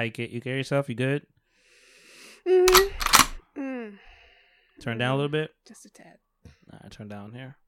[0.00, 0.88] How you get you carry yourself?
[0.88, 1.26] You good?
[2.48, 2.90] Mm.
[3.54, 3.98] Mm.
[4.80, 5.50] Turn down a little bit.
[5.68, 6.16] Just a tad.
[6.72, 7.58] Nah, turn down here.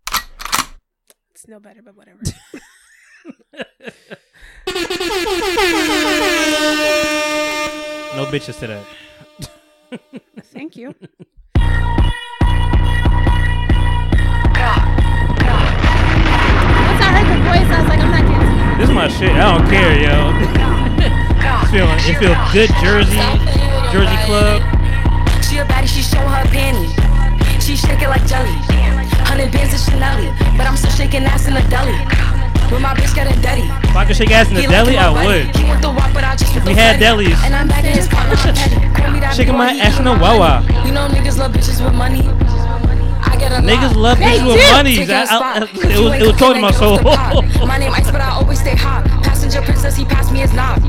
[1.31, 2.23] It's no better, but whatever.
[8.15, 8.87] No bitches to that.
[10.45, 10.89] Thank you.
[10.89, 10.99] Once
[16.99, 18.79] I heard the voice, I was like, I'm not dancing.
[18.79, 19.33] This is my shit.
[19.33, 20.62] I don't care, yo.
[21.73, 23.17] Feeling, it feels good, Jersey,
[23.97, 24.61] Jersey Club.
[25.41, 26.93] She a baddie, she show her panty.
[27.65, 28.53] She shake it like jelly.
[29.25, 30.21] Hundred bands of Chanel,
[30.59, 31.97] but I'm still shaking ass in the deli.
[32.71, 33.65] With my bitch getting dirty.
[33.89, 35.57] If I could shake ass in the deli, I would.
[35.57, 37.41] He want the walk, but I just We had delis.
[37.43, 38.77] And I'm back in his car, I'm petty.
[38.93, 40.61] Call me that Shaking my ass in the Wawa.
[40.85, 42.21] You know niggas love bitches with money.
[43.53, 44.73] A Niggas love bitches with do.
[44.73, 44.99] monies.
[44.99, 45.63] Take your I- I- spot.
[45.73, 46.97] it was- it was talking to my soul.
[46.97, 47.67] then get off the pot.
[47.69, 49.02] My name Ice, but I always stay hot.
[49.53, 50.81] Passenger princess, he passed me his knob.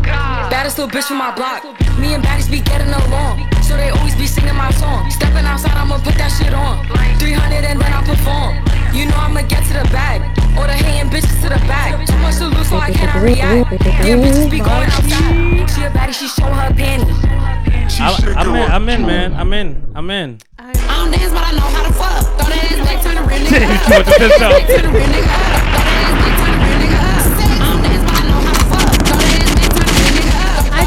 [0.47, 1.67] Baddest little bitch from my block.
[1.99, 3.43] Me and baddies be getting along.
[3.59, 5.11] So they always be singing my song.
[5.11, 6.79] Stepping outside, I'ma put that shit on.
[7.19, 8.63] 300 and then I perform.
[8.95, 10.23] You know I'ma get to the bag.
[10.55, 12.07] Or the hating bitches to the back.
[12.07, 13.83] Too much to lose, so I cannot react.
[13.83, 15.67] Yeah, bitches be going outside.
[15.67, 17.11] She a baddie, she show her panty.
[17.99, 19.33] I, I'm in, I'm in, man.
[19.35, 19.91] I'm in.
[19.93, 20.39] I'm in.
[20.57, 22.23] I don't dance, but I know how to fuck.
[22.39, 23.43] Throw that ass back, turn the real
[25.11, 25.82] nigga up.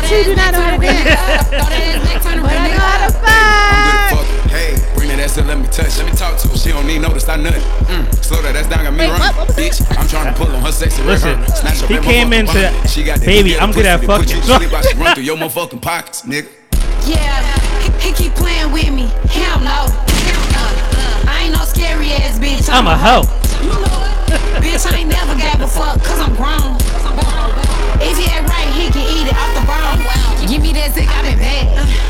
[0.06, 0.12] Up.
[0.12, 1.48] I too do not know how to dance.
[1.50, 3.10] Throw that ass back, turn the But real I know nigga how up.
[3.10, 4.10] to fuck.
[4.14, 4.50] Fuck it.
[4.50, 5.98] Hey, bring that ass in, let me touch.
[5.98, 6.56] Let me talk to her.
[6.56, 7.62] She don't need notice, I nothing.
[7.90, 9.20] Mm, slow that ass down, got me Wait, running.
[9.36, 9.36] what?
[9.36, 11.36] What was Bitch, I'm trying to pull on her sexy red Listen.
[11.54, 14.28] Snatch her he came motherfucking into- She got Baby, I'm good pussy at fucking.
[14.36, 16.48] you sleep while she run through your motherfucking pockets, nigga.
[17.06, 17.42] Yeah,
[17.82, 19.06] he, he keep playing with me.
[19.30, 19.86] Hell no.
[20.58, 22.68] Uh, I ain't no scary ass bitch.
[22.72, 23.22] I'm a hoe.
[23.62, 23.94] You know
[24.62, 26.74] bitch, I ain't never gave a fuck, cause I'm grown.
[27.98, 29.65] If he ain't right, he can eat it off the bone.
[30.46, 31.66] Give me that zick, I been bad.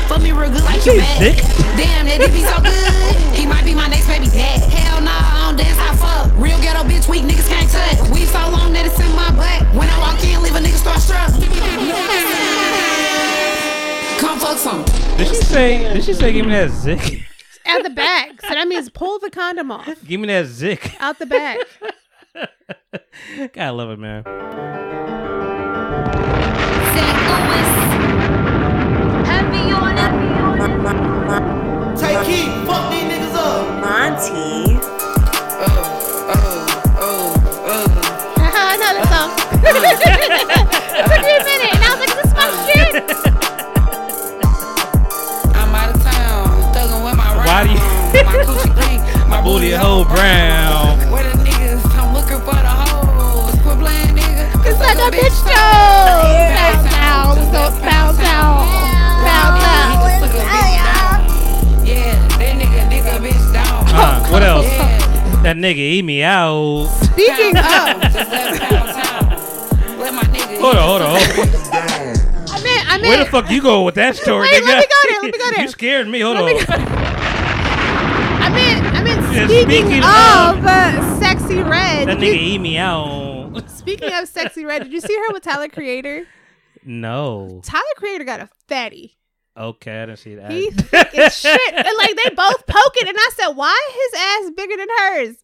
[0.07, 1.41] Fuck me real good like you say bad.
[1.73, 2.93] Damn, that dick be so good.
[3.33, 4.61] He might be my next baby dad.
[4.69, 6.29] Hell nah, I don't dance, I fuck.
[6.37, 7.97] Real ghetto bitch, weak niggas can't touch.
[8.13, 9.65] We so long that it's in my butt.
[9.73, 11.33] When I walk in, leave a nigga start struck.
[14.21, 14.85] Come fuck some.
[15.17, 15.93] Did she say?
[15.93, 16.31] Did she say?
[16.31, 17.25] Give me that zick.
[17.65, 18.39] Out the bag.
[18.41, 19.89] So that means pull the condom off.
[20.05, 20.95] Give me that zick.
[21.01, 21.65] Out the bag.
[23.53, 24.23] Gotta love it, man.
[32.17, 33.79] Take heat, fuck these niggas up.
[33.79, 34.79] Monty.
[38.39, 39.29] I know that song.
[40.97, 42.93] it took me a minute, and I was like, "This is my shit."
[45.55, 49.71] I'm out of town, thugging with my Why do you- My coochie pink, my Booty
[49.71, 50.97] hole brown.
[51.11, 51.85] Where the niggas?
[51.97, 53.53] I'm looking for the hoes.
[53.61, 54.65] Quit playing, nigga.
[54.65, 55.53] It's like a bitch toe.
[56.57, 58.65] Bounce down, so bounce down,
[64.39, 64.65] what else?
[64.67, 66.85] Yeah, That nigga eat me out.
[67.11, 69.99] Speaking pound, of, just let pound town.
[69.99, 70.59] Let my nigga.
[70.61, 72.47] Hold on, hold on, hold on.
[72.49, 74.67] I mean, I mean, Where the fuck you go with that story, Wait, nigga?
[74.67, 75.61] let me go there, let me go there.
[75.63, 76.19] You scared me.
[76.19, 76.65] Hold Let me on.
[76.65, 76.73] go-
[78.45, 82.07] I mean, I mean, Yeah, speaking, speaking of, of- uh, Sexyy Red.
[82.07, 83.63] That did nigga you- eat me out.
[83.69, 86.27] speaking of Sexyy Red, did you see her with Tyler Creator?
[86.85, 87.59] No.
[87.63, 89.16] Tyler Creator got a fatty.
[89.57, 90.51] Okay, I didn't see that.
[90.51, 94.51] He thick as shit, and like they both poking, and I said, "Why his ass
[94.55, 95.35] bigger than hers?"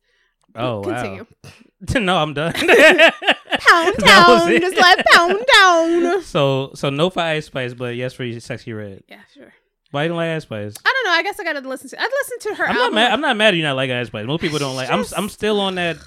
[0.56, 1.26] oh Continue.
[1.44, 1.50] wow.
[2.00, 2.54] no, I'm done.
[2.54, 6.22] Pound down, just like pound down.
[6.22, 9.04] so, so no for Ice Spice, but yes for Sexyy Red.
[9.08, 9.54] Yeah, sure.
[9.92, 10.74] Why you don't like Ice Spice?
[10.86, 11.12] I don't know.
[11.18, 12.02] I guess I gotta listen to.
[12.02, 13.12] I'd listen to her I'm not mad.
[13.12, 14.26] I'm not mad at you not like Ice Spice.
[14.26, 14.90] Most people don't like.
[14.90, 15.98] I'm I'm still on that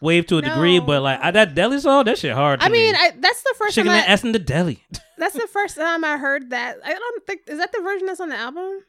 [0.00, 2.60] wave to a degree, but like I, that deli song, that shit hard.
[2.60, 2.98] To I mean, me.
[2.98, 4.02] I, that's the first shaking time.
[4.02, 4.82] I, ass in the deli.
[5.18, 6.78] that's the first time I heard that.
[6.84, 8.80] I don't think is that the version that's on the album.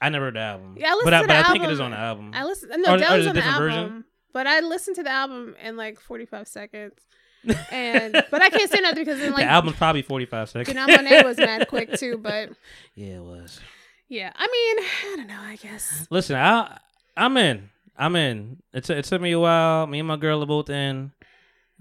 [0.00, 0.76] I never heard the album.
[0.78, 2.30] Yeah, I listened but I, to but the I think it is on the album.
[2.34, 2.72] I listened.
[2.72, 3.58] Or- No, or that is was a on the album.
[3.58, 4.04] version?
[4.32, 6.92] But I listened to the album in like 45 seconds,
[7.72, 10.76] and but I can't say nothing because then the album's probably 45 seconds.
[10.76, 12.18] Janelle Monae was mad quick too.
[12.18, 12.50] But
[12.94, 13.60] yeah, it was.
[14.08, 15.40] yeah, I mean, I don't know.
[15.40, 16.78] I guess Listen, I
[17.16, 17.70] I'm in.
[17.98, 18.62] I'm in.
[18.72, 19.86] It, t- it took me a while.
[19.86, 21.12] Me and my girl are both in.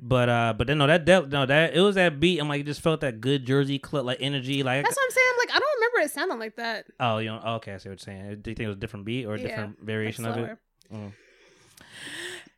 [0.01, 2.39] But uh, but then no, that del- no, that it was that beat.
[2.39, 4.61] I'm like, it just felt that good Jersey club like energy.
[4.61, 5.27] Like, that's what I'm saying.
[5.31, 6.85] I'm like, I don't remember it sounding like that.
[6.99, 8.41] oh, you know, okay, I see what you're saying.
[8.41, 10.57] Do you think it was a different beat or a Yeah, different variation of it?
[10.89, 11.11] slower.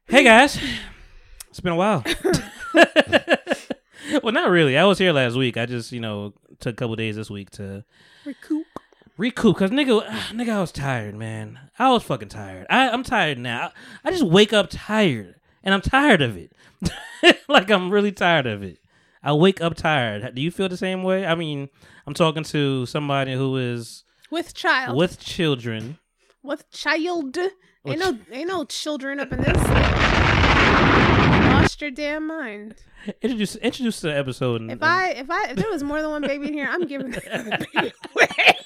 [0.09, 0.57] Hey guys,
[1.49, 2.03] it's been a while.
[4.23, 4.77] well, not really.
[4.77, 5.57] I was here last week.
[5.57, 7.83] I just you know took a couple days this week to
[8.25, 8.65] Recoup.
[9.17, 11.59] Recoup because nigga, ah, nigga, I was tired, man.
[11.79, 12.67] I was fucking tired.
[12.69, 13.71] I, I'm tired now.
[14.03, 16.51] I, I just wake up tired, and I'm tired of it.
[17.49, 18.77] like I'm really tired of it.
[19.23, 20.33] I wake up tired.
[20.35, 21.25] Do you feel the same way?
[21.25, 21.69] I mean,
[22.05, 24.95] I'm talking to somebody who is With child.
[24.95, 25.97] with children.
[26.43, 27.37] with child.
[27.83, 29.57] With Ain't no ain't no children up in this.
[31.53, 32.75] Lost your damn mind.
[33.21, 34.61] Introduce introduce the episode.
[34.61, 36.85] and- If I if I if there was more than one baby in here, I'm
[36.85, 38.57] giving the baby away.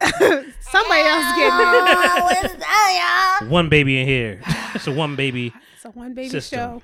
[0.00, 2.50] Somebody else getting
[3.44, 3.48] it.
[3.50, 4.40] one baby in here.
[4.74, 5.52] It's a one baby.
[5.76, 6.58] It's a one baby System.
[6.58, 6.82] show.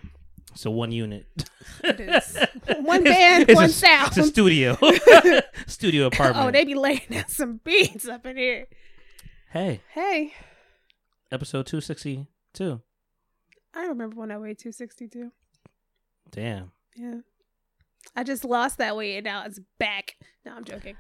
[0.53, 1.27] It's a one unit.
[1.85, 2.37] It is.
[2.81, 4.09] One band, It's one a, sound.
[4.09, 4.77] It's a studio.
[5.67, 6.47] studio apartment.
[6.47, 8.67] Oh, they be laying down some beats up in here.
[9.53, 10.35] hey, Hey,
[11.31, 12.81] episode two sixty two.
[13.75, 15.31] I remember when I weighed 262.
[16.33, 16.73] Damn.
[16.97, 17.21] Yeah.
[18.17, 20.17] I just lost that weight and now it's back.
[20.45, 20.97] No, I'm joking.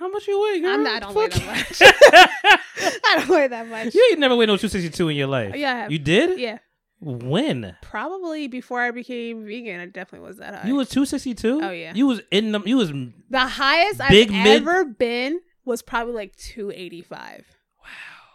[0.00, 0.70] How much you weigh, girl?
[0.70, 1.34] I'm not, I don't Fuck.
[1.34, 1.82] weigh that much.
[3.04, 3.94] I don't weigh that much.
[3.94, 5.54] You ain't never weighed no 262 in your life.
[5.54, 5.92] Yeah, I have.
[5.92, 6.40] You did?
[6.40, 6.58] Yeah.
[7.00, 7.76] When?
[7.82, 10.66] Probably before I became vegan, I definitely was that high.
[10.68, 11.60] You was 262?
[11.62, 11.92] Oh, yeah.
[11.94, 12.90] You was in the, you was
[13.28, 17.44] The highest Big I've mid- ever been was probably like 285.
[17.82, 17.86] Wow.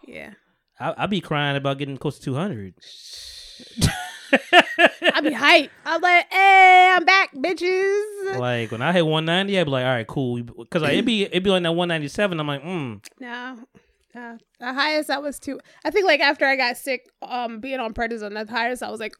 [0.06, 0.34] Yeah.
[0.78, 2.74] I, I'd be crying about getting close to 200.
[4.32, 5.70] I be hype.
[5.84, 8.38] I'm like, hey, I'm back, bitches.
[8.38, 10.42] Like when I hit 190, I'd be like, all right, cool.
[10.42, 12.40] Because like, it'd be it'd be like that 197.
[12.40, 13.04] I'm like, mm.
[13.20, 13.58] No,
[14.14, 14.38] no.
[14.58, 15.60] The highest I was two.
[15.84, 19.00] I think like after I got sick, um, being on prednisone, the highest I was
[19.00, 19.14] like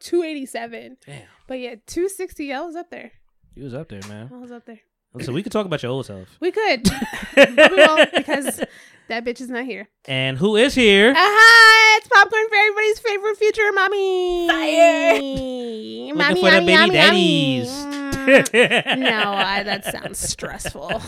[0.00, 0.96] 287.
[1.06, 1.22] Damn.
[1.46, 2.52] But yeah, 260.
[2.52, 3.12] I was up there.
[3.54, 4.30] You was up there, man.
[4.32, 4.80] I was up there.
[5.20, 6.38] So we could talk about your old self.
[6.40, 6.88] We could,
[7.36, 8.64] we because
[9.08, 9.88] that bitch is not here.
[10.06, 11.12] And who is here?
[11.16, 11.96] Aha!
[11.98, 14.48] It's popcorn for everybody's favorite future mommy.
[14.48, 15.12] Fire!
[15.14, 17.68] Looking mommy, for the baby daddies.
[17.70, 18.98] Mm.
[18.98, 21.00] no, I, that sounds stressful.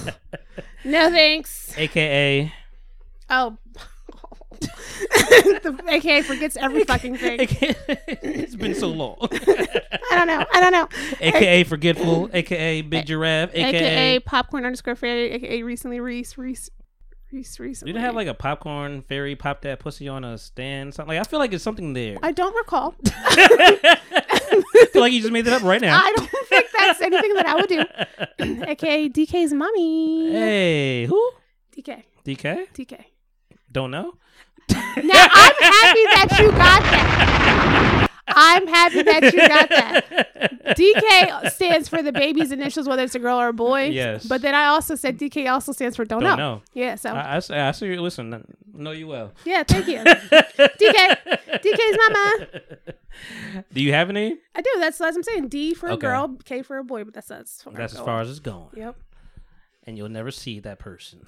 [0.84, 1.76] No thanks.
[1.76, 2.52] AKA
[3.30, 3.56] Oh.
[4.60, 7.38] the AKA forgets every fucking thing.
[7.40, 9.16] it's been so long.
[9.20, 10.44] I don't know.
[10.52, 10.88] I don't know.
[11.20, 12.30] AKA forgetful.
[12.32, 13.50] AKA big giraffe.
[13.50, 15.32] AKA, AKA popcorn underscore fairy.
[15.32, 16.70] AKA recently Risse Risse Risse
[17.34, 17.88] recently.
[17.88, 20.94] you didn't have like a popcorn fairy pop that pussy on a stand.
[20.94, 22.18] Something like I feel like it's something there.
[22.22, 22.94] I don't recall.
[23.06, 25.98] I feel like you just made that up right now.
[26.02, 27.84] I don't think that's anything that I would do.
[28.68, 30.30] AKA DK's mommy.
[30.32, 31.32] Hey, who?
[31.76, 32.02] DK.
[32.24, 32.66] DK?
[32.72, 33.04] DK.
[33.72, 34.14] Don't know.
[34.70, 38.00] Now I'm happy that you got that.
[38.26, 40.60] I'm happy that you got that.
[40.76, 43.84] DK stands for the baby's initials, whether it's a girl or a boy.
[43.86, 44.26] Yes.
[44.26, 46.54] But then I also said DK also stands for don't, Don't know.
[46.56, 46.62] know.
[46.72, 46.94] Yeah.
[46.94, 48.00] So I, I, see- I see you.
[48.00, 49.32] Listen, know you well.
[49.44, 49.98] yeah, thank you.
[49.98, 51.16] DK.
[51.62, 52.46] DK's mama.
[53.72, 54.38] Do you have any?
[54.54, 54.70] I do.
[54.78, 55.48] That's that's what I'm saying.
[55.48, 57.04] D for a girl, K for a boy.
[57.04, 58.68] But that's that's That's as far as it's going.
[58.74, 58.96] Yep.
[59.86, 61.26] And you'll never see that person.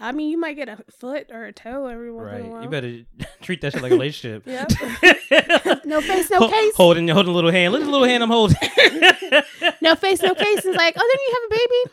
[0.00, 2.50] I mean, you might get a foot or a toe every once in a Right.
[2.50, 2.62] while.
[2.62, 3.00] You better
[3.42, 4.46] treat that shit like a relationship.
[4.46, 4.70] Yep.
[5.84, 6.74] no face, no Ho- case.
[6.76, 7.72] holding, holding a little hand.
[7.72, 8.56] Look at the little hand I'm holding.
[9.80, 10.64] No face, no case.
[10.64, 11.84] It's like, oh, then you have a baby.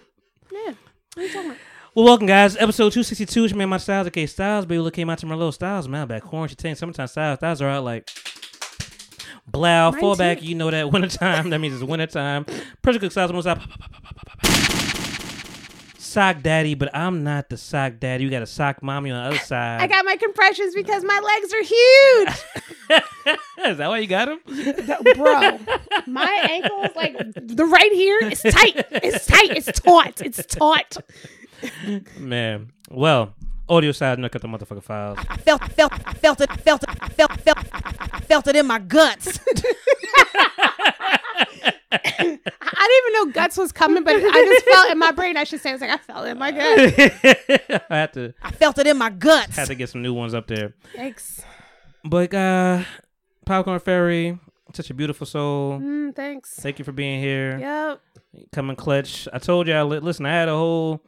[0.52, 0.74] Yeah.
[1.14, 1.60] What are you talking about?
[1.94, 2.56] well, welcome, guys.
[2.58, 3.46] Episode 262.
[3.46, 4.08] It's me and my styles.
[4.08, 4.66] Okay, styles.
[4.66, 6.08] Baby, look came out to my little styles, man.
[6.08, 6.58] Back quarantine.
[6.58, 6.78] tank.
[6.78, 7.40] Sometimes styles.
[7.40, 8.10] Styles are out like.
[9.48, 10.42] Blow, fall back.
[10.42, 11.52] You know that wintertime.
[11.52, 12.46] That means it's wintertime.
[12.82, 13.30] Pressure cook styles.
[13.32, 13.60] Almost out.
[16.16, 18.24] Sock daddy, but I'm not the sock daddy.
[18.24, 19.82] You got a sock mommy on the other side.
[19.82, 23.38] I got my compressions because my legs are huge.
[23.68, 24.40] Is that why you got them?
[25.18, 25.60] Bro,
[26.08, 28.86] my ankle is like the right here is tight.
[28.92, 29.58] It's tight.
[29.58, 30.22] It's taut.
[30.22, 30.96] It's taut.
[32.18, 32.72] Man.
[32.90, 33.34] Well,
[33.68, 35.18] audio side, look at the motherfucking files.
[35.30, 38.56] I felt, I felt, I felt it, felt it, I felt, felt, I felt it
[38.56, 39.40] in my guts.
[41.92, 45.38] I didn't even know guts was coming, but I just felt in my brain.
[45.38, 46.94] I should say, I was like, I felt it in my gut.
[47.90, 49.56] I had to I felt it in my guts.
[49.56, 50.74] had to get some new ones up there.
[50.96, 51.42] Thanks.
[52.04, 52.84] But uh
[53.46, 54.40] Popcorn Fairy,
[54.74, 55.80] such a beautiful soul.
[55.80, 56.56] Mm, thanks.
[56.60, 57.58] Thank you for being here.
[57.60, 58.02] Yep.
[58.52, 59.28] Coming clutch.
[59.32, 61.02] I told y'all listen, I had a whole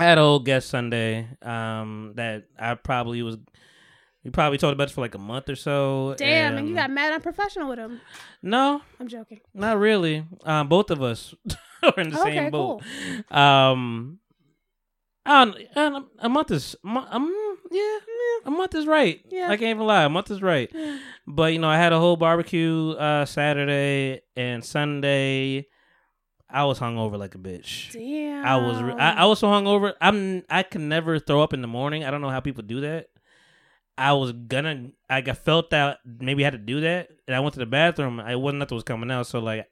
[0.00, 3.36] I had a whole guest Sunday um that I probably was
[4.24, 6.14] we probably talked about it for like a month or so.
[6.18, 8.00] Damn, and you got mad unprofessional with him.
[8.42, 9.40] No, I'm joking.
[9.54, 10.26] Not really.
[10.44, 11.34] Um, both of us
[11.82, 12.82] are in the Okay, same boat.
[13.30, 14.18] Um,
[15.24, 17.34] um, um, a month is, um,
[17.70, 19.20] yeah, yeah, a month is right.
[19.30, 19.46] Yeah.
[19.48, 20.70] I can't even lie, a month is right.
[21.26, 25.66] But you know, I had a whole barbecue uh Saturday and Sunday.
[26.52, 27.92] I was hungover like a bitch.
[27.92, 28.44] Damn.
[28.44, 29.94] I was, re- I, I was so hungover.
[30.00, 32.04] I'm, I can never throw up in the morning.
[32.04, 33.06] I don't know how people do that.
[33.96, 37.52] I was gonna, I felt that maybe I had to do that, and I went
[37.54, 38.18] to the bathroom.
[38.18, 39.66] I wasn't nothing was coming out, so like,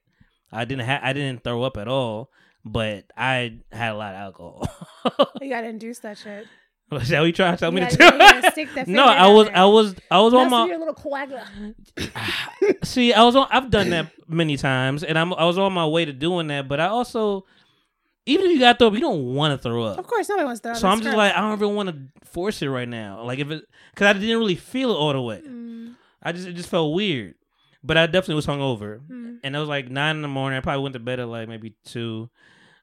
[0.53, 2.31] I didn't have, I didn't throw up at all,
[2.65, 4.69] but I had a lot of alcohol.
[5.41, 6.47] You gotta induce that shit.
[6.91, 7.97] Was that what you trying to tell me to do?
[7.99, 9.57] gonna stick the no, I was, there.
[9.59, 10.65] I was, I was on my.
[10.65, 11.45] little coagula.
[12.85, 13.47] See, I was on.
[13.51, 15.35] I've done that many times, and I'm.
[15.35, 17.45] I was on my way to doing that, but I also,
[18.27, 19.99] even if you got to throw up, you don't want to throw up.
[19.99, 20.79] Of course, nobody wants to throw up.
[20.79, 20.89] So.
[20.89, 23.23] I'm just like, I don't even want to force it right now.
[23.23, 23.65] Like if it,
[23.95, 25.43] because I didn't really feel it all the way.
[25.47, 25.95] Mm.
[26.23, 27.35] I just it just felt weird.
[27.85, 29.39] But I definitely was hungover, Mm.
[29.45, 30.57] and it was like nine in the morning.
[30.57, 32.31] I probably went to bed at like maybe two.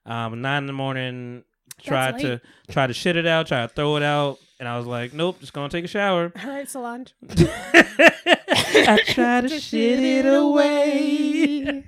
[0.06, 1.42] Um, nine in the morning.
[1.82, 2.40] Tried That's to late.
[2.70, 5.38] try to shit it out, try to throw it out, and I was like, nope,
[5.40, 6.32] just gonna take a shower.
[6.44, 7.14] All right, Solange.
[7.30, 11.84] I try to shit it away.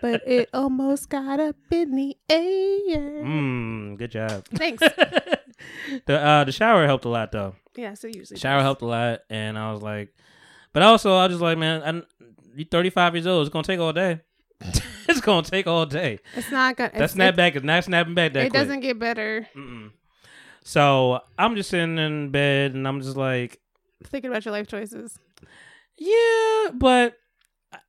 [0.00, 3.22] but it almost got up in the air.
[3.24, 4.46] Mmm, good job.
[4.54, 4.82] Thanks.
[6.06, 7.54] the uh, the shower helped a lot though.
[7.76, 8.64] Yeah, so usually Shower does.
[8.64, 10.12] helped a lot, and I was like,
[10.72, 12.04] but also I was just like, man, I'm,
[12.56, 13.46] you're 35 years old.
[13.46, 14.20] It's gonna take all day.
[15.16, 16.18] it's gonna take all day.
[16.36, 16.90] It's not gonna.
[16.92, 18.62] That it's, snapback is not snapping back that it quick.
[18.62, 19.46] doesn't get better.
[19.56, 19.90] Mm-mm.
[20.64, 23.60] So I'm just sitting in bed, and I'm just like,
[24.04, 25.18] Thinking about your life choices.
[25.98, 27.14] yeah, but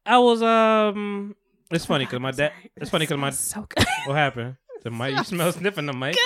[0.06, 1.36] I was um.
[1.70, 2.52] It's funny because my dad.
[2.76, 3.86] It's funny because my so good.
[4.06, 4.58] what happened.
[4.84, 5.16] The mic.
[5.16, 6.18] You smell sniffing the mic.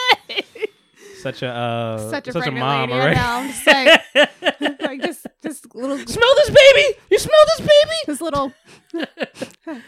[1.22, 3.00] Such a uh, Such a such a mom, lady.
[3.00, 3.18] Right?
[3.18, 6.98] I'm just like, like just, just little, smell this baby.
[7.10, 7.96] You smell this baby.
[8.06, 8.54] this little.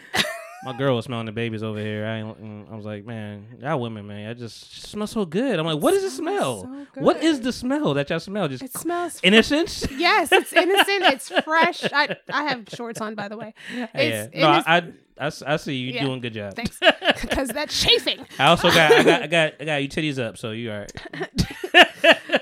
[0.72, 2.04] My girl was smelling the babies over here.
[2.04, 5.58] I, mm, I was like, man, y'all women, man, I just she smells so good.
[5.58, 6.62] I'm like, what is the smell?
[6.94, 8.48] so what is the smell that y'all smell?
[8.48, 9.18] Just It smells.
[9.22, 9.86] innocence.
[9.96, 11.04] yes, it's innocent.
[11.04, 11.84] It's fresh.
[11.90, 13.54] I I have shorts on, by the way.
[13.74, 13.86] yeah.
[13.94, 16.04] It's No, innoc- I, I, I I see you Yeah.
[16.04, 16.54] doing good job.
[16.54, 16.78] Thanks,
[17.22, 18.26] because that's chafing.
[18.38, 20.80] I also got, I got, I got, I got you titties up, so you all
[20.80, 20.92] right.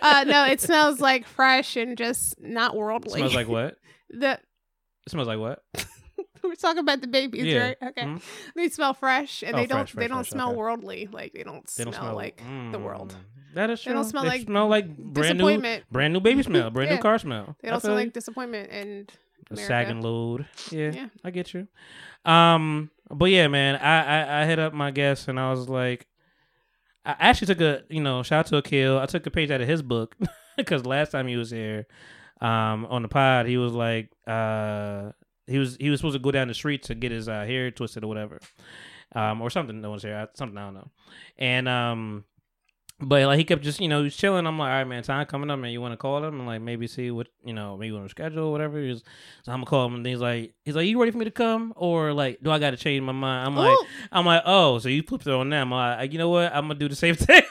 [0.02, 3.18] Uh, no, it smells like fresh and just not worldly.
[3.20, 3.76] smells like what?
[4.10, 4.32] the.
[4.32, 5.62] It smells like what?
[6.48, 7.58] We're talking about the babies, Yeah.
[7.58, 7.76] right?
[7.82, 8.02] Okay.
[8.02, 8.22] Mhm.
[8.54, 9.88] They smell fresh, and Oh, they don't.
[9.88, 10.56] fresh, they don't fresh, smell okay.
[10.56, 11.08] worldly.
[11.12, 12.38] Like they don't, They don't smell, smell like
[12.72, 13.14] the world.
[13.54, 13.90] That is true.
[13.90, 15.84] They don't smell They like smell like brand new, disappointment.
[15.90, 16.96] brand new baby smell, brand Yeah.
[16.96, 17.56] new car smell.
[17.62, 19.10] They don't smell like disappointment and
[19.50, 20.46] a sagging load.
[20.70, 21.08] Yeah, Yeah.
[21.24, 21.66] I get you.
[22.24, 26.06] Um, but yeah, man, I, I I hit up my guest and I was like,
[27.04, 28.98] I actually took a you know shout out to Akil.
[28.98, 30.16] I took a page out of his book
[30.56, 31.86] because last time he was here,
[32.40, 35.12] um, on the pod, he was like, uh,
[35.46, 37.70] he was he was supposed to go down the street to get his uh, hair
[37.70, 38.40] twisted or whatever,
[39.14, 39.80] um, or something.
[39.80, 40.90] No one's here, something I don't know,
[41.38, 42.24] and um.
[42.98, 44.46] But like he kept just you know he was chilling.
[44.46, 45.70] I'm like, all right, man, time coming up, man.
[45.70, 48.08] You want to call him and like maybe see what you know, maybe on a
[48.08, 48.80] schedule or whatever.
[48.80, 49.04] He was,
[49.42, 51.30] so I'm gonna call him and he's like, he's like, you ready for me to
[51.30, 53.48] come or like, do I got to change my mind?
[53.48, 53.76] I'm like,
[54.10, 55.74] I'm like, oh, so you flipped it on them?
[55.74, 56.54] I'm like, you know what?
[56.54, 57.42] I'm gonna do the same thing.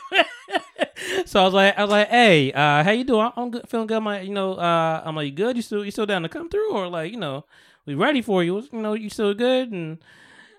[1.26, 3.30] so I was like, I was like, hey, uh, how you doing?
[3.36, 4.00] I'm good, feeling good.
[4.02, 5.56] My, you know, uh, I'm like, you good?
[5.56, 7.46] You still, you still down to come through or like, you know,
[7.86, 8.62] we ready for you?
[8.72, 9.72] You know, you still good?
[9.72, 10.00] And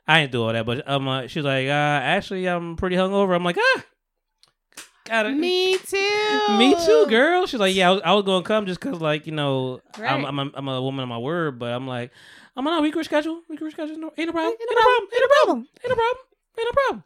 [0.06, 3.34] I ain't do all that, but um, uh, she's like, uh, actually, I'm pretty hungover.
[3.34, 3.84] I'm like, ah,
[5.04, 5.34] got it.
[5.34, 6.40] Me too.
[6.58, 7.46] Me too, girl.
[7.46, 10.24] She's like, yeah, I was, I was gonna come just cause, like, you know, I'm,
[10.24, 12.12] I'm, a, I'm a woman of my word, but I'm like,
[12.56, 13.96] I'm on a we can reschedule, we can reschedule.
[13.98, 16.24] No, ain't no problem, ain't no problem, ain't no problem, ain't no problem,
[16.58, 17.02] ain't no problem.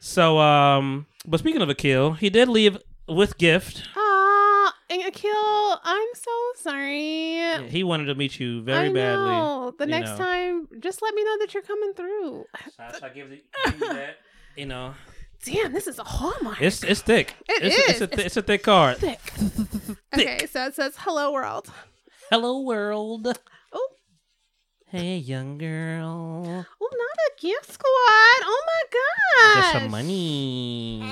[0.00, 3.84] So, um, but speaking of Akil, he did leave with gift.
[3.94, 4.00] Aw,
[4.92, 7.68] and Akil, I'm so sorry.
[7.68, 9.30] He wanted to meet you very I badly.
[9.30, 9.74] know.
[9.78, 10.16] The next know.
[10.18, 12.44] time, just let me know that you're coming through.
[12.76, 14.16] So I give, the, give you that.
[14.56, 14.94] You know,
[15.44, 16.60] Damn, this is a hallmark.
[16.60, 17.34] it's it's thick.
[17.48, 17.90] It it's, is.
[17.90, 18.98] It's a, thi- it's a thick card.
[18.98, 19.18] thick.
[20.14, 21.72] okay, so it says "Hello World."
[22.30, 23.38] Hello world.
[24.92, 26.44] Hey, young girl.
[26.44, 28.42] oh, not a gift squad.
[28.42, 29.72] Oh my Get gosh.
[29.72, 31.00] some money.
[31.02, 31.08] Oh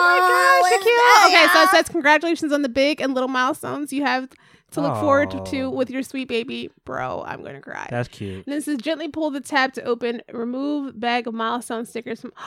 [0.00, 1.36] my gosh, Akil.
[1.36, 4.28] Okay, so it says congratulations on the big and little milestones you have
[4.70, 6.70] to look forward to, to with your sweet baby.
[6.84, 7.88] Bro, I'm gonna cry.
[7.90, 8.46] That's cute.
[8.46, 12.32] And this is gently pull the tab to open, remove bag of milestone stickers from.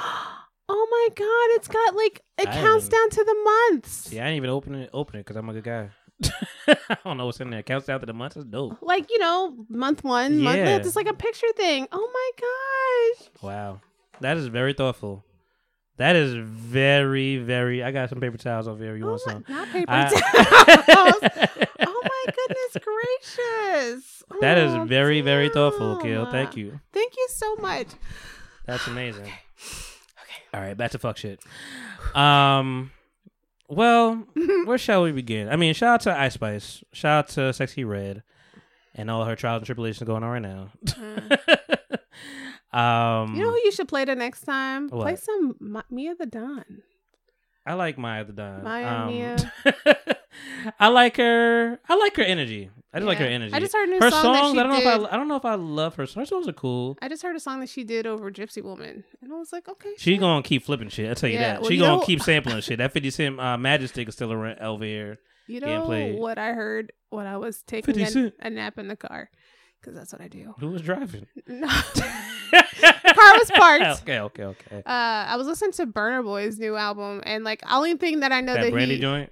[0.70, 3.36] Oh my god, it's got like it I counts down to the
[3.72, 4.12] months.
[4.12, 4.90] Yeah, I didn't even open it.
[4.94, 5.92] Open it because I'm a good guy.
[6.68, 7.64] I don't know what's in there.
[7.64, 8.36] Counts down to the months.
[8.36, 8.78] That's dope.
[8.82, 10.58] Like you know, month one, month.
[10.58, 10.78] Yeah.
[10.78, 11.88] It's like a picture thing.
[11.92, 12.32] Oh my
[13.36, 13.44] gosh.
[13.44, 13.82] Wow,
[14.22, 15.24] that is very thoughtful.
[15.98, 17.84] That is very, very.
[17.84, 18.96] I got some paper towels over here.
[18.96, 19.46] You Oh want my, some?
[19.50, 21.68] not paper I- towels.
[21.88, 24.24] oh my goodness gracious.
[24.42, 26.26] That is Oh, very, very thoughtful, Kill.
[26.30, 26.80] Thank you.
[26.94, 27.88] Thank you so much.
[28.66, 29.24] That's amazing.
[29.24, 29.34] okay.
[30.54, 31.40] All right, back to fuck shit.
[32.14, 32.92] Um,
[33.68, 34.16] well,
[34.66, 35.50] where shall we begin?
[35.50, 36.84] I mean, shout out to Ice Spice.
[36.94, 38.24] Shout out to Sexyy Red,
[38.96, 40.72] and all her trials and tribulations going on right now.
[42.74, 44.90] um, You know who you should play the next time?
[44.90, 46.64] Play some Ma- Mia the Don.
[47.66, 48.64] I like Maya the Don.
[48.64, 49.54] Maya, um, Mia.
[50.80, 51.80] I like her.
[51.88, 52.70] I like her energy.
[52.94, 53.54] I just like her energy.
[53.54, 54.54] I just heard a new her song that songs.
[54.54, 54.88] she I don't know did.
[54.88, 55.14] if I.
[55.14, 56.06] I don't know if I love her.
[56.16, 56.98] Her songs are cool.
[57.02, 59.68] I just heard a song that she did over Gypsy Woman, and I was like,
[59.68, 59.92] okay.
[59.98, 60.20] She sure.
[60.22, 61.10] gonna keep flipping shit.
[61.12, 61.62] I tell you Yeah, that.
[61.62, 62.78] well, she you gonna know- keep sampling shit.
[62.80, 65.20] That Fifty Cent uh, Majestic is still around over here.
[65.48, 65.86] You know
[66.18, 69.30] what I heard when I was taking a, a nap in the car,
[69.80, 70.54] because that's what I do.
[70.60, 71.28] Who was driving?
[71.48, 71.68] No,
[73.14, 74.02] car was parked.
[74.04, 74.78] okay, okay, okay.
[74.78, 78.42] Uh, I was listening to Burna Boy's new album, and like only thing that I
[78.42, 79.32] know that that, brandy he joint.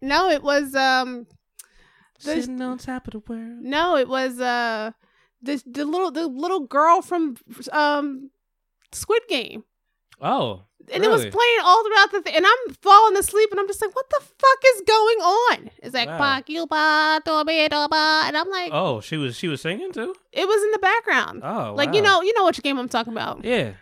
[0.00, 1.26] No, it was um
[2.24, 3.58] There's- Sitting on top of the world.
[3.62, 4.92] no, it was uh
[5.42, 7.36] the the little the little girl from
[7.72, 8.30] um
[8.92, 9.64] Squid Game.
[10.20, 10.62] Oh,
[10.92, 12.34] and it was playing all throughout the thing.
[12.34, 15.94] And I'm falling asleep, and I'm just like, "What the fuck is going on?" It's
[15.94, 16.18] like, Wow.
[16.18, 19.60] "Fuck you, ba, do, be, do, ba," and I'm like, oh, she was she was
[19.60, 20.14] singing too.
[20.32, 21.42] it was in the background.
[21.44, 23.44] Oh, like you know, you know which game I'm talking about.
[23.44, 23.72] Yeah.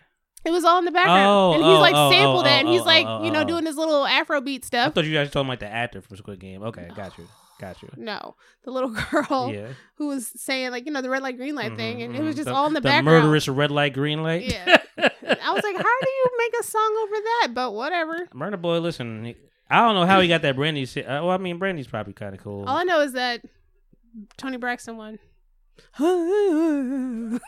[0.46, 2.68] It was all in the background, Oh, and he's oh, like oh, sampled it, and
[2.68, 4.94] oh, he's oh, like, oh, you know, doing his little Afrobeat I stuff.
[4.94, 6.62] thought you guys told him like the actor from Squid Game.
[6.62, 7.26] Okay, got you,
[7.60, 7.88] got you.
[7.96, 9.68] No, the little girl Yeah.
[9.96, 12.34] who was saying like, you know, the red light, green light thing, and it was
[12.34, 12.38] Mhm.
[12.38, 13.24] just The- all in the, the background.
[13.24, 14.44] murderous red light, green light.
[14.52, 14.76] Yeah.
[14.98, 17.48] I was like, how do you make a song over that?
[17.52, 18.28] But whatever.
[18.32, 19.34] Murder Boy, listen,
[19.68, 21.04] I don't know how he got that Brandy shit.
[21.06, 22.64] Uh, well, I mean, Brandy's probably kind of cool.
[22.68, 23.42] All I know is that
[24.36, 25.18] Toni Braxton won.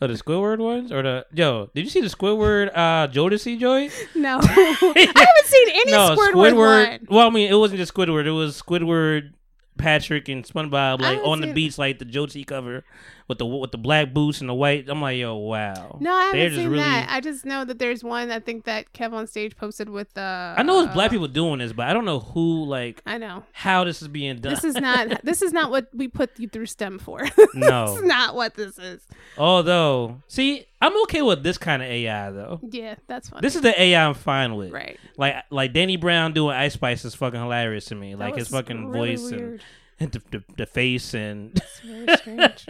[0.00, 1.70] Oh, the Squidward ones or the yo?
[1.74, 3.92] Did you see the Squidward uh Jodeci joint?
[4.14, 7.06] No, I haven't seen any no, Squidward, one.
[7.08, 8.26] Well, I mean, it wasn't just Squidward.
[8.26, 9.32] It was Squidward,
[9.78, 12.84] Patrick, and SpongeBob like on the beach, like the Jodeci cover
[13.30, 14.88] with the with the black boots and the white.
[14.90, 15.96] I'm like, yo, wow.
[16.00, 17.06] No, I haven't seen really- that.
[17.08, 18.30] I just know that there's one.
[18.30, 20.18] I think that KevOnStage posted with.
[20.18, 23.16] Uh, I know it's black people doing this, but I don't know who like I
[23.16, 24.52] know how this is being done.
[24.52, 25.20] this is not.
[25.24, 27.26] this is not what we put you through STEM for.
[27.54, 27.86] No.
[27.94, 29.00] this is not what this is.
[29.38, 32.60] Although, see, I'm okay with this kind of AI though.
[32.68, 33.42] Yeah, that's fine.
[33.42, 34.70] This is the AI I'm fine with.
[34.72, 34.98] right.
[35.16, 38.12] Like like Danny Brown doing Ice Spice is fucking hilarious to me.
[38.14, 39.42] That Like his fucking really voice weird.
[39.42, 39.60] and
[40.12, 42.66] the, the, the face and It's very strange.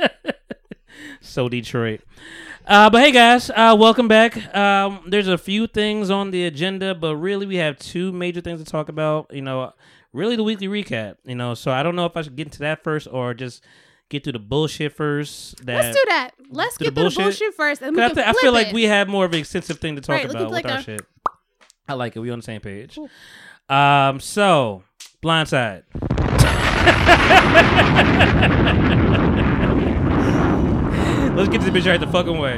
[1.20, 2.00] so Detroit.
[2.66, 4.54] Uh, but hey guys, uh, welcome back.
[4.54, 8.62] Um, there's a few things on the agenda, but really we have two major things
[8.62, 9.32] to talk about.
[9.32, 9.72] You know,
[10.12, 11.16] really the weekly recap.
[11.24, 13.62] You know, so I don't know if I should get into that first or just
[14.08, 15.64] get through the bullshit first.
[15.66, 16.30] That Let's do that.
[16.50, 17.16] Let's get the through bullshit?
[17.16, 19.38] the bullshit first, and we I, thi- I feel like we have more of an
[19.38, 21.02] extensive thing to talk Right, about with like our a- shit.
[21.88, 22.20] I like it.
[22.20, 22.98] We on the same page.
[23.68, 24.82] Um, so
[25.22, 25.84] blindside.
[31.36, 32.56] Let's get this bitch right the fucking way.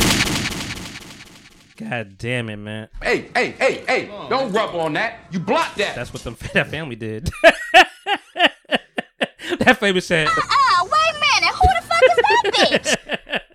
[1.76, 2.88] God damn it, man.
[3.02, 5.20] Hey, hey, hey, hey, don't rub on that.
[5.30, 5.94] You block that.
[5.94, 7.30] That's what them, that family did.
[9.58, 10.28] that family said.
[10.30, 11.54] Ah, wait a minute.
[11.54, 12.42] Who the fuck is that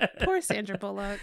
[0.10, 0.26] bitch?
[0.26, 1.20] Poor Sandra Bullock.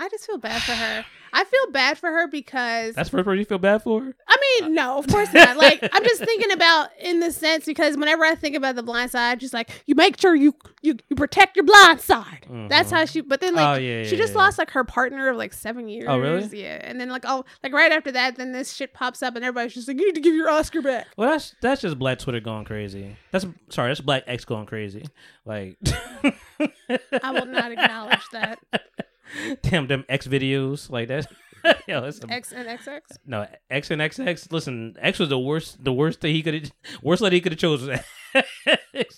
[0.00, 1.04] I just feel bad for her.
[1.32, 4.14] I feel bad for her because That's the first person you feel bad for?
[4.26, 5.56] I mean, no, of course not.
[5.56, 9.10] Like, I'm just thinking about in the sense because whenever I think about the blind
[9.10, 12.46] side, just like you make sure you you, you protect your blind side.
[12.68, 13.12] That's how mm-hmm.
[13.12, 13.20] she.
[13.20, 14.38] But then like Oh, yeah, she yeah, just yeah.
[14.38, 16.06] lost like her partner of like seven years.
[16.08, 16.48] Oh, really?
[16.58, 19.44] Yeah, and then like oh like right after that, then this shit pops up and
[19.44, 21.08] everybody's just like you need to give your Oscar back.
[21.16, 23.16] Well, that's that's just Black Twitter going crazy.
[23.30, 25.06] That's sorry, that's Black X going crazy.
[25.44, 25.76] Like,
[27.22, 28.58] I will not acknowledge that.
[29.62, 31.26] damn them X videos like that.
[31.88, 33.00] Yo, it's a, X and XX.
[33.26, 34.50] no X and XX.
[34.52, 35.82] Listen, X was the worst.
[35.84, 36.72] The worst thing he could have.
[37.02, 37.98] Worst lady he could have chosen.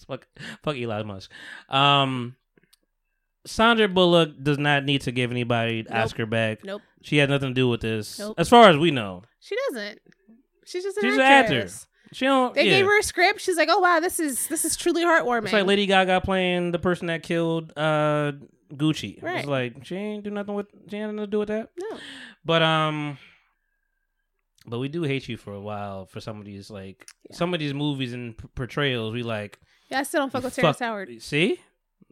[0.07, 0.27] fuck,
[0.65, 1.31] fuck Elon Musk.
[1.69, 2.37] Um,
[3.47, 5.99] Sandra Bullock does not need to give anybody Nope.
[5.99, 6.65] Oscar back.
[6.65, 8.35] Nope, She had nothing to do with this, Nope.
[8.39, 9.23] as far as we know.
[9.41, 10.01] she doesn't.
[10.65, 11.55] She's just an She's an actor.
[11.57, 11.87] actress.
[12.13, 12.55] She don't.
[12.55, 12.71] They yeah.
[12.79, 13.41] gave her a script.
[13.41, 15.45] She's like, oh wow, this is this is truly heartwarming.
[15.45, 18.33] It's like Lady Gaga playing the person that killed uh
[18.73, 19.23] Gucci.
[19.23, 19.39] Right.
[19.41, 21.71] It's like she ain't do nothing with she ain't nothing to do with that.
[21.79, 21.99] no.
[22.45, 23.19] But um
[24.67, 27.61] but we do hate you for a while for some of these like some of
[27.61, 29.13] these movies and p- portrayals.
[29.13, 29.59] We like
[29.91, 31.21] Yeah, I still don't fuck with Terrence fuck- Howard.
[31.23, 31.59] See,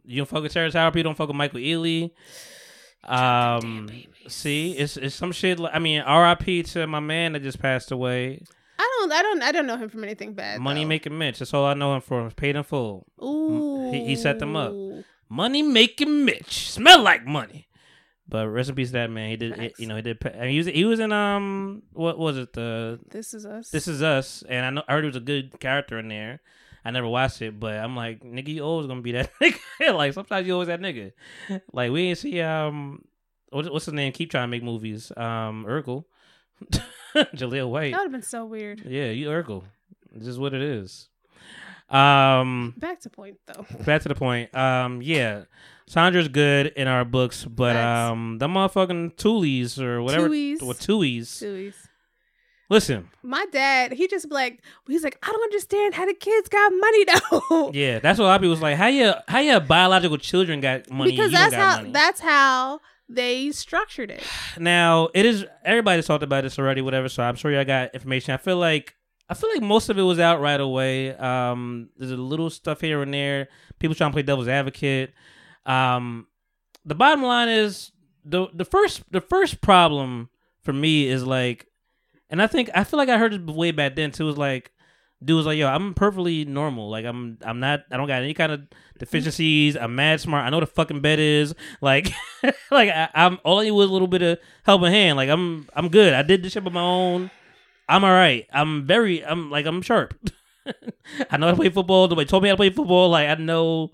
[0.03, 0.95] you don't fuck with Terrence Howard.
[0.95, 2.11] You don't fuck with Michael Ealy.
[3.03, 3.89] Um,
[4.27, 5.59] see, it's it's some shit.
[5.59, 6.63] Like, I mean, R.I.P.
[6.63, 8.43] to my man that just passed away.
[8.77, 10.59] I don't, I don't, I don't know him from anything bad.
[10.59, 10.87] Money though.
[10.89, 11.39] making Mitch.
[11.39, 12.29] That's all I know him for.
[12.31, 13.07] Paid in full.
[13.23, 14.71] Ooh, he- he set them up.
[15.31, 16.69] Money making Mitch.
[16.71, 17.69] Smell like money.
[18.27, 19.29] But rest in peace that man.
[19.29, 19.79] He did, Facts.
[19.79, 20.17] you know, he did.
[20.25, 22.51] I mean, he was he was in um, what was it?
[22.51, 23.69] The This is us.
[23.69, 26.41] This Is Us, and I know I heard he was a good character in there.
[26.83, 29.95] I never watched it, but I'm like, nigga, you always gonna be that nigga.
[29.95, 31.13] like sometimes you always that nigga.
[31.71, 33.05] Like we ain't see um,
[33.51, 34.11] what's, what's his name?
[34.11, 35.13] Keep trying to make movies.
[35.15, 36.03] Um, Urkel,
[37.15, 37.91] Jaleel White.
[37.91, 38.81] that would have been so weird.
[38.85, 39.63] Yeah, you Urkel.
[40.13, 41.07] This is what it is.
[41.91, 43.65] Um, Back to point though.
[43.85, 44.55] back to the point.
[44.55, 45.43] Um, yeah,
[45.87, 48.11] Sandra's good in our books, but Facts.
[48.11, 50.61] um, the motherfucking Toolies or whatever, Tuohys.
[50.61, 51.27] what Tuohys?
[51.27, 51.75] Suey's.
[52.69, 56.71] Listen, My dad, he just like, he's like, I don't understand how the kids got
[56.71, 57.03] money
[57.49, 57.71] though.
[57.73, 58.77] yeah, that's what a lot of people was like.
[58.77, 61.11] How your how your biological children got money?
[61.11, 61.91] because you that's how money?
[61.91, 64.23] that's how they structured it.
[64.57, 67.09] Now it is everybody's talked about this already, whatever.
[67.09, 68.33] So I'm sure y'all got information.
[68.33, 68.95] I feel like
[69.31, 71.15] I feel like most of it was out right away.
[71.15, 73.47] Um, there's a little stuff here and there.
[73.79, 75.13] People trying to play devil's advocate.
[75.65, 76.27] Um,
[76.83, 77.93] the bottom line is
[78.25, 80.27] the the first the first problem
[80.59, 81.67] for me is like,
[82.29, 84.25] and I think I feel like I heard it way back then too.
[84.25, 84.73] Was like,
[85.23, 86.89] dude was like, yo, I'm perfectly normal.
[86.89, 88.63] Like I'm I'm not I don't got any kind of
[88.99, 89.77] deficiencies.
[89.77, 90.45] I'm mad smart.
[90.45, 91.55] I know the fucking bed is.
[91.79, 92.11] Like
[92.69, 95.15] like I, I'm all I need was a little bit of helping hand.
[95.15, 96.13] Like I'm I'm good.
[96.13, 97.31] I did this shit on my own.
[97.91, 98.47] I'm all right.
[98.53, 100.13] I'm very I'm like I'm sharp.
[101.29, 102.07] I know how to play football.
[102.07, 103.09] Nobody told me how to play football.
[103.09, 103.91] Like I know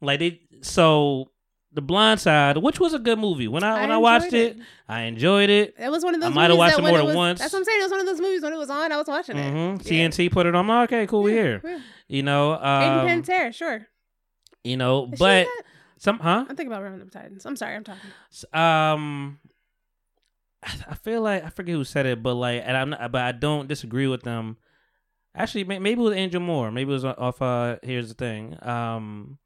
[0.00, 1.30] like they so
[1.72, 3.46] the blind side, which was a good movie.
[3.48, 5.74] When I, I when I watched enjoyed it, I enjoyed it.
[5.78, 6.30] It was one of those.
[6.32, 7.38] I might have watched it more than was- once.
[7.40, 7.80] That's what I'm saying.
[7.80, 8.90] It was one of those movies when it was on.
[8.92, 9.50] I was watching it.
[9.50, 9.56] hmm
[9.92, 10.08] Yeah.
[10.08, 10.66] TNT put it on.
[10.66, 11.22] Like, okay, cool.
[11.22, 11.60] We here.
[11.64, 11.78] Yeah.
[12.08, 12.60] You know, um,
[13.06, 13.86] Panettiere, sure.
[14.64, 15.46] you know, Is but
[15.98, 16.46] some, huh?
[16.48, 17.44] I'm thinking about Remember the Titans.
[17.46, 18.10] I'm sorry, I'm talking.
[18.52, 19.38] Um,
[20.62, 23.32] I feel like I forget who said it, but like, and I'm not, but I
[23.32, 24.56] don't disagree with them.
[25.34, 26.70] Actually, may- maybe it was Angel Moore.
[26.72, 27.40] Maybe it was off.
[27.40, 28.56] Uh, here's the thing.
[28.62, 29.38] Um,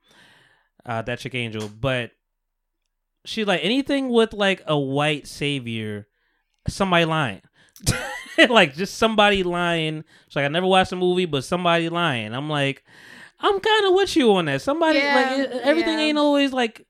[0.86, 2.12] uh, that chick Angel, but
[3.24, 6.08] she like anything with like a white savior,
[6.66, 7.42] somebody lying.
[8.48, 10.04] like just somebody lying.
[10.26, 12.32] It's like I never watched the movie, but somebody lying.
[12.34, 12.84] I'm like,
[13.38, 14.62] I'm kind of with you on that.
[14.62, 16.04] Somebody Yeah, like everything yeah.
[16.06, 16.86] ain't always like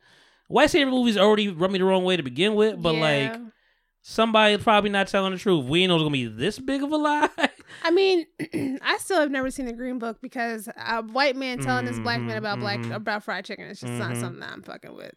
[0.49, 3.01] white savior movies already run me the wrong way to begin with, but Yeah.
[3.01, 3.41] like
[4.03, 5.65] somebody's probably not telling the truth.
[5.65, 7.29] We know it's gonna be this big of a lie.
[7.83, 8.27] I mean,
[8.83, 12.21] I still have never seen the Green Book because a white man telling this black
[12.21, 12.95] man about black Mhm.
[12.95, 14.21] about fried chicken is just not Mhm.
[14.21, 15.15] something that I'm fucking with.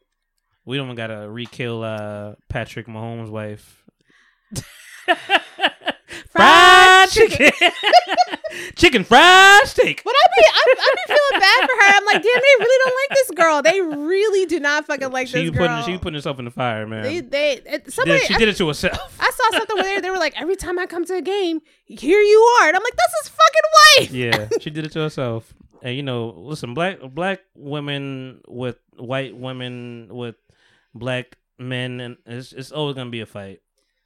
[0.66, 3.84] we don't even gotta re-kill uh, Patrick Mahomes' wife.
[6.30, 7.52] fried chicken,
[8.76, 10.02] chicken fried steak.
[10.04, 11.98] But I be I, I be feeling bad for her.
[11.98, 13.62] I'm like, damn, they really don't like this girl.
[13.62, 15.84] They really do not fucking like She this putting girl.
[15.84, 17.04] she putting herself in the fire, man.
[17.04, 19.18] they they it, She did- somebody she did it to herself.
[19.20, 21.62] I saw something where they, they were like, every time I come to a game,
[21.86, 24.12] here you are, and I'm like, that's his fucking wife.
[24.52, 25.54] yeah, she did it to herself.
[25.82, 30.36] And you know, listen, black black women with white women with
[30.94, 33.62] black men, and it's it's always gonna be a fight.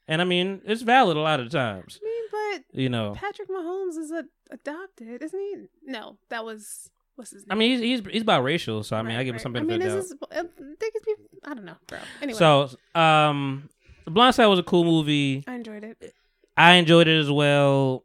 [0.10, 2.00] And I mean, it's valid a lot of times.
[2.02, 5.56] I mean, but You know, Patrick Mahomes is a, adopted, isn't he?
[5.86, 7.52] No, that was what's his name?
[7.52, 9.41] I mean, he's he's, he's biracial, so I mean, I give him right.
[9.41, 9.88] some I mean, doubt.
[9.88, 10.50] is this, I think
[10.95, 11.26] it's people.
[11.45, 12.00] I don't know, bro.
[12.24, 13.69] Anyway, So, um,
[14.06, 15.43] The Blind Side was a cool movie.
[15.48, 16.13] I enjoyed it.
[16.58, 18.04] I enjoyed it as well.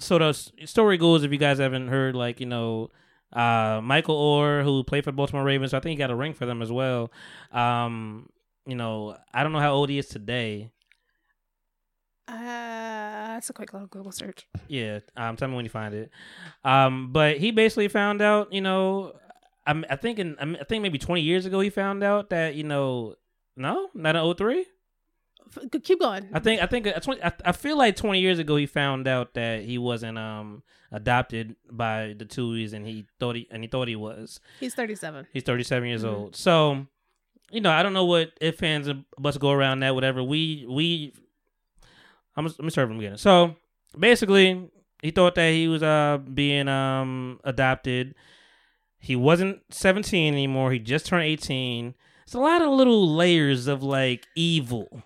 [0.00, 0.32] So the
[0.64, 2.88] story goes, if you guys haven't heard, like you know,
[3.34, 6.32] uh, Michael Oher, who played for the Baltimore Ravens, I think he got a ring
[6.32, 7.12] for them as well.
[7.52, 8.30] Um,
[8.66, 10.70] you know, I don't know how old he is today.
[12.30, 14.46] Uh, that's a quick little Google search.
[14.68, 16.10] Yeah, um, tell me when you find it.
[16.64, 19.14] Um, but he basically found out, you know,
[19.66, 22.64] I'm, I think in, I'm- think maybe 20 years ago he found out that you
[22.64, 23.16] know,
[23.56, 24.64] no, not in 03?
[25.82, 26.28] Keep going.
[26.32, 29.08] I think I think uh, 20, I, I feel like 20 years ago he found
[29.08, 30.62] out that he wasn't um
[30.92, 34.38] adopted by the Tuohys and he thought he and he thought he was.
[34.60, 35.26] He's 37.
[35.32, 36.08] He's 37 years Mhm.
[36.12, 36.36] old.
[36.36, 36.86] So,
[37.50, 40.22] you know, I don't know what if fans of us go around that whatever.
[40.22, 41.14] We we
[42.40, 43.18] I'm let me start from the beginning.
[43.18, 43.56] So,
[43.98, 44.70] basically,
[45.02, 48.14] he thought that he was uh being um adopted.
[48.98, 50.72] He wasn't 17 anymore.
[50.72, 51.94] He just turned 18.
[52.24, 55.02] It's a lot of little layers of like evil.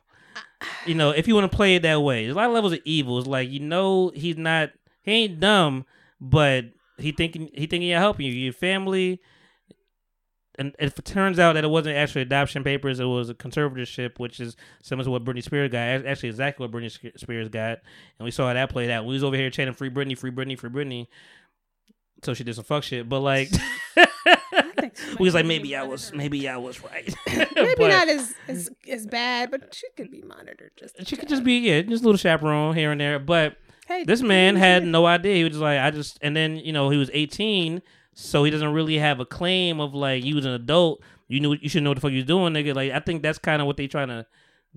[0.84, 2.72] You know, if you want to play it that way, there's a lot of levels
[2.72, 3.18] of evil.
[3.18, 4.70] It's like you know he's not
[5.02, 5.84] he ain't dumb,
[6.20, 6.66] but
[6.98, 9.20] he thinking he thinking you're helping you, your family.
[10.56, 14.18] And if it turns out that it wasn't actually adoption papers, it was a conservatorship,
[14.18, 16.06] which is similar to what Britney Spears got.
[16.06, 17.78] Actually, exactly what Britney Spears got,
[18.18, 19.04] and we saw how that played out.
[19.04, 21.08] We was over here chanting "Free Britney, Free Britney, Free Britney,"
[22.22, 23.08] so she did some fuck shit.
[23.08, 23.50] But like,
[25.18, 27.12] we was like, maybe I was, maybe I was right.
[27.26, 30.72] Maybe But- not as, as as bad, but she could be monitored.
[30.76, 33.18] Just She could just be yeah, just a little chaperone here and there.
[33.18, 35.34] But Hey, this man had no idea.
[35.36, 37.82] He was just like, I just and then you know he was eighteen,
[38.14, 41.02] so he doesn't really have a claim of like you was an adult.
[41.28, 42.74] You knew you should know what the fuck you was doing, nigga.
[42.74, 44.26] Like I think that's kind of what they're trying to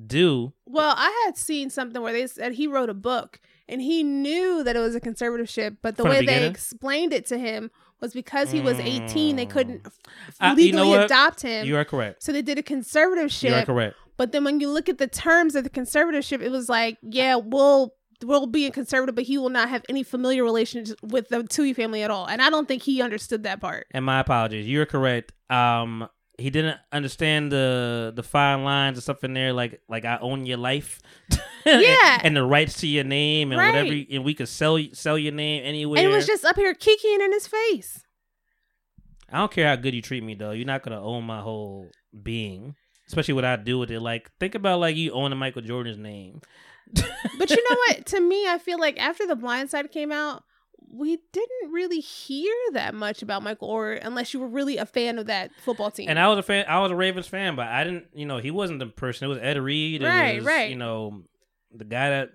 [0.06, 0.54] do.
[0.66, 4.64] Well, I had seen something where they said he wrote a book and he knew
[4.64, 7.72] that it was a conservatorship, but the From the way they explained it to him
[8.00, 9.94] was because he was 18, they couldn't f-
[10.40, 11.66] Uh, legally you know adopt him.
[11.66, 12.22] You are correct.
[12.24, 13.96] so they did a You are correct.
[14.18, 17.36] But then when you look at the terms of the conservatorship, it was like, yeah,
[17.36, 21.44] we'll we'll be a conservative, but he will not have any familiar relations with the
[21.44, 22.26] Tuohy family at all.
[22.28, 23.88] And I don't think he understood that part.
[23.92, 24.68] And my apologies.
[24.68, 25.34] You're correct.
[25.50, 29.54] Um, he didn't understand the the fine lines and stuff in there.
[29.54, 31.00] Like like I own your life.
[31.66, 32.22] Yeah.
[32.24, 33.74] and the rights to your name and Right.
[33.74, 36.00] whatever, you- and we could sell sell your name anywhere.
[36.02, 38.06] and it was just up here kicking in his face.
[39.30, 40.52] I don't care how good you treat me though.
[40.52, 41.90] You're not gonna own my whole
[42.24, 42.76] being,
[43.08, 44.00] especially what I do with it.
[44.00, 46.40] Like think about like you owning Michael Jordan's name.
[47.38, 48.06] But you know what?
[48.08, 50.44] To me, I feel like after The Blind Side came out,
[50.90, 55.20] we didn't really hear that much about Michael Oher unless you were really a fan
[55.20, 56.10] of that football team.
[56.10, 56.66] And I was a fan.
[56.68, 58.06] I was a Ravens fan, but I didn't.
[58.14, 59.26] You know, he wasn't the person.
[59.26, 60.02] It was Ed Reed.
[60.02, 60.70] Right, was, right.
[60.70, 61.24] You know,
[61.74, 62.32] the guy that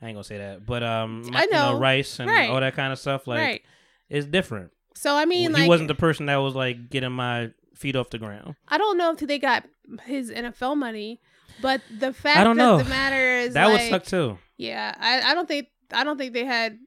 [0.00, 1.78] I ain't gonna say that, but um, I you know, know.
[1.78, 2.50] Rice and Right.
[2.50, 3.26] all that kind of stuff.
[3.26, 3.62] Like right.
[4.08, 4.70] it's different.
[4.94, 8.10] So I mean, he like, wasn't the person that was like getting my feet off
[8.10, 8.54] the ground.
[8.68, 9.64] I don't know if they got
[10.04, 11.20] his NFL money,
[11.60, 12.78] but the fact I don't that know.
[12.78, 14.38] the matter is That like, would suck too.
[14.56, 16.78] Yeah, I, I don't think I don't think they had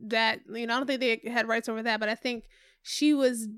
[0.00, 0.40] that.
[0.52, 2.00] You know, I don't think they had rights over that.
[2.00, 2.44] But I think
[2.82, 3.48] she was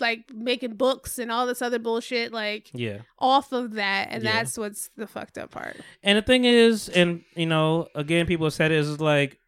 [0.00, 2.98] like making books and all this other bullshit like Yeah.
[3.18, 4.32] off of that, and Yeah.
[4.32, 5.76] that's what's the fucked up part.
[6.02, 9.38] And the thing is, and you know, again, people have said it is like,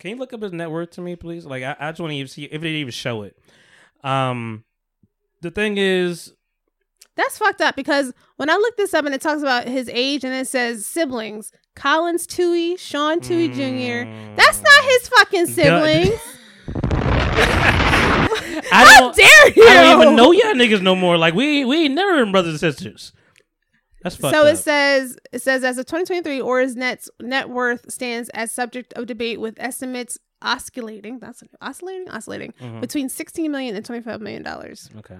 [0.00, 1.46] can you look up his net worth to me, please?
[1.46, 3.38] Like, I, I just want to even see if they even show it.
[4.02, 4.64] Um,
[5.42, 6.32] the thing is,
[7.16, 10.22] That's fucked up because when I look this up and it talks about his age
[10.24, 14.10] and it says siblings, Collins Tuohy, Sean Tuohy Jr.
[14.36, 16.20] That's not his fucking siblings.
[18.68, 19.68] I How don't, dare you?
[19.68, 21.16] I don't even know y'all niggas no more.
[21.16, 23.12] Like, we we ain't never been brothers and sisters.
[24.02, 24.54] That's fucked So up.
[24.54, 29.06] it says it says as of 2023, Oher's net net worth stands as subject of
[29.06, 31.18] debate with estimates oscillating.
[31.18, 32.80] That's oscillating, oscillating Mhm.
[32.80, 34.90] between 16 million and 25 million dollars.
[34.98, 35.16] Okay.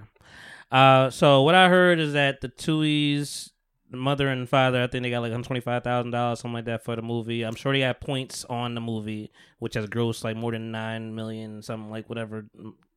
[0.71, 3.51] Uh, so what I heard is that the Tuohy's
[3.89, 6.65] mother and father, I think they got like one twenty five thousand dollars, something like
[6.65, 7.43] that, for the movie.
[7.43, 11.15] I'm sure they got points on the movie, which has grossed like more than nine
[11.15, 12.45] million, something like whatever.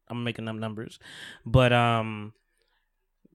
[0.08, 0.98] I'm making them numbers,
[1.46, 2.32] but um,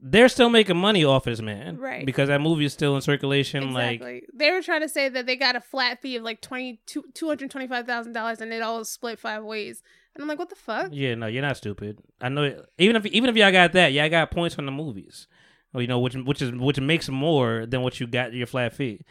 [0.01, 2.05] they're still making money off this man, Right.
[2.05, 3.71] Because that movie is still in circulation.
[3.71, 4.23] Like, Exactly.
[4.33, 8.41] they were trying to say that they got a flat fee of like 20 $225,000
[8.41, 9.81] and it all split five ways.
[10.15, 10.89] And I'm like, what the fuck?
[10.93, 11.99] yeah, no, you're not stupid.
[12.21, 12.43] I know.
[12.43, 15.27] It, even if even if y'all got that, y'all got points from the movies.
[15.73, 18.73] Or, you know, which which is which makes more than what you got your flat
[18.73, 19.01] feet.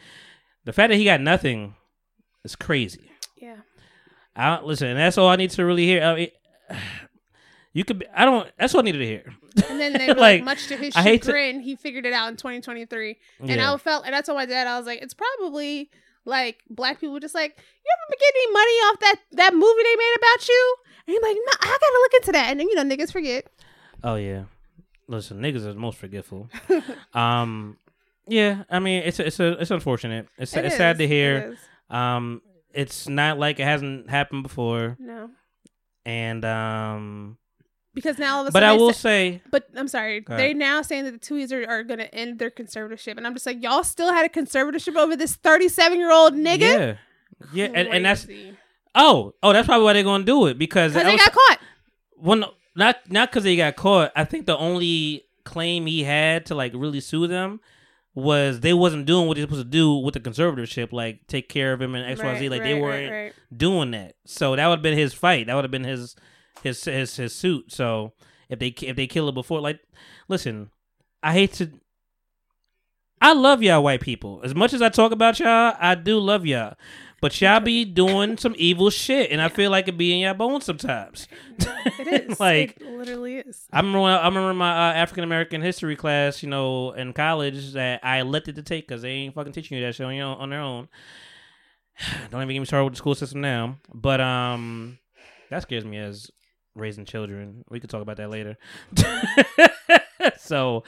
[0.63, 1.75] The fact that he got nothing
[2.43, 3.11] is crazy.
[3.39, 3.57] Yeah.
[4.35, 6.03] I listen, and that's all I need to really hear.
[6.03, 6.29] I mean,
[7.73, 7.99] you could.
[7.99, 8.49] Be, I don't.
[8.57, 9.33] That's all I needed to hear.
[9.69, 12.29] And then Like, like, much to his I hate to- chagrin, he figured it out
[12.29, 13.17] in 2023.
[13.41, 13.71] And Yeah.
[13.73, 15.89] I felt, and I told my dad, I was like, it's probably
[16.25, 19.83] like black people just like, you ever been getting any money off that that movie
[19.83, 20.75] they made about you?
[21.07, 22.49] And he's like, no, I gotta look into that.
[22.51, 23.47] And then you know, niggas forget.
[24.03, 24.43] Oh yeah.
[25.07, 26.49] Listen, niggas are the most forgetful.
[27.13, 27.77] um,
[28.27, 28.63] yeah.
[28.69, 30.27] I mean, it's it's a, it's unfortunate.
[30.37, 31.53] It's It it's sad to hear.
[31.53, 31.59] is.
[31.95, 32.41] Um,
[32.73, 35.29] it's not like it hasn't happened before, No,
[36.05, 37.37] and um,
[37.95, 40.53] because now all of a but sudden, I will sa- say, But I'm sorry, they're
[40.53, 43.45] now saying that the Tuohys are, are going to end their conservatorship, and I'm just
[43.47, 46.59] like, y'all still had a conservatorship over this 37 year old nigga?
[46.59, 46.95] yeah,
[47.53, 48.27] yeah, and, and that's
[48.93, 51.59] oh oh that's probably why they're gonna do it because they was- got caught.
[52.17, 54.11] Well, not not because they got caught.
[54.15, 57.59] I think the only claim he had to like really sue them
[58.13, 61.73] was they wasn't doing what they supposed to do with the conservatorship, like take care
[61.73, 62.45] of him and X Y Z.
[62.45, 63.33] Right, Like they weren't right, right.
[63.55, 64.15] doing that.
[64.25, 65.47] So that would have been his fight.
[65.47, 66.15] That would have been his
[66.65, 67.71] his his his suit.
[67.71, 68.13] So
[68.49, 69.79] if they if they kill it before, like,
[70.27, 70.69] listen,
[71.23, 71.71] I hate to.
[73.21, 74.41] I love y'all white people.
[74.43, 76.75] As much as I talk about y'all, I do love y'all.
[77.21, 80.33] But y'all be doing some evil shit, and I feel like it be in y'all
[80.33, 81.27] bones sometimes.
[81.57, 82.39] It is.
[82.39, 83.65] like it literally is.
[83.71, 87.13] I remember when I, I remember my uh, African American history class, you know, in
[87.13, 90.13] college that I elected to take because they ain't fucking teaching you that shit on
[90.13, 90.89] your on their own.
[92.29, 94.99] Don't even get me started with the school system now, but um,
[95.49, 96.29] that scares me as
[96.75, 97.63] raising children.
[97.69, 98.57] We could talk about that later.
[100.37, 100.83] so,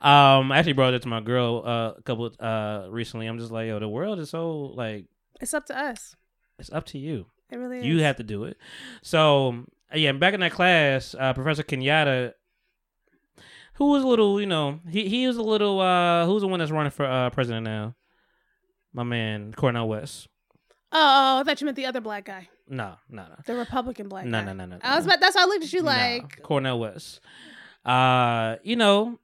[0.00, 3.26] um, I actually brought it to my girl uh, a couple uh recently.
[3.26, 5.06] I'm just like, yo, the world is so like
[5.40, 6.14] It's up to us.
[6.58, 7.26] it's up to you.
[7.50, 7.86] It really is.
[7.86, 8.56] You have to do it.
[9.02, 12.32] So yeah, back in that class, uh, Professor Kenyatta,
[13.74, 15.80] who was a little, you know, he he was a little.
[15.80, 17.96] uh Who's the one that's running for uh president now?
[18.92, 20.28] My man Cornel West.
[20.92, 24.24] Oh, I thought you meant the other black guy, No, no, no, the Republican black
[24.26, 24.44] no, guy.
[24.46, 24.76] no, no, no.
[24.76, 24.80] no.
[24.82, 25.20] I was about.
[25.20, 26.42] That's why I looked at you No, like.
[26.42, 27.20] Cornel West.
[27.84, 29.18] Uh, you know,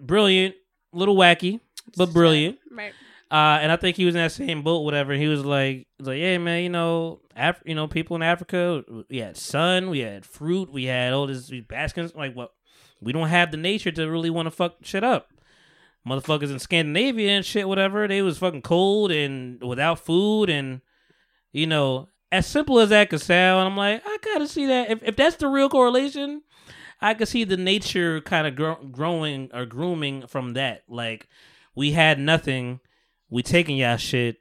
[0.00, 0.54] brilliant,
[0.92, 1.60] little wacky,
[1.96, 2.58] but brilliant.
[2.70, 2.92] Right.
[3.30, 5.12] Uh, and I think he was in that same boat, whatever.
[5.12, 8.84] And he was like, like, yeah, man, you know, Af- you know, people in Africa,
[9.10, 12.14] we had sun, we had fruit, we had all this these baskins.
[12.14, 12.52] Like, what?
[13.00, 15.28] We don't have the nature to really want to fuck shit up.
[16.08, 20.80] Motherfuckers in Scandinavia and shit, whatever, they was fucking cold and without food and,
[21.56, 24.90] you know, as simple as that could sound, I'm like, I gotta see that.
[24.90, 26.42] If if that's the real correlation,
[27.00, 30.82] I could see the nature kind of grow- growing or grooming from that.
[30.86, 31.28] Like,
[31.74, 32.80] we had nothing,
[33.30, 34.36] we taking y'all shit,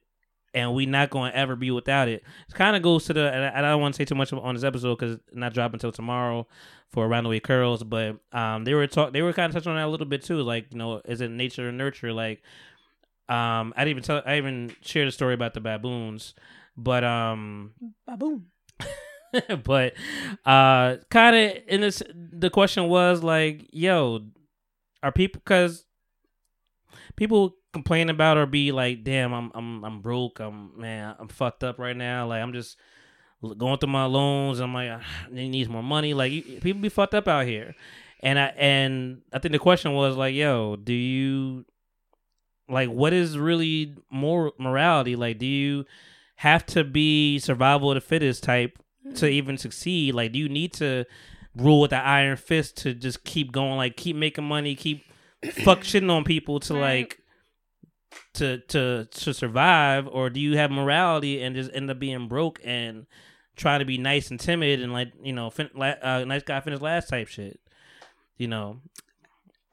[0.53, 2.23] and we not going to ever be without it.
[2.49, 4.33] It kind of goes to the, and I, I don't want to say too much
[4.33, 6.47] on this episode because not dropping until tomorrow
[6.89, 9.71] for Around the Way Curls, but um, they were talk, they were kind of touching
[9.71, 10.41] on that a little bit too.
[10.41, 12.11] Like, you know, is it nature and nurture?
[12.11, 12.41] Like,
[13.27, 16.33] um, I didn't even tell, I even shared a story about the baboons,
[16.77, 17.71] but um,
[18.07, 18.43] Baboom.
[19.63, 19.93] but
[20.45, 24.21] uh kind of in this the question was like yo
[25.03, 25.85] are people because
[27.15, 31.63] people complain about or be like damn i'm i'm i'm broke i'm man i'm fucked
[31.63, 32.77] up right now like i'm just
[33.57, 36.89] going through my loans i'm like "Ah, they needs more money like you, people be
[36.89, 37.75] fucked up out here
[38.21, 41.65] and i and i think the question was like yo do you
[42.69, 45.85] like what is really more morality like do you
[46.45, 48.77] have to be survival of the fittest type
[49.15, 51.03] to even succeed like do you need to
[51.55, 55.05] rule with the iron fist to just keep going like keep making money keep
[55.63, 57.19] fuck shitting on people to like
[58.35, 62.59] to to to survive or do you have morality and just end up being broke
[62.63, 63.07] and
[63.55, 66.59] trying to be nice and timid and like you know fin- la- uh, nice guy
[66.59, 67.59] finished last type shit
[68.37, 68.77] you know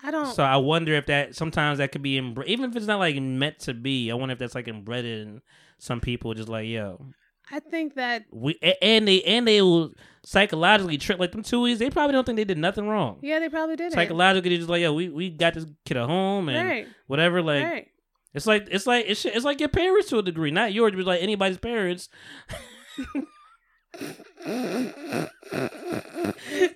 [0.02, 0.26] I don't.
[0.26, 3.60] so I wonder if that sometimes that could be even if it's not like meant
[3.60, 4.10] to be.
[4.10, 5.42] I wonder if that's like inbred in
[5.82, 7.04] some people, just like yo,
[7.50, 9.92] I think that we and they and they will
[10.22, 13.18] psychologically trick like them two they probably don't think they did nothing wrong.
[13.20, 13.94] yeah, they probably did it.
[13.94, 16.86] Psychologically, they're just like yo, we we got this kid at home and Right.
[17.08, 17.42] whatever.
[17.42, 17.88] Like right.
[18.32, 21.04] it's like it's like it's it's like your parents to a degree, not yours, but
[21.04, 22.08] like anybody's parents.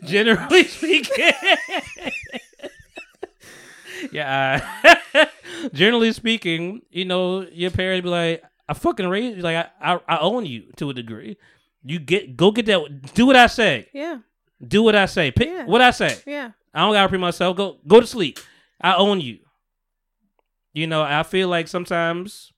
[0.05, 1.33] Generally speaking.
[4.11, 4.61] yeah.
[5.15, 5.27] uh,
[5.73, 9.43] generally speaking, you know, your parents be like, I fucking raised you.
[9.43, 11.37] Like, I, I, I own you to a degree.
[11.85, 13.15] You get, go get that.
[13.15, 13.89] Do what I say.
[13.93, 14.19] Yeah.
[14.67, 15.31] Do what I say.
[15.31, 15.65] Pick Yeah.
[15.67, 16.19] what I say.
[16.27, 16.51] Yeah.
[16.75, 17.57] I don't gotta repeat myself.
[17.57, 18.39] Go, go to sleep.
[18.81, 19.39] I own you.
[20.73, 22.53] You know, I feel like sometimes,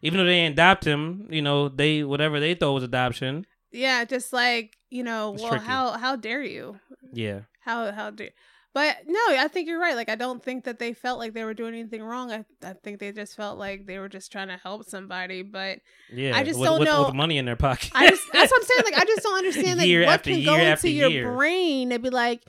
[0.00, 3.46] even though they adopt him, you know, they whatever they thought was adoption.
[3.70, 4.04] Yeah.
[4.04, 5.66] Just like you know, It's well, tricky.
[5.66, 6.78] how how dare you?
[7.12, 7.40] Yeah.
[7.60, 8.30] How how dare?
[8.74, 9.94] But no, I think you're right.
[9.94, 12.32] Like I don't think that they felt like they were doing anything wrong.
[12.32, 15.42] I I think they just felt like they were just trying to help somebody.
[15.42, 15.80] But
[16.10, 16.34] Yeah.
[16.36, 17.90] I just with, don't with, know- with money in their pocket.
[17.94, 18.82] I just that's what I'm saying.
[18.94, 21.32] Like I just don't understand like Year what after can year go into your year.
[21.34, 22.42] brain and be like,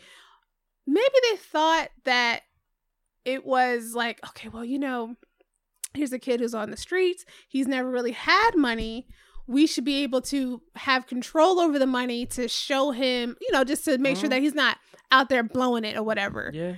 [0.88, 2.42] maybe they thought that
[3.26, 5.16] it was like, okay, well, you know,
[5.94, 7.26] here's a kid who's on the streets.
[7.50, 9.08] He's never really had money.
[9.46, 13.64] We should be able to have control over the money to show him, you know,
[13.66, 14.32] just to make sure Mhm.
[14.32, 14.78] that he's not
[15.14, 16.52] out there blowing it or whatever.
[16.54, 16.76] Yeah.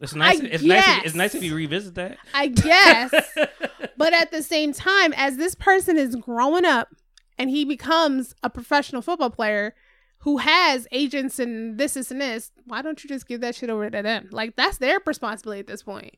[0.00, 0.40] It's nice.
[0.40, 0.98] I it's nice.
[0.98, 2.18] If, it's nice if you revisit that.
[2.34, 3.12] I guess.
[3.96, 6.88] But at the same time, as this person is growing up
[7.38, 9.76] and he becomes a professional football player
[10.20, 13.70] who has agents and this, this, and this, why don't you just give that shit
[13.70, 14.28] over to them?
[14.32, 16.16] Like that's their responsibility at this point.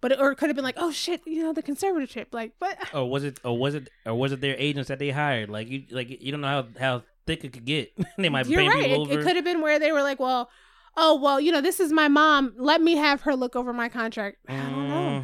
[0.00, 2.26] But it, or it could have been like, oh shit, you know, the conservatorship.
[2.30, 3.40] Like, but or oh, was it?
[3.42, 3.88] Or was it?
[4.06, 5.50] Or was it their agents that they hired?
[5.50, 7.92] Like you, like you don't know how how thick it could get.
[8.18, 8.84] they might be you're right.
[8.84, 9.20] people It, over.
[9.20, 10.50] it could have been where they were like, well,
[10.96, 12.54] oh well, you know, this is my mom.
[12.58, 14.38] Let me have her look over my contract.
[14.48, 15.22] I don't know.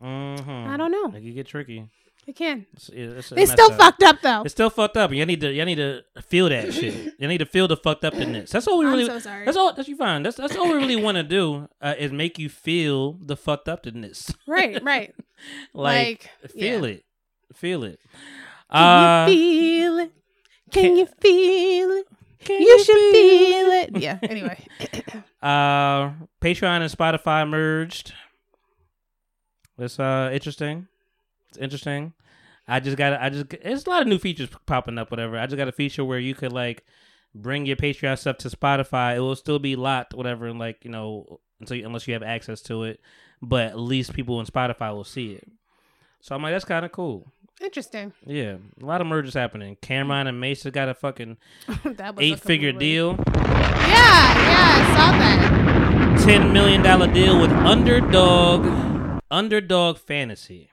[0.00, 0.68] Mm-hmm, mm-hmm.
[0.72, 1.06] I don't know.
[1.16, 1.88] It could get tricky.
[2.24, 2.66] It can.
[2.74, 3.78] It's, it's They still up.
[3.78, 4.42] fucked up though.
[4.42, 5.12] It's still fucked up.
[5.12, 5.52] You need to.
[5.52, 7.14] You need to feel that shit.
[7.18, 8.50] You need to feel the fucked up in this.
[8.52, 9.44] That's all we really I'm so sorry.
[9.44, 9.72] That's all.
[9.72, 10.22] That's you fine.
[10.22, 13.68] That's that's all we really want to do uh, is make you feel the fucked
[13.68, 14.32] up in this.
[14.46, 15.12] Right, right.
[15.74, 16.94] like, Like, feel yeah.
[16.94, 17.04] it,
[17.54, 17.98] feel it.
[18.70, 20.12] Can Uh, you feel it?
[20.70, 22.06] Can, can- you feel it?
[22.44, 23.96] Can You, should feel it.
[23.98, 24.18] Yeah.
[24.22, 24.66] Anyway.
[25.42, 28.12] Uh, Patreon and Spotify merged.
[29.76, 30.86] It's uh interesting.
[31.48, 32.12] It's interesting.
[32.68, 33.20] I just got.
[33.20, 33.48] I just.
[33.50, 35.10] There's a lot of new features popping up.
[35.10, 35.36] Whatever.
[35.36, 36.84] I just got a feature where you could like
[37.34, 39.16] bring your Patreon stuff to Spotify.
[39.16, 40.46] It will still be locked, whatever.
[40.46, 43.00] And like you know, until you, unless you have access to it,
[43.40, 45.50] but at least people in Spotify will see it.
[46.20, 47.32] So I'm like, that's kind of cool.
[47.62, 48.12] Interesting.
[48.26, 49.76] Yeah, a lot of mergers happening.
[49.80, 51.36] Cam'ron and Mase got a fucking
[51.84, 53.16] that a eight figure deal.
[53.36, 56.24] Yeah, yeah, I saw that.
[56.26, 60.70] ten million dollar deal with Underdog, Underdog Fantasy.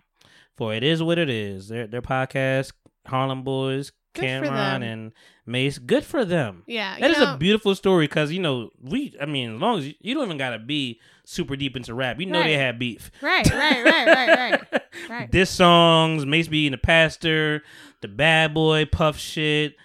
[0.56, 1.68] For it is what it is.
[1.68, 2.72] Their their podcast,
[3.06, 5.14] Harlem Boys, Good Cam'ron and
[5.46, 5.78] Mase.
[5.78, 6.64] Good for them.
[6.66, 6.98] Yeah.
[7.00, 9.16] that is know, a beautiful story because you know we.
[9.22, 12.20] I mean, as long as you, you don't even gotta be super deep into rap,
[12.20, 13.12] you know they had beef.
[13.22, 14.82] Right, right, right, right, right.
[15.10, 15.32] Right.
[15.32, 17.64] This songs, Mase being the pastor,
[18.02, 19.76] the bad boy, puff shit.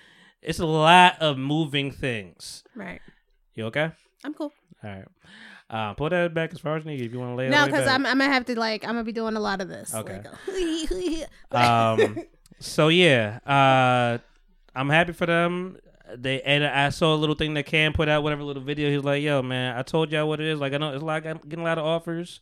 [0.42, 2.64] It's a lot of moving things.
[2.74, 3.00] Right.
[3.54, 3.92] You okay?
[4.24, 4.52] I'm cool.
[4.82, 5.04] All right.
[5.70, 7.50] Uh, pull that back as far as you need if you want to lay it
[7.50, 7.90] No, all the way because.
[7.90, 9.94] I'm, I'm gonna have to like I'm gonna be doing a lot of this.
[9.94, 10.20] Okay.
[10.48, 11.28] Like,
[11.64, 12.18] um
[12.60, 14.18] so yeah uh
[14.74, 15.76] i'm happy for them
[16.16, 19.02] they and i saw a little thing that cam put out whatever little video He's
[19.02, 21.38] like yo man i told y'all what it is like i know it's like i'm
[21.38, 22.40] getting a lot of offers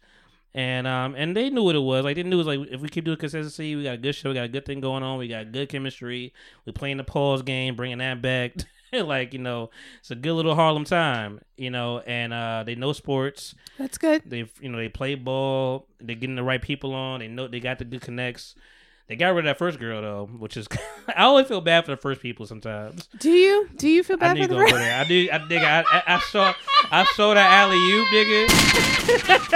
[0.55, 2.05] And um and they knew what it was.
[2.05, 4.15] Like they knew it was like if we keep doing consistency, we got a good
[4.15, 6.33] show, we got a good thing going on, we got good chemistry.
[6.67, 8.55] We playing the pause game, bringing that back.
[8.93, 11.41] like you know, it's a good little Harlem time.
[11.57, 13.55] You know, and uh they know sports.
[13.79, 14.23] That's good.
[14.27, 15.87] They you know they play ball.
[16.01, 17.21] They're getting the right people on.
[17.21, 18.55] They know they got the good connects.
[19.13, 20.67] They got rid of that first girl though, which is
[21.15, 23.11] I always feel bad for the first people sometimes.
[23.19, 23.69] Do you?
[23.77, 24.73] Do you feel bad need for the first?
[24.75, 25.29] I do.
[25.31, 25.65] I nigga.
[25.65, 26.55] I, I, I saw.
[26.91, 29.53] I saw that alley you nigga.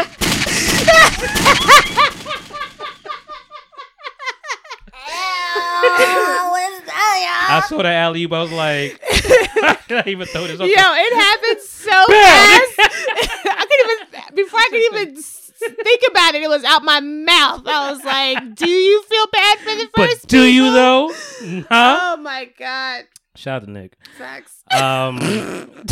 [7.48, 8.32] I saw that alley oop.
[8.32, 10.58] I was like, I can't even throw this.
[10.58, 12.72] Yo, it happened so fast.
[12.78, 17.00] I could even before I could even s- think about it, it was out my
[17.00, 17.62] mouth.
[17.66, 21.12] I was like, "Do you feel bad for the but first?" do you though?
[21.68, 21.98] Huh?
[22.00, 23.04] Oh my god,
[23.34, 23.96] Shout out to Nick.
[24.18, 24.62] facts.
[24.70, 25.18] Um,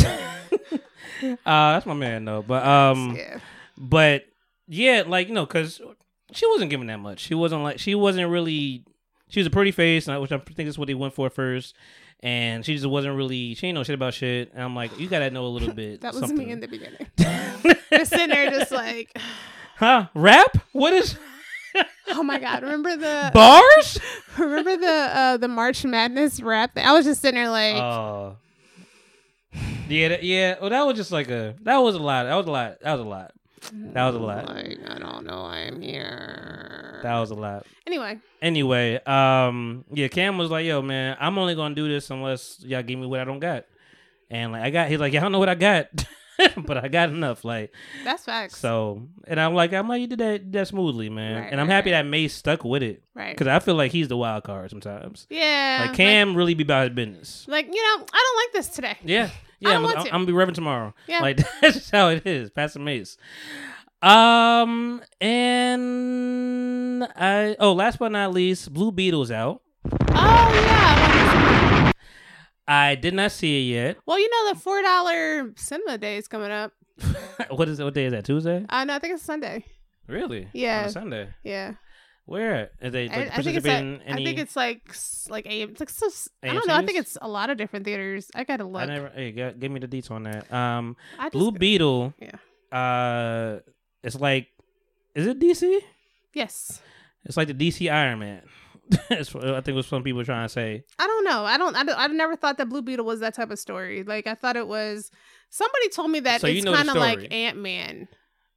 [1.21, 2.41] uh, that's my man though.
[2.41, 3.39] But um, yeah.
[3.77, 4.25] but
[4.67, 5.81] yeah, like you know, because
[6.31, 7.19] she wasn't giving that much.
[7.19, 8.83] She wasn't like she wasn't really.
[9.29, 11.75] She was a pretty face, and which I think is what they went for first.
[12.21, 13.55] And she just wasn't really.
[13.55, 14.51] She ain't know shit about shit.
[14.53, 16.01] And I'm like, you gotta know a little bit.
[16.01, 16.47] That was something.
[16.47, 17.07] me in the beginning.
[17.91, 19.17] just sitting there, just like,
[19.75, 20.07] Huh?
[20.13, 20.57] Rap?
[20.71, 21.17] What is
[22.09, 22.63] oh my god.
[22.63, 23.99] Remember the bars?
[24.37, 26.71] remember the uh the March Madness rap?
[26.77, 28.37] I was just sitting there like, Oh.
[29.89, 30.55] yeah, that, yeah.
[30.61, 31.55] Well, that was just like a.
[31.63, 32.23] That was a lot.
[32.23, 32.79] That was a lot.
[32.81, 33.31] That was a lot.
[33.71, 34.47] That was a lot.
[34.47, 36.99] like I don't know, I'm here.
[37.03, 37.65] That was a lot.
[37.87, 42.59] Anyway, Anyway, um, yeah, Cam was like, "Yo, man, I'm only gonna do this unless
[42.63, 43.65] y'all give me what I don't got."
[44.29, 44.89] And like, I got.
[44.89, 45.87] He's like, "Yeah, I don't know what I got,
[46.57, 47.73] but I got enough." Like,
[48.03, 48.57] that's facts.
[48.57, 51.43] so, and I'm like, I'm like, you did that, that smoothly, man.
[51.43, 52.03] Right, and I'm right, happy right.
[52.03, 53.35] that Mase stuck with it right.
[53.35, 55.27] because I feel like he's the wild card sometimes.
[55.29, 55.85] Yeah.
[55.87, 57.45] Like Cam really be about his business.
[57.47, 58.97] Like, you know, I don't like this today.
[59.03, 59.29] Yeah.
[59.61, 60.13] Yeah, don't I'm, want I'm, to.
[60.13, 60.93] I'm gonna be revving tomorrow.
[61.07, 61.21] Yeah.
[61.21, 62.49] Like that's just how it is.
[62.51, 63.17] Pastor Mase.
[64.01, 69.61] Um and I oh last but not least, Blue Beetle's out.
[70.09, 71.24] Oh yeah.
[72.67, 73.97] I did not see it yet.
[74.05, 76.73] Well, you know the four dollar cinema day is coming up.
[77.49, 77.83] what is it?
[77.83, 78.25] What day is that?
[78.25, 78.65] Tuesday?
[78.69, 79.65] Uh, no, I think it's Sunday.
[80.07, 80.47] Really?
[80.53, 80.87] Yeah.
[80.87, 81.29] Sunday.
[81.43, 81.73] Yeah,
[82.25, 83.65] Where are they I, like, I think it's.
[83.65, 84.95] At, participating I think it's like
[85.29, 85.71] like AM.
[85.71, 86.09] It's like so,
[86.43, 86.75] I don't know.
[86.75, 88.29] I think it's a lot of different theaters.
[88.35, 88.81] I gotta look.
[88.81, 89.09] I never.
[89.09, 90.51] Hey, give me the details on that.
[90.51, 92.13] Um, just, Blue Beetle.
[92.19, 92.77] Yeah.
[92.77, 93.59] Uh,
[94.03, 94.47] it's like,
[95.15, 95.79] is it DC?
[96.33, 96.81] Yes.
[97.23, 98.41] It's like the DC Iron Man.
[99.09, 100.83] It's, what I think what some people are trying to say.
[100.99, 101.45] I don't know.
[101.45, 101.75] I don't.
[101.75, 104.03] I, don't, I never thought that Blue Beetle was that type of story.
[104.03, 105.11] Like I thought it was.
[105.49, 107.31] Somebody told me that So you it's know the kind of like.
[107.31, 108.07] Ant Man.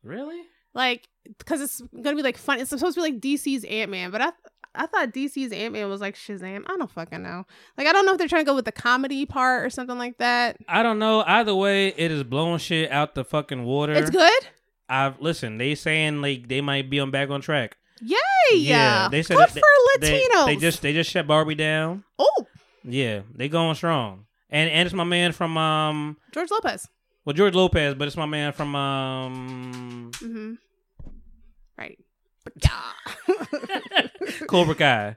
[0.03, 0.41] Really?
[0.75, 1.09] like
[1.39, 2.61] because it's gonna be like fun.
[2.61, 4.33] It's supposed to be like DC's Ant Man, but I
[4.75, 6.63] I thought DC's Ant Man was like Shazam.
[6.67, 7.45] I don't fucking know.
[7.77, 9.99] Like I don't know if they're trying to go with the comedy part or something
[9.99, 10.57] like that.
[10.69, 11.25] I don't know.
[11.27, 13.93] Either way, it is blowing shit out the fucking water.
[13.93, 14.49] It's good.
[14.89, 15.59] I've listen.
[15.59, 17.77] They saying like they might be on back on track.
[18.03, 18.59] Yay!
[18.59, 20.47] Yeah, they said good they- for They, Latinos.
[20.47, 22.05] they just they just shut Barbie down.
[22.19, 22.47] oh
[22.85, 24.27] Yeah, they going strong.
[24.51, 26.89] And and it's my man from um George Lopez.
[27.25, 30.55] well George Lopez, but it's my man from um Mm-hmm.
[34.49, 35.17] Cobra Kai.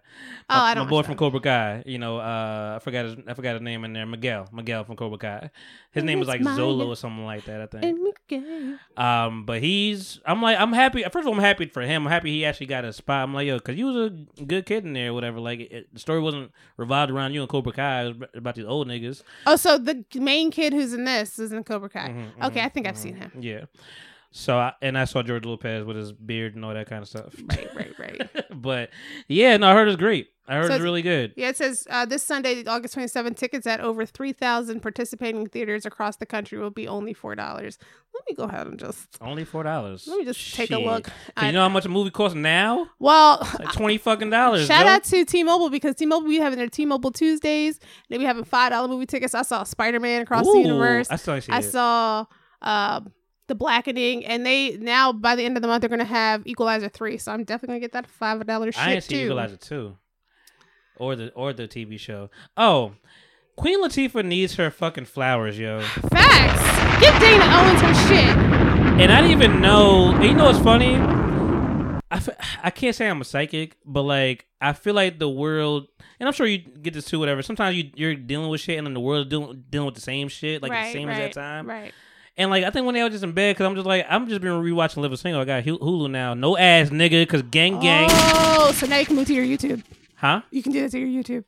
[0.49, 0.85] Oh, my, I don't know.
[0.85, 1.15] my boy from.
[1.15, 1.83] Cobra Kai.
[1.85, 4.05] You know, uh, I forgot his I forgot his name in there.
[4.05, 5.51] Miguel, Miguel from Cobra Kai.
[5.91, 7.61] His name was like Zolo or something like that.
[7.61, 7.83] I think.
[7.83, 8.79] And Miguel.
[8.97, 11.03] Um, but he's I'm like I'm happy.
[11.03, 12.05] First of all, I'm happy for him.
[12.05, 13.23] I'm happy he actually got a spot.
[13.23, 15.39] I'm like yo, because you was a good kid in there, or whatever.
[15.39, 18.03] Like it, the story wasn't revolved around you and Cobra Kai.
[18.03, 19.23] It was about these old niggas.
[19.45, 22.09] Oh, so the main kid who's in this is in Cobra Kai.
[22.09, 22.97] Mhm, okay, mhm, I think I've mhm.
[22.97, 23.31] seen him.
[23.39, 23.65] Yeah.
[24.33, 27.07] So I, and I saw George Lopez with his beard and all that kind of
[27.09, 27.35] stuff.
[27.49, 28.45] Right, right, right.
[28.61, 28.89] but
[29.27, 30.29] yeah, no, I heard it's great.
[30.47, 31.33] I heard So it's really good.
[31.35, 36.15] Yeah, it says uh, this Sunday, August 27th, tickets at over 3,000 participating theaters across
[36.15, 37.37] the country will be only $4.
[37.37, 40.05] Let me go ahead and just, Only four dollars.
[40.07, 41.09] let me just take a look.
[41.37, 42.87] I- you know how much a movie costs now?
[42.99, 44.65] well, like twenty fucking dollars.
[44.67, 44.91] shout yo.
[44.91, 47.79] out to T-Mobile because T-Mobile be having their T-Mobile Tuesdays.
[48.09, 49.33] They be having $5 movie tickets.
[49.33, 51.07] I saw Spider-Man Across the Universe.
[51.09, 51.63] I see I it.
[51.63, 52.25] saw
[52.61, 53.01] uh,
[53.51, 54.25] The Blackening.
[54.25, 57.17] And they, now by the end of the month, they're going to have Equalizer 3.
[57.17, 59.25] So I'm definitely going to get that $5 shit I ain't see too.
[59.25, 59.97] Equalizer two,
[60.95, 62.29] or the or the TV show.
[62.55, 62.93] Oh,
[63.57, 65.81] Queen Latifah needs her fucking flowers, yo.
[65.81, 67.01] Facts.
[67.01, 68.37] Give Dana Owens her shit.
[69.01, 70.17] And I didn't even know.
[70.21, 70.95] You know what's funny?
[70.95, 72.29] I, f-
[72.63, 75.87] I can't say I'm a psychic, but like I feel like the world,
[76.19, 77.19] and I'm sure you get this too.
[77.19, 77.41] Whatever.
[77.41, 80.29] Sometimes you you're dealing with shit, and then the world dealing dealing with the same
[80.29, 81.67] shit, like right, the same right, as that time.
[81.67, 81.93] Right.
[82.41, 84.27] And like I think when they were just in bed, because I'm just like I'm
[84.27, 85.41] just been rewatching Living Single.
[85.41, 86.33] I got Hulu now.
[86.33, 88.09] No ass nigga, because gang gang.
[88.11, 89.83] Oh, so now you can move to your YouTube.
[90.15, 90.41] Huh?
[90.49, 91.43] You can do that to your YouTube.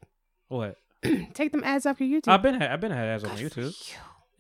[0.50, 0.78] What?
[1.34, 2.32] Take them ads off your YouTube.
[2.32, 3.76] I've been I've been had ads on YouTube.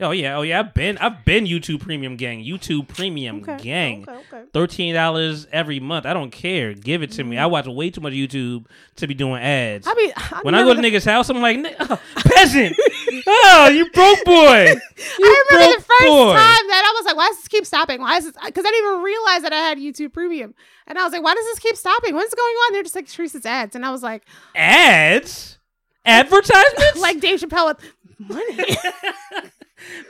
[0.03, 0.59] Oh yeah, oh yeah.
[0.59, 2.43] I've been I've been YouTube Premium gang.
[2.43, 3.57] YouTube Premium Okay.
[3.57, 4.05] gang.
[4.07, 4.19] Okay.
[4.31, 4.43] Okay.
[4.53, 6.05] Thirteen dollars every month.
[6.05, 6.73] I don't care.
[6.73, 7.37] Give it to me.
[7.37, 7.51] I mm.
[7.51, 8.65] watch way too much YouTube
[8.97, 9.87] to be doing ads.
[9.87, 12.75] I mean, I when I go to niggas' house, I'm like, oh, peasant.
[13.27, 14.65] oh, you broke boy.
[14.65, 16.33] You I remember the first boy.
[16.33, 18.01] time that I was like, why does this keep stopping?
[18.01, 18.33] Why is this?
[18.45, 20.53] Because I didn't even realize that I had YouTube Premium.
[20.87, 22.13] And I was like, why does this keep stopping?
[22.13, 22.73] What's going on?
[22.73, 23.75] They're just like, Teresa's ads.
[23.75, 24.23] And I was like,
[24.55, 25.57] Ads,
[26.05, 26.95] advertisements.
[26.99, 28.75] like Dave Chappelle with money.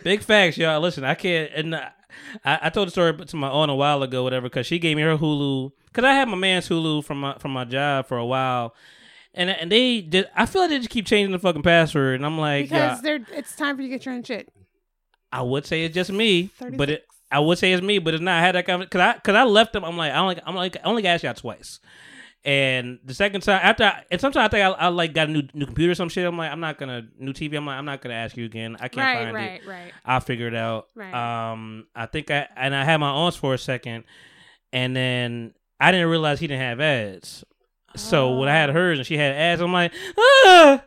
[0.04, 0.80] Big facts, y'all.
[0.82, 1.52] Listen, I can't.
[1.54, 1.92] And I,
[2.44, 5.04] I told the story to my aunt a while ago, whatever, because she gave me
[5.04, 5.72] her Hulu.
[5.86, 8.74] Because I had my man's Hulu from my from my job for a while,
[9.34, 10.28] and and they did.
[10.36, 13.20] I feel like they just keep changing the fucking password, and I'm like, because they're
[13.32, 14.52] it's time for you to get your own shit.
[15.32, 17.06] I would say it's just me, but it.
[17.32, 18.38] I would say it's me, but it's not.
[18.38, 19.84] I had that conversation because I because I left them.
[19.84, 21.80] I'm like I only I'm like I only asked y'all twice,
[22.46, 25.32] and the second time after I, and sometimes I think I, I like got a
[25.32, 26.26] new new computer or some shit.
[26.26, 27.56] I'm like I'm not gonna new TV.
[27.56, 28.76] I'm like I'm not gonna ask you again.
[28.80, 29.68] I can't Right, find right, it.
[29.68, 29.94] right.
[30.06, 30.88] I'll figure it out.
[30.96, 31.14] Right.
[31.52, 34.04] Um, I think I and I had my aunts for a second,
[34.74, 37.44] and then I didn't realize he didn't have ads.
[37.96, 38.74] So when I had Oh.
[38.74, 40.84] hers and she had ads, I'm like, ah,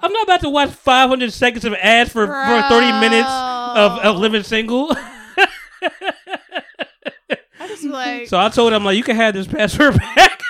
[0.00, 4.16] I'm not about to watch 500 seconds of ads for, for 30 minutes of, of
[4.18, 4.94] living single.
[7.84, 10.42] I just like so I told him like, you can have this password back.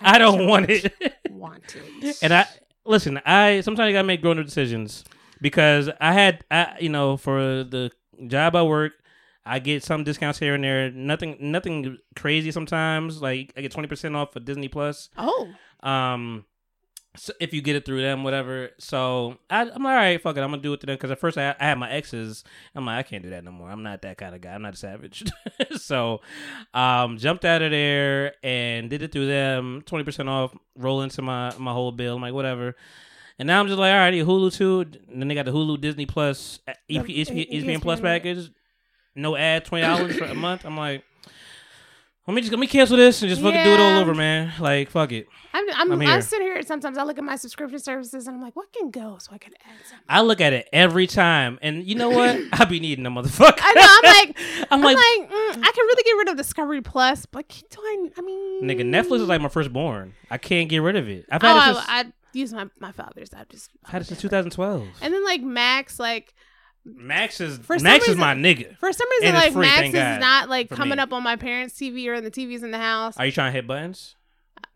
[0.00, 0.92] I don't want it.
[1.30, 2.16] want wanted.
[2.22, 2.46] And I
[2.84, 3.20] listen.
[3.24, 5.04] I sometimes you gotta make grown up decisions
[5.40, 7.90] because I had, I you know, for the
[8.26, 8.92] job I work,
[9.46, 10.90] I get some discounts here and there.
[10.90, 12.50] Nothing, nothing crazy.
[12.50, 15.10] Sometimes like I get twenty percent off for Disney Plus.
[15.18, 15.48] Oh,
[15.82, 16.44] Um,
[17.16, 18.70] so if you get it through them, whatever.
[18.78, 21.10] So I, I'm like, all right, fuck it, I'm gonna do it to them because
[21.10, 22.44] at first I, I had my exes.
[22.74, 23.70] I'm like, I can't do that no more.
[23.70, 24.54] I'm not that kind of guy.
[24.54, 25.24] I'm not a savage.
[25.76, 26.20] so,
[26.72, 29.82] um, jumped out of there and did it through them.
[29.86, 30.54] Twenty percent off.
[30.76, 32.16] Roll into my my whole bill.
[32.16, 32.74] I'm like, whatever.
[33.38, 34.80] And now I'm just like, all right, Hulu too.
[35.10, 38.50] And then they got the Hulu Disney Plus uh, ESPN, ESPN Plus package.
[39.16, 40.64] No ad, twenty dollars for a month.
[40.64, 41.04] I'm like,
[42.26, 44.52] let me just let me cancel this and just fucking do it all over, man.
[44.58, 45.26] Like, fuck it.
[45.52, 46.20] I'm I'm, I'm here.
[46.22, 46.62] sitting here.
[46.62, 49.38] Sometimes I look at my subscription services and I'm like, what can go so I
[49.38, 50.04] can add something.
[50.08, 52.40] I look at it every time, and you know what?
[52.52, 53.58] I be needing a motherfucker.
[53.60, 53.86] I know.
[53.86, 54.38] I'm like,
[54.70, 57.64] I'm I'm like, like, mm, I can really get rid of Discovery Plus, but can-
[57.70, 58.08] do I?
[58.16, 60.14] I mean, nigga, Netflix is like my firstborn.
[60.30, 61.26] I can't get rid of it.
[61.30, 63.34] I've Oh, it I, since, I use my my father's.
[63.34, 64.88] I've just I've had it since 2012.
[65.02, 66.34] and then like Max, like
[66.84, 68.76] Max is For Max is reason- my nigga.
[68.78, 71.02] for some reason, And like free, Max is God, not like coming me.
[71.02, 73.16] up on my parents' TV or in the TVs in the house.
[73.16, 74.16] Are you trying to hit buttons?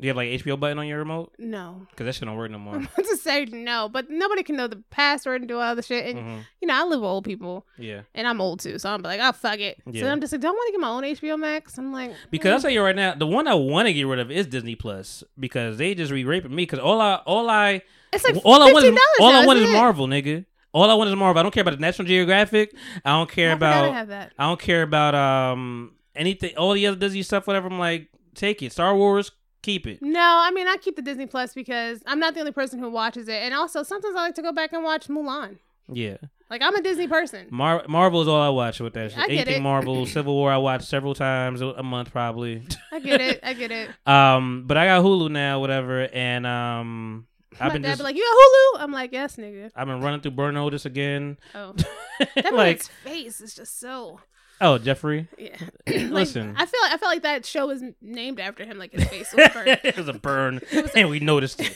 [0.00, 1.32] Do you have like HBO button on your remote?
[1.40, 2.74] no, Because that shit don't work no more.
[2.76, 5.82] I'm about to say no, but nobody can know the password and do all the
[5.82, 6.06] shit.
[6.14, 6.40] And Mhm.
[6.60, 8.02] you know, I live with old people, Yeah.
[8.14, 9.78] and I'm old too, so I'm like, oh fuck it.
[9.92, 11.76] So I'm just like, don't want to get my own HBO Max.
[11.78, 12.54] I'm like, Because mm.
[12.54, 14.76] I'll tell you right now, the one I want to get rid of is Disney
[14.76, 16.62] Plus because they just re-raping me.
[16.62, 17.82] Because all I, all I,
[18.12, 19.68] it's like all I want is $15 all I want is?
[19.70, 20.44] Marvel, nigga.
[20.72, 21.38] All I want is Marvel.
[21.40, 22.74] I don't care about the National Geographic.
[23.04, 24.08] I don't care I I about.
[24.08, 24.32] that.
[24.38, 27.68] I don't care about um anything, all the other Disney stuff, whatever.
[27.68, 28.72] I'm like, take it.
[28.72, 29.30] Star Wars,
[29.62, 30.00] keep it.
[30.02, 32.90] No, I mean I keep the Disney Plus because I'm not the only person who
[32.90, 35.58] watches it, and also sometimes I like to go back and watch Mulan.
[35.90, 36.18] Yeah,
[36.50, 37.46] Like I'm a Disney person.
[37.50, 39.20] Mar- Marvel is all I watch with that shit.
[39.20, 39.62] I get Anything it.
[39.62, 42.62] Marvel, Civil War, I watch several times a a month probably.
[42.92, 43.40] I get it.
[43.42, 43.88] I get it.
[44.06, 47.26] um, but I got Hulu now, whatever, and um,
[47.60, 48.00] I've been dad just.
[48.00, 50.84] be like, "You got Hulu?" I'm like, "Yes, nigga." I've been running through Burn Notice
[50.86, 51.38] again.
[51.54, 51.74] Oh,
[52.36, 54.20] that like, man's face is just so.
[54.60, 55.28] oh, Jeffrey.
[55.38, 55.56] Yeah.
[55.86, 56.54] Like, Listen.
[56.56, 58.78] I feel like I feel like that show was named after him.
[58.78, 59.80] Like his face was burnt.
[59.84, 60.60] it was a burn,
[60.94, 61.72] and we noticed it.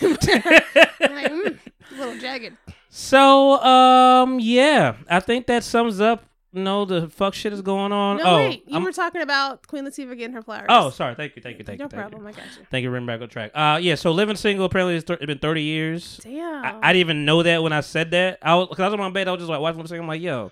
[1.01, 1.59] I'm like, mm,
[1.91, 2.57] a little jagged.
[2.91, 6.25] so, um, yeah, I think that sums up.
[6.55, 8.19] Know the fuck shit is going on.
[8.19, 8.65] No, oh, wait.
[8.67, 10.67] You I'm- were talking about Queen Latifah getting her flowers.
[10.69, 11.15] oh, sorry.
[11.15, 11.89] Thank you, thank you, thank no you.
[11.89, 12.23] thank problem.
[12.25, 12.29] You.
[12.29, 12.67] I got you.
[12.71, 13.53] Thank you bringing back on track.
[13.55, 13.95] Uh, yeah.
[13.95, 16.21] So living single apparently it's, th- been thirty years.
[16.23, 16.65] Damn.
[16.65, 18.39] I, I didn't even know that when I said that.
[18.43, 19.29] I was, cause I was on my bed.
[19.29, 20.03] I was just like watching the second.
[20.03, 20.51] I'm like, yo,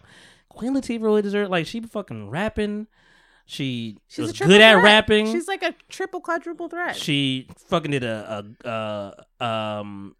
[0.49, 1.51] Queen Latifah really deserves.
[1.51, 2.87] Like she be fucking rapping.
[3.45, 4.85] She She's was good at threat.
[4.85, 5.27] rapping.
[5.33, 6.97] She's like a triple quadruple threat.
[6.97, 10.15] she fucking did a, a, a um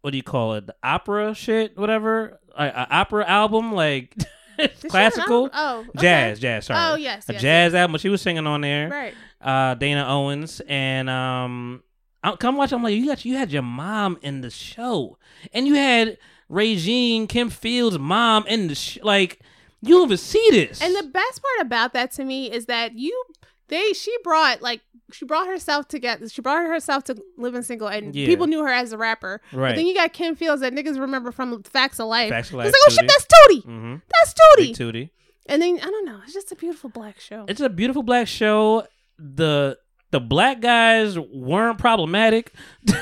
[0.00, 4.14] what do you call it the opera shit whatever a, a opera album like
[4.58, 5.50] Did she have an classical?
[5.52, 6.00] Oh, okay.
[6.00, 6.92] jazz jazz sorry.
[6.92, 7.98] Oh yes, a yes, jazz album.
[7.98, 8.88] She was singing on there.
[8.88, 9.14] Right.
[9.40, 10.60] uh Dana Owens.
[10.68, 11.82] And um
[12.22, 15.18] I come watch I'm like you got you had your mom in the show.
[15.52, 19.40] And you had Regine Kim Fields mom in the sh- like
[19.82, 20.80] you don't see this.
[20.80, 23.24] And the best part about that to me is that you
[23.68, 24.80] they she brought like
[25.12, 26.28] she brought herself together.
[26.28, 28.26] She brought herself to living single, and Yeah.
[28.26, 29.40] people knew her as a rapper.
[29.52, 29.76] But Right.
[29.76, 32.30] then you got Kim Fields that niggas remember from Facts of Life.
[32.30, 32.68] Facts of Life.
[32.68, 33.66] It's like, oh shit, that's Tootie.
[33.66, 33.94] mm-hmm.
[34.20, 34.92] That's Big Tootie.
[34.92, 35.10] Tootie
[35.46, 36.20] And then I don't know.
[36.24, 37.44] It's just a beautiful black show.
[37.48, 38.86] it's a beautiful black show.
[39.18, 39.78] The
[40.14, 42.52] the black guys weren't problematic.
[42.88, 42.96] Even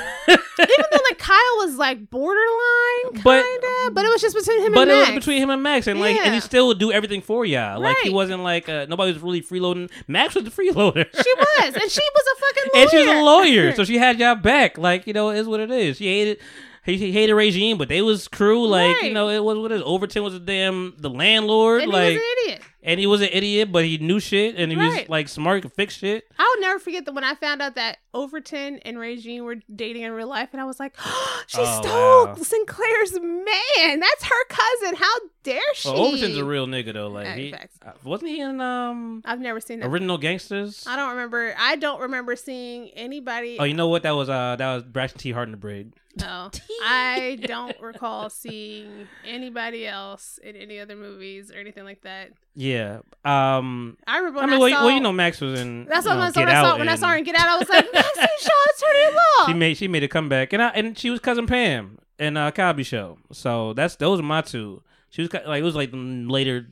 [0.57, 4.81] though like Kyle was like borderline, But- kinda, but it was just between him But
[4.83, 5.09] and it Max.
[5.11, 7.79] was between him and Max, and like, and he still would do everything for y'all.
[7.79, 9.91] Like he wasn't like uh, nobody was really freeloading.
[10.07, 11.05] Max was the freeloader.
[11.13, 12.81] She was, and she was a fucking lawyer.
[12.81, 14.79] and she was a lawyer, so she had y'all back.
[14.79, 15.97] Like you know, it is what it is.
[15.97, 16.39] She hated.
[16.85, 18.67] He, he hated Regine, but they was crew.
[18.67, 19.81] Like you know, it was what is.
[19.85, 21.83] Overton was a damn the landlord.
[21.83, 22.61] and like he was an idiot.
[22.83, 25.71] and he was an idiot, but he knew shit, and he was like smart, could
[25.71, 26.25] fix shit.
[26.37, 30.11] I'll never forget that when I found out that Overton and Regine were dating in
[30.11, 30.95] real life, and I was like,
[31.47, 32.35] she Oh, stole wow.
[32.35, 33.99] Synclaire's man.
[34.01, 34.95] That's her cousin.
[34.97, 35.87] How dare she?
[35.89, 37.07] Well, Overton's a real nigga though.
[37.07, 39.87] Like he uh, wasn't he in um I've never seen that.
[39.87, 40.83] original gangsters.
[40.85, 41.55] I don't remember.
[41.57, 43.57] I don't remember seeing anybody.
[43.57, 44.03] Oh, you know what?
[44.03, 45.31] That was uh that was Braxton T.
[45.31, 45.93] Hart in the brig.
[46.15, 46.51] No,
[46.83, 52.29] I don't recall seeing anybody else in any other movies or anything like that.
[52.55, 52.99] Yeah.
[53.25, 53.97] Um.
[54.05, 54.85] I remember I mean, I, well, saw.
[54.85, 55.85] well, you know, Max was in.
[55.85, 56.39] that's what know, I saw.
[56.39, 58.51] When I saw when I saw her in Get Out, I was like, Maxine Shaw,
[58.77, 59.47] attorney law.
[59.47, 62.51] She made she made a comeback, and I and she was cousin Pam in uh,
[62.51, 63.17] Cosby Show.
[63.31, 64.83] So that's those are my two.
[65.09, 66.67] She was like it was like the later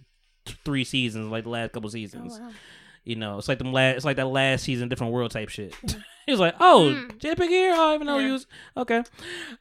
[0.45, 2.37] th- three seasons, like the last couple seasons.
[2.39, 2.51] Oh, wow.
[3.03, 3.95] You know, it's like them last.
[3.97, 5.73] It's like that last season, different world type shit.
[6.25, 7.17] he was like, "Oh, Mm.
[7.19, 7.73] Pinkett here.
[7.75, 8.27] Oh, I even know Yeah.
[8.27, 8.47] you was
[8.77, 9.03] okay."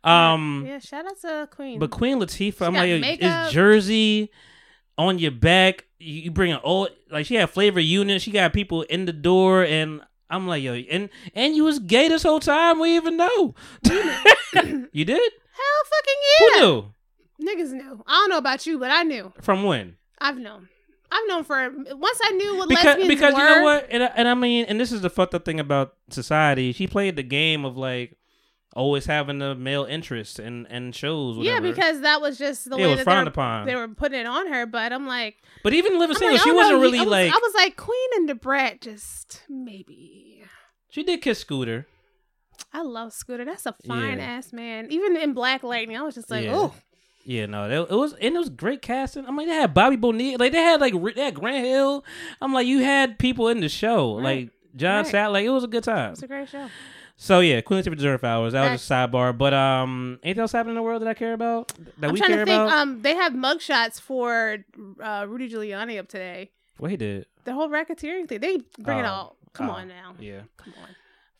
[0.04, 1.78] Um, yeah, shout out to Queen.
[1.78, 3.44] but Queen Latifah, I'm like, makeup.
[3.46, 4.30] it's Jersey
[4.98, 5.84] on your back.
[5.98, 8.20] You, you bring an old like she had flavor unit.
[8.22, 12.08] She got people in the door, and I'm like, yo, and and you was gay
[12.08, 12.78] this whole time.
[12.78, 13.54] We even know.
[14.92, 15.32] you did?
[15.52, 16.38] Hell fucking yeah.
[16.38, 16.94] Who knew?
[17.42, 18.02] Niggas knew.
[18.06, 19.32] I don't know about you, but I knew.
[19.40, 19.96] From when?
[20.18, 20.68] I've known.
[21.12, 23.40] I've known for once I knew what Because lesbians because were.
[23.40, 25.58] you know what, and I, and I mean, and this is the fucked up thing
[25.60, 26.72] about society.
[26.72, 28.16] She played the game of like
[28.76, 31.36] always having the male interest in and shows.
[31.38, 33.66] Yeah, because that was just the it way was that they were, upon.
[33.66, 34.66] they were putting it on her.
[34.66, 37.32] But I'm like, but even living single, like, she wasn't know, really I was, like
[37.32, 40.44] I was like Queen and Debrat, just maybe.
[40.90, 41.86] she did kiss Scooter.
[42.72, 43.44] I love Scooter.
[43.44, 44.24] That's a fine Yeah.
[44.24, 44.86] ass man.
[44.90, 46.54] Even in Black Lightning, I was just like, Yeah.
[46.54, 46.74] oh,
[47.30, 49.24] Yeah, no, that, it was and it was great casting.
[49.24, 52.04] I mean, they had Bobby Bonilla, like they had like they had Grant Hill.
[52.40, 54.24] I'm like, you had people in the show, Right.
[54.24, 55.06] like John Right.
[55.06, 55.30] Sat.
[55.32, 56.12] Like it was a good time.
[56.12, 56.66] it's a great show.
[57.16, 58.54] So yeah, Queen Latifah deserved flowers.
[58.54, 59.36] That was a sidebar.
[59.38, 61.68] But um, anything else happening in the world that I care about?
[61.98, 62.62] That I'm we trying care to think.
[62.62, 62.72] about?
[62.78, 64.56] Um, they have mugshots for
[65.00, 66.50] uh, Rudy Giuliani up today.
[66.78, 67.26] what he did?
[67.44, 68.40] The whole racketeering thing.
[68.40, 69.08] They bring it Oh.
[69.08, 69.36] all.
[69.52, 70.14] Come Oh, on now.
[70.18, 70.88] Yeah, Come on.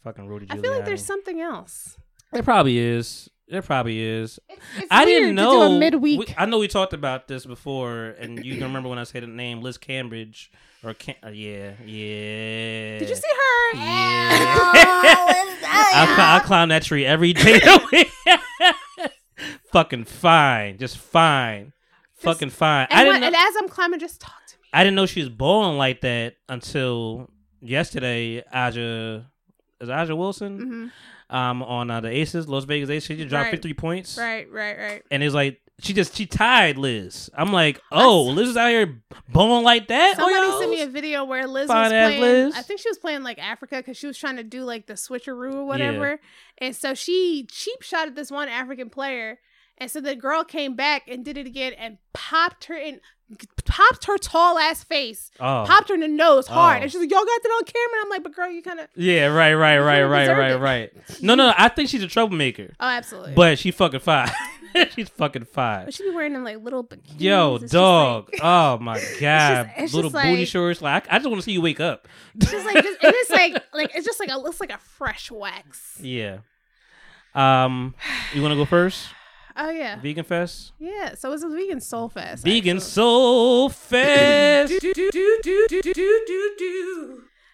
[0.05, 0.47] fucking Rudy.
[0.47, 0.59] Giuliani.
[0.59, 1.97] I feel like there's something else.
[2.33, 3.29] There probably is.
[3.51, 4.39] There probably is.
[4.49, 5.77] It's I weird didn't know.
[5.79, 6.21] midweek.
[6.21, 9.25] we- I know we talked about this before, and you can remember when I said
[9.25, 10.53] the name Liz Cambridge
[10.85, 12.99] or Cam- uh, yeah, yeah.
[13.01, 13.79] Did you see her?
[15.93, 17.57] I, cl- I climb that tree every day.
[17.57, 19.11] of the week.
[19.73, 21.73] Fucking fine, just fine,
[22.17, 22.87] fucking fine.
[22.91, 23.21] And, I didn't.
[23.21, 24.69] Know, and as I'm climbing, just talk to me.
[24.73, 27.31] I didn't know she was balling like that until
[27.61, 28.43] yesterday.
[28.55, 29.25] A'ja,
[29.81, 30.93] is A'ja Wilson?
[31.31, 33.45] Um, on uh, the Aces, Las Vegas Aces, she just dropped.
[33.45, 33.51] Right.
[33.53, 35.03] 53 points, Right, right, right.
[35.13, 37.31] and it's like she just she tied Liz.
[37.35, 40.17] I'm like, oh, Liz is out here balling like that.
[40.17, 42.21] Somebody oh, sent me a video where Liz was Fine-ass playing.
[42.21, 42.55] Liz.
[42.57, 44.95] I think she was playing like Africa because she was trying to do like the
[44.95, 46.21] switcheroo or whatever.
[46.59, 49.39] And so she cheap shot at this one African player.
[49.81, 53.01] And so the girl came back and did it again and popped her in,
[53.65, 55.65] popped her tall ass face, Oh.
[55.67, 56.81] popped her in the nose hard.
[56.81, 56.83] Oh.
[56.83, 58.79] And she's like, "Y'all got that on camera." And I'm like, "But girl, you kind
[58.81, 60.59] of." Yeah, right, right, right, right, right, it.
[60.61, 61.23] right.
[61.23, 63.33] No, no, I think she's a troublemaker, Oh, absolutely.
[63.35, 64.31] but she fucking fine.
[64.95, 65.87] she's fucking fine.
[65.87, 67.19] But she be wearing them like little bikinis.
[67.21, 68.29] Yo, It's dog.
[68.35, 69.71] like- oh my god.
[69.79, 70.83] it's Little booty like- shorts.
[70.83, 72.07] Like I, I just want to see you wake up.
[72.37, 74.79] It's just like, just, and it's like, like it's just like a, looks like a
[74.79, 75.99] fresh wax.
[76.03, 76.39] Yeah.
[77.35, 77.95] Um,
[78.35, 79.09] you want to go first?
[79.57, 80.73] Oh yeah, Vegan Fest.
[80.79, 81.15] yeah.
[81.15, 82.45] So it was a vegan soul fest.
[82.45, 82.91] Vegan actually.
[82.91, 84.73] Soul Fest.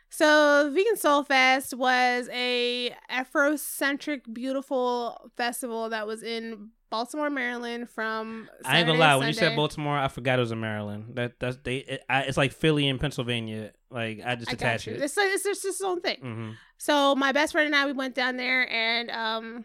[0.09, 7.91] So Vegan Soul Fest was a Afrocentric, beautiful festival that was in Baltimore, Maryland.
[7.91, 9.13] From I ain't gonna lie.
[9.13, 11.17] to When you said Baltimore, I forgot it was in Maryland.
[11.17, 11.79] That that's they.
[11.79, 13.73] It, I, it's like Philly and Pennsylvania.
[13.91, 15.03] Like I just I attach it.
[15.03, 16.19] It's like it's just its own thing.
[16.21, 19.65] hmm So my best friend and I we went down there and um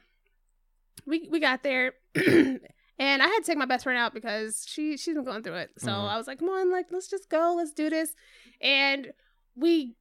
[1.05, 2.59] we we got there and
[2.99, 5.71] I had to take my best friend out because she she's been going through it.
[5.77, 6.09] So Mhm.
[6.09, 8.13] I was like, "Come on, like let's just go, let's do this."
[8.61, 9.11] And
[9.55, 9.95] we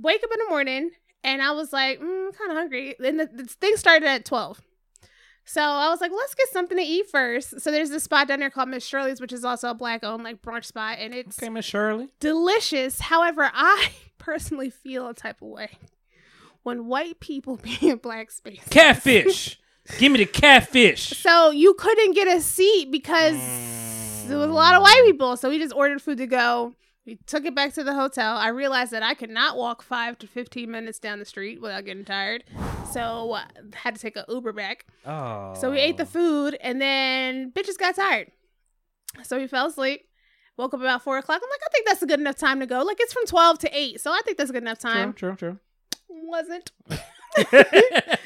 [0.00, 0.90] wake up in the morning
[1.24, 2.94] and I was like, mm, kind of hungry.
[3.04, 4.60] And the, the thing started at 12.
[5.44, 7.60] So I was like, let's get something to eat first.
[7.60, 10.24] So there's this spot down there called Miss Shirley's, which is also a black owned
[10.24, 12.08] like brunch spot, and it's Okay, Miss Shirley.
[12.20, 13.00] delicious.
[13.00, 15.70] However, I personally feel a type of way
[16.64, 18.62] when white people be in black space.
[18.70, 19.58] Catfish.
[19.98, 21.10] Give me the catfish.
[21.10, 23.36] So you couldn't get a seat because
[24.26, 25.36] there was a lot of white people.
[25.36, 26.74] So we just ordered food to go.
[27.06, 28.36] We took it back to the hotel.
[28.36, 31.84] I realized that I could not walk five to fifteen minutes down the street without
[31.84, 32.42] getting tired,
[32.92, 34.86] so uh, had to take an Uber back.
[35.06, 35.54] Oh.
[35.54, 38.32] So we ate the food, and then bitches got tired.
[39.22, 40.02] So we fell asleep.
[40.56, 41.40] Woke up about four o'clock.
[41.44, 42.82] I'm like, I think that's a good enough time to go.
[42.82, 45.12] Like it's from twelve to eight, so I think that's a good enough time.
[45.12, 45.60] True, true,
[46.08, 46.98] Wasn't true.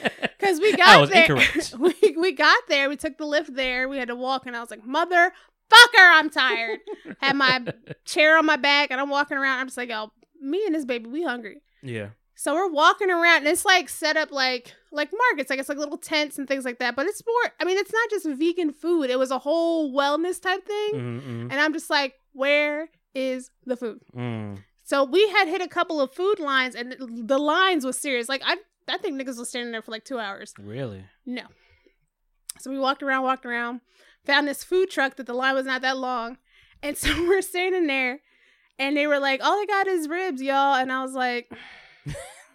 [0.41, 1.22] because we got I was there.
[1.24, 1.74] incorrect.
[1.78, 2.88] we we got there.
[2.88, 3.88] We took the lift there.
[3.88, 5.32] We had to walk, and I was like, mother
[5.72, 6.80] fucker, I'm tired.
[7.20, 7.64] Had my
[8.05, 9.59] chair on my back, and I'm walking around.
[9.61, 10.11] I'm just like, yo,
[10.41, 11.62] me and this baby, we hungry.
[11.82, 12.09] yeah.
[12.34, 15.76] So we're walking around, and it's like set up like like markets, like it's like
[15.76, 16.97] little tents and things like that.
[16.97, 17.53] But it's more.
[17.61, 19.11] I mean, it's not just vegan food.
[19.11, 21.49] It was a whole wellness type thing, Mm-hmm.
[21.51, 24.01] and I'm just like, where is the food?
[24.16, 24.57] Mm.
[24.84, 28.26] So we had hit a couple of food lines, and the- the lines was serious.
[28.28, 28.57] Like I,
[28.91, 30.53] I think niggas was standing there for like two hours.
[30.59, 31.05] Really?
[31.26, 31.43] No.
[32.59, 33.80] So we walked around, walked around,
[34.26, 36.38] found this food truck that the line was not that long,
[36.82, 38.20] and so we're standing there,
[38.78, 41.51] and they were like, "All I got is ribs, y'all," and I was like,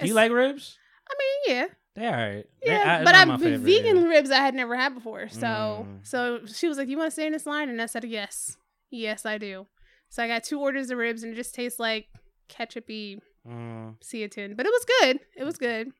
[0.00, 0.78] Do you like ribs?
[1.08, 2.46] "I mean, yeah." They're all right.
[2.64, 4.08] Yeah, I- but I'm favorite, vegan yeah.
[4.08, 5.28] ribs I had never had before.
[5.28, 6.06] So Mm.
[6.06, 8.56] so she was like, "You want to stay in this line?" And I said, "Yes,
[8.90, 9.66] yes, I do."
[10.08, 12.06] So I got two orders of ribs, and it just tastes like
[12.48, 13.18] ketchupy
[13.48, 13.94] Mm.
[14.00, 15.20] seitan, but it was good.
[15.36, 15.92] It was good.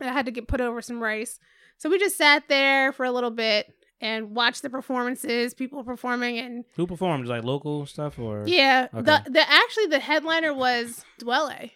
[0.00, 1.40] I had to get put over some rice,
[1.76, 6.38] so we just sat there for a little bit and watched the performances, people performing,
[6.38, 7.26] and Who performed?
[7.26, 8.44] Like local stuff or?
[8.46, 9.02] yeah, Okay.
[9.02, 11.72] the the actually the headliner was Dwele,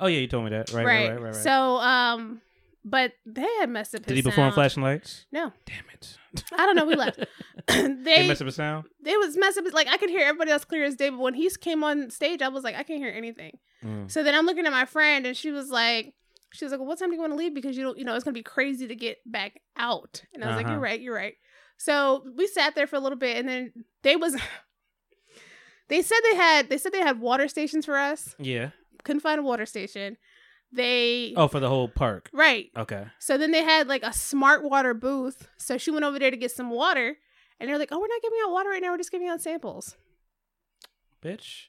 [0.00, 0.70] Oh yeah, you told me that.
[0.72, 1.22] Right, right, right, right.
[1.22, 1.34] right.
[1.34, 2.42] So um,
[2.84, 4.04] but they had messed up.
[4.04, 4.54] Did he perform sound.
[4.54, 5.24] flashing lights?
[5.32, 6.16] No, Damn it.
[6.52, 6.84] I don't know.
[6.86, 7.18] We left.
[7.68, 8.86] They they messed up his sound.
[9.04, 9.64] it was messed up.
[9.72, 12.42] Like I could hear everybody else clear as day, but when he came on stage,
[12.42, 13.58] I was like, I can't hear anything.
[13.84, 14.10] Mm.
[14.10, 16.14] So then I'm looking at my friend, and she was like,
[16.52, 17.54] she was like, well, what time do you want to leave?
[17.54, 20.22] Because you don't, you know, it's gonna be crazy to get back out.
[20.34, 20.74] And I was like, Uh-huh.
[20.74, 21.34] you're right, you're right.
[21.78, 23.72] So we sat there for a little bit, and then
[24.02, 24.36] they was,
[25.88, 28.34] they said they had, they said they had water stations for us.
[28.38, 28.70] Yeah.
[29.04, 30.16] Couldn't find a water station.
[30.74, 32.30] They Oh, for the whole park.
[32.32, 32.70] right.
[32.76, 33.04] Okay.
[33.18, 35.48] So then they had like a smart water booth.
[35.58, 37.16] So she went over there to get some water,
[37.60, 38.90] and they're like, oh, we're not giving out water right now.
[38.90, 39.96] We're just giving out samples.
[41.22, 41.66] Bitch.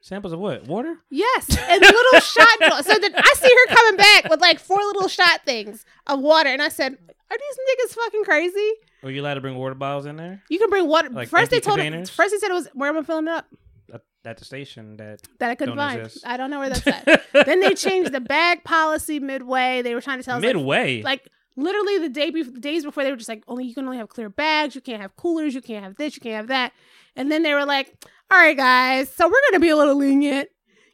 [0.00, 0.64] Samples of what?
[0.66, 0.96] Water?
[1.10, 2.48] Yes, and little shot.
[2.58, 6.20] gla- So then I see her coming back with like four little shot things of
[6.20, 7.58] water, and I said, "Are these
[7.90, 8.72] niggas fucking crazy?
[9.02, 10.42] Were you allowed to bring water bottles in there?
[10.48, 12.10] You can bring water." Like first they told containers?
[12.10, 13.46] first they said it was where am I filling it up
[13.92, 16.00] At, at the station that that I couldn't find.
[16.00, 16.24] exist.
[16.26, 17.22] I don't know where that's at.
[17.46, 19.82] then they changed the bag policy midway.
[19.82, 21.02] They were trying to tell us midway.
[21.02, 23.96] like literally the day before, days before they were just like only you can only
[23.98, 26.72] have clear bags you can't have coolers you can't have this you can't have that
[27.16, 27.96] and then they were like
[28.30, 30.48] all right guys so we're gonna be a little lenient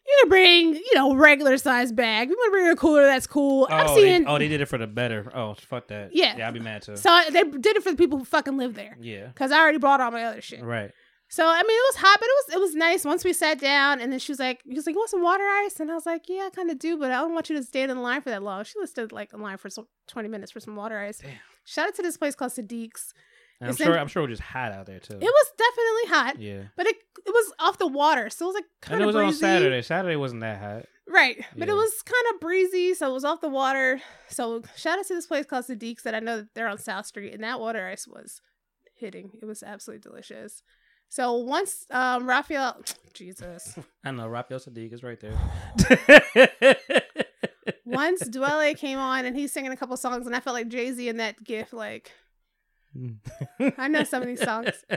[0.07, 3.26] you can bring you know regular size bag you want to bring a cooler that's
[3.26, 5.30] cool i'm oh, seeing they, oh, they did it for the better.
[5.35, 6.11] Oh, fuck that.
[6.14, 6.37] Yeah.
[6.37, 6.97] Yeah, I'd be mad too.
[6.97, 9.28] so they did it for the people who fucking live there yeah.
[9.28, 10.91] because i already brought all my other shit Right.
[11.28, 13.05] so I mean, it was hot, but it was it was nice.
[13.05, 15.22] Once we sat down, and then she was like, "He was like, you want some
[15.22, 17.49] water ice?" And I was like, "Yeah, I kind of do, but I don't want
[17.49, 19.87] you to stand in line for that long." She listed like in line for some,
[20.07, 21.18] twenty minutes for some water ice.
[21.18, 21.32] Damn.
[21.64, 23.14] Shout out to this place called Sadiq's.
[23.61, 25.15] And I'm It's sure in- I'm sure it was just hot out there too.
[25.15, 26.63] It was definitely hot, yeah.
[26.77, 26.97] but it
[27.27, 29.27] it was off the water, so it was like And kind it of was breezy.
[29.29, 29.83] on Saturday.
[29.83, 30.87] Saturday wasn't that hot.
[31.09, 31.43] right?
[31.57, 34.01] But it was kind of breezy, so it was off the water.
[34.29, 37.07] So shout out to this place called Sadiq's that I know that they're on South
[37.07, 38.41] Street, and that water ice was
[38.95, 39.31] hitting.
[39.41, 40.63] It was absolutely delicious.
[41.09, 42.83] So once um Raphael,
[43.15, 45.39] Jesus, I know Raphael Saadiq is right there.
[47.85, 50.91] once Dwele came on and he's singing a couple songs, and I felt like Jay
[50.93, 52.13] Z in that gif, like.
[53.79, 54.71] I know some of these songs.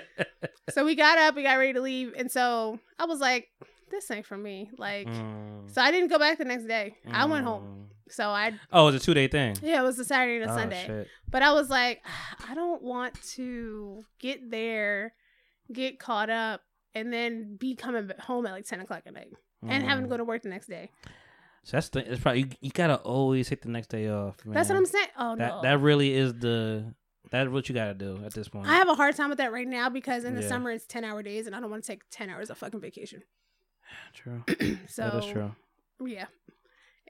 [0.69, 3.47] So we got up, we got ready to leave, and so I was like,
[3.89, 5.71] "This ain't for me." Like, Mm.
[5.71, 6.97] so I didn't go back the next day.
[7.09, 7.63] I went home.
[7.63, 8.11] Mm.
[8.11, 9.55] So I, Oh, it was a two day thing.
[9.61, 10.83] yeah, it was a Saturday and a oh, Sunday.
[10.85, 11.07] Shit.
[11.31, 12.01] But I was like,
[12.49, 15.13] I don't want to get there,
[15.71, 16.61] get caught up,
[16.93, 19.31] and then be coming home at like ten o'clock at night
[19.63, 20.11] and having to Mm.
[20.11, 20.91] go to work the next day.
[21.63, 22.11] So that's the.
[22.11, 24.45] It's probably you, you gotta always take the next day off.
[24.45, 24.53] Man.
[24.53, 25.07] That's what I'm saying.
[25.17, 26.93] Oh That no, that really is the.
[27.31, 28.67] That's what you gotta do at this point.
[28.67, 30.47] I have a hard time with that right now because in the Yeah.
[30.49, 32.79] summer it's ten hour days, and I don't want to take ten hours of fucking
[32.81, 33.23] vacation.
[34.13, 34.43] True.
[34.87, 35.55] So that is true.
[36.05, 36.25] Yeah.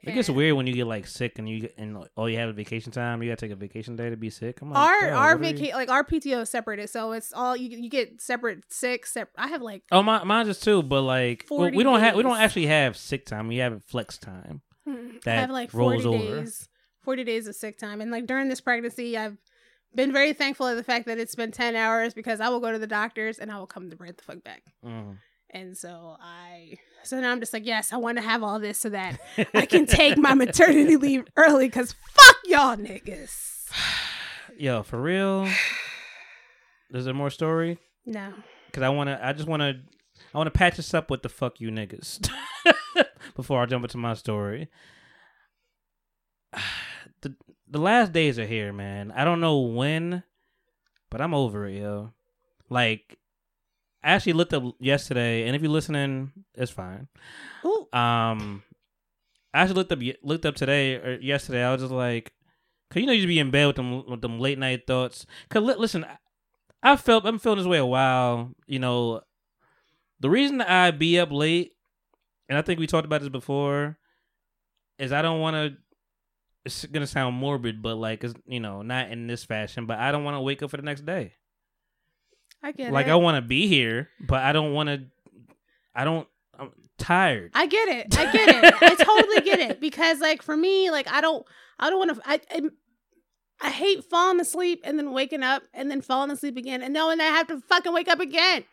[0.00, 2.36] It gets And- weird when you get like sick and you get, and all you
[2.38, 3.20] have is vacation time.
[3.22, 4.62] You gotta take a vacation day to be sick.
[4.62, 7.12] I'm like, our bro, our what are you- vacation like our PTO is separated, so
[7.12, 9.06] it's all you you get separate sick.
[9.06, 9.34] Separate.
[9.36, 12.14] I have like Oh, my, mine's just too, but like well, 40 we don't have
[12.14, 12.40] we don't days.
[12.42, 13.48] actually have sick time.
[13.48, 14.62] We have flex time.
[14.88, 15.16] Mm-hmm.
[15.16, 16.40] I That have like rolls forty over.
[16.42, 16.68] days,
[17.02, 19.36] forty days of sick time, and like during this pregnancy, I've
[19.94, 22.72] been very thankful of the fact that it's been ten hours because I will go
[22.72, 24.62] to the doctors and I will come to right the fuck back.
[24.84, 25.18] Mm.
[25.50, 28.78] And so I, so now I'm just like, yes, I want to have all this
[28.78, 29.18] so that
[29.54, 33.66] I can take my maternity leave early because fuck y'all niggas.
[34.58, 35.48] Yo, for real.
[36.90, 37.78] Is there more story?
[38.04, 38.32] No.
[38.66, 39.82] Because I wanna, I just wanna
[40.34, 42.28] I want to patch this up with the fuck you niggas
[43.34, 44.68] before I jump into my story.
[47.20, 47.34] The
[47.70, 49.12] the last days are here, man.
[49.14, 50.22] I don't know when,
[51.10, 52.12] but I'm over it, yo.
[52.70, 53.18] Like,
[54.02, 57.08] I actually looked up yesterday, and if you're listening, it's fine.
[57.64, 57.88] Ooh.
[57.92, 58.62] Um,
[59.52, 61.64] I actually looked up looked up today or yesterday.
[61.64, 62.32] I was just like,
[62.90, 65.26] cause you know you just be in bed with them with them late night thoughts.
[65.48, 68.52] Cause li- listen, I, I felt I'm feeling this way a while.
[68.66, 69.22] You know,
[70.20, 71.72] the reason that I be up late,
[72.48, 73.98] and I think we talked about this before,
[74.98, 75.76] is I don't want to.
[76.68, 79.86] It's gonna sound morbid, but like, it's, you know, not in this fashion.
[79.86, 81.32] But I don't want to wake up for the next day.
[82.62, 82.92] I get like it.
[82.92, 85.04] Like I want to be here, but I don't want to.
[85.94, 86.28] I don't.
[86.58, 87.52] I'm tired.
[87.54, 88.18] I get it.
[88.18, 88.74] I get it.
[88.82, 91.46] I totally get it because like for me, like I don't
[91.78, 92.62] I don't want to I, I
[93.60, 97.20] I hate falling asleep and then waking up and then falling asleep again and knowing
[97.20, 98.64] I have to fucking wake up again.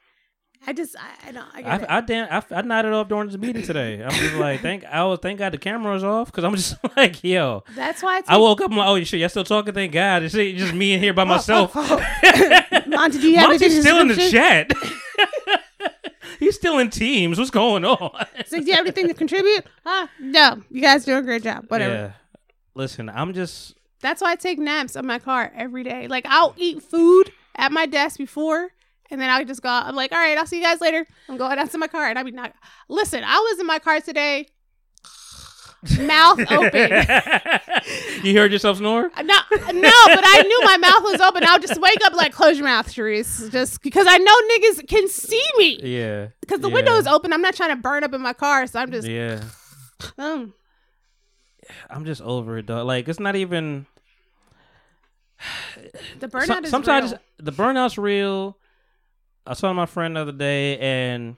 [0.68, 1.66] I just I, I don't I it.
[1.90, 4.04] I, I damn I, I nodded off during this meeting today.
[4.04, 6.76] I'm just like thank I was thank God the camera was off because I'm just
[6.98, 7.64] like yo.
[7.76, 10.34] That's why I woke up I'm like oh shit y'all still talking thank God it's
[10.34, 11.72] just me in here by oh, oh, myself.
[11.76, 12.06] Oh.
[12.88, 14.72] Monty, do you have Monty's anything to still in the chat.
[16.40, 17.38] He's still in teams.
[17.38, 18.26] What's going on?
[18.46, 19.66] So, do you have anything to contribute?
[19.86, 20.08] Huh?
[20.20, 20.62] No.
[20.70, 21.66] You guys do a great job.
[21.70, 21.94] Whatever.
[21.94, 22.12] Yeah.
[22.74, 26.08] Listen, I'm just That's why I take naps in my car every day.
[26.08, 28.70] Like I'll eat food at my desk before,
[29.12, 29.70] and then I'll just go.
[29.70, 31.06] I'm like, all right, I'll see you guys later.
[31.30, 32.54] I'm going out to my car, and I'll be not.
[32.90, 34.48] Listen, I was in my car today,
[36.00, 36.92] mouth open.
[38.24, 39.12] you heard yourself snore?
[39.18, 41.44] No, no, but I knew my mouth was open.
[41.46, 45.08] I'll just wake up like, close your mouth, Sharice, just because I know niggas can
[45.08, 46.28] see me Yeah.
[46.42, 46.74] because the yeah.
[46.74, 47.34] window is open.
[47.34, 49.08] I'm not trying to burn up in my car, so I'm just.
[49.08, 49.42] Yeah.
[50.18, 50.54] Um,
[51.90, 52.86] I'm just over it, dog.
[52.88, 53.86] Like it's not even.
[56.20, 57.20] the burnout Some- is sometimes real.
[57.40, 58.58] the burnout's real.
[59.48, 61.38] I saw my friend the other day, and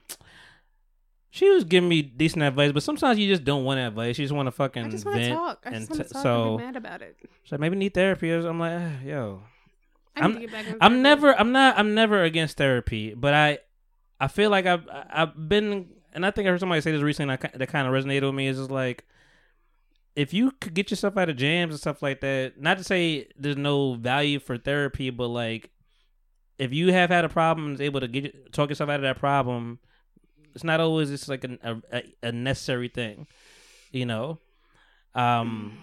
[1.30, 4.18] she was giving me decent advice, but sometimes you just don't want advice.
[4.18, 5.34] You just want to fucking I just want to vent.
[5.38, 5.62] talk.
[5.64, 7.16] I and just want t- to talk so, and be mad about it.
[7.44, 8.30] so maybe need therapy.
[8.32, 9.42] I'm like, eh, yo,
[10.16, 11.02] I need I'm- to get back in I'm therapy.
[11.02, 13.58] never, I'm not, I'm never against therapy, but I,
[14.20, 17.36] I feel like I've, I've been, and I think I heard somebody say this recently
[17.36, 18.48] that, ki- that kind of resonated with me.
[18.48, 19.04] Is just like,
[20.16, 23.28] if you could get yourself out of jams and stuff like that, not to say
[23.36, 25.70] there's no value for therapy, but like,
[26.58, 29.02] if you have had a problem and is able to get talk yourself out of
[29.02, 29.78] that problem,
[30.54, 33.26] it's not always just like a, a a necessary thing,
[33.92, 34.38] you know.
[35.14, 35.78] Um,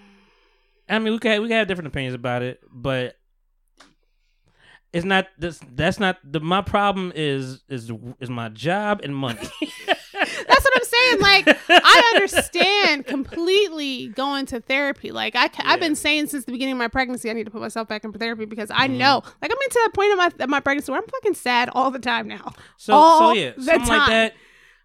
[0.88, 3.18] I mean, we can we can have different opinions about it, but
[4.94, 5.60] it's not this.
[5.72, 6.40] That's not the.
[6.40, 9.50] My problem is is is my job and money.
[11.20, 11.46] That's what I'm saying.
[11.46, 15.12] Like, I understand completely going to therapy.
[15.12, 17.62] Like, I, I've been saying since the beginning of my pregnancy, I need to put
[17.62, 18.98] myself back in therapy because I Mm-hmm.
[18.98, 21.70] know, like, I'm into that point of my of my pregnancy where I'm fucking sad
[21.74, 22.54] all the time now.
[22.78, 24.34] So All so yeah, the something like that.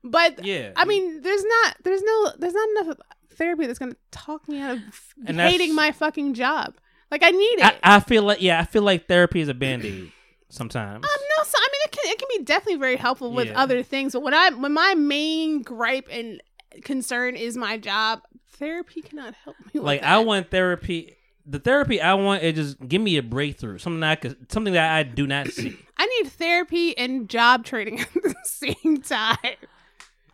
[0.02, 2.96] But Yeah, I mean, there's not, there's no, there's not enough
[3.34, 4.82] therapy that's gonna talk me out of
[5.26, 6.74] And hating my fucking job.
[7.10, 7.64] Like, I need it.
[7.82, 10.12] I, I feel like yeah, I feel like therapy is a band aid
[10.50, 10.96] sometimes.
[11.04, 13.58] Um, no, so I mean, it can it can be definitely very helpful with Yeah.
[13.60, 14.12] other things.
[14.12, 16.42] But when I when my main gripe and
[16.84, 18.20] concern is my job,
[18.52, 19.80] therapy cannot help me.
[19.80, 20.02] Like.
[20.02, 21.16] I want therapy.
[21.46, 24.74] The therapy I want is just give me a breakthrough, something that I could, something
[24.74, 25.76] that I do not see.
[25.96, 29.36] I need therapy and job training at the same time.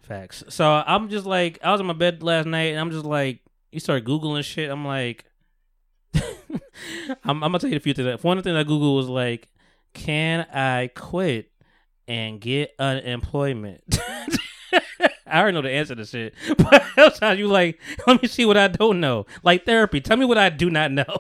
[0.03, 0.45] Facts.
[0.51, 3.41] So I'm just like, I was in my bed last night, and I'm just like,
[3.73, 4.71] you start googling shit.
[4.71, 5.25] I'm like,
[6.15, 6.23] I'm,
[7.25, 8.23] I'm gonna tell you a few things.
[8.23, 9.49] One thing I Google was like,
[9.97, 11.51] can I quit
[12.07, 13.83] and get unemployment?
[15.29, 18.57] I already know the answer to shit, but sometimes you like, let me see what
[18.57, 19.27] I don't know.
[19.43, 21.17] Like therapy, tell me what I do not know.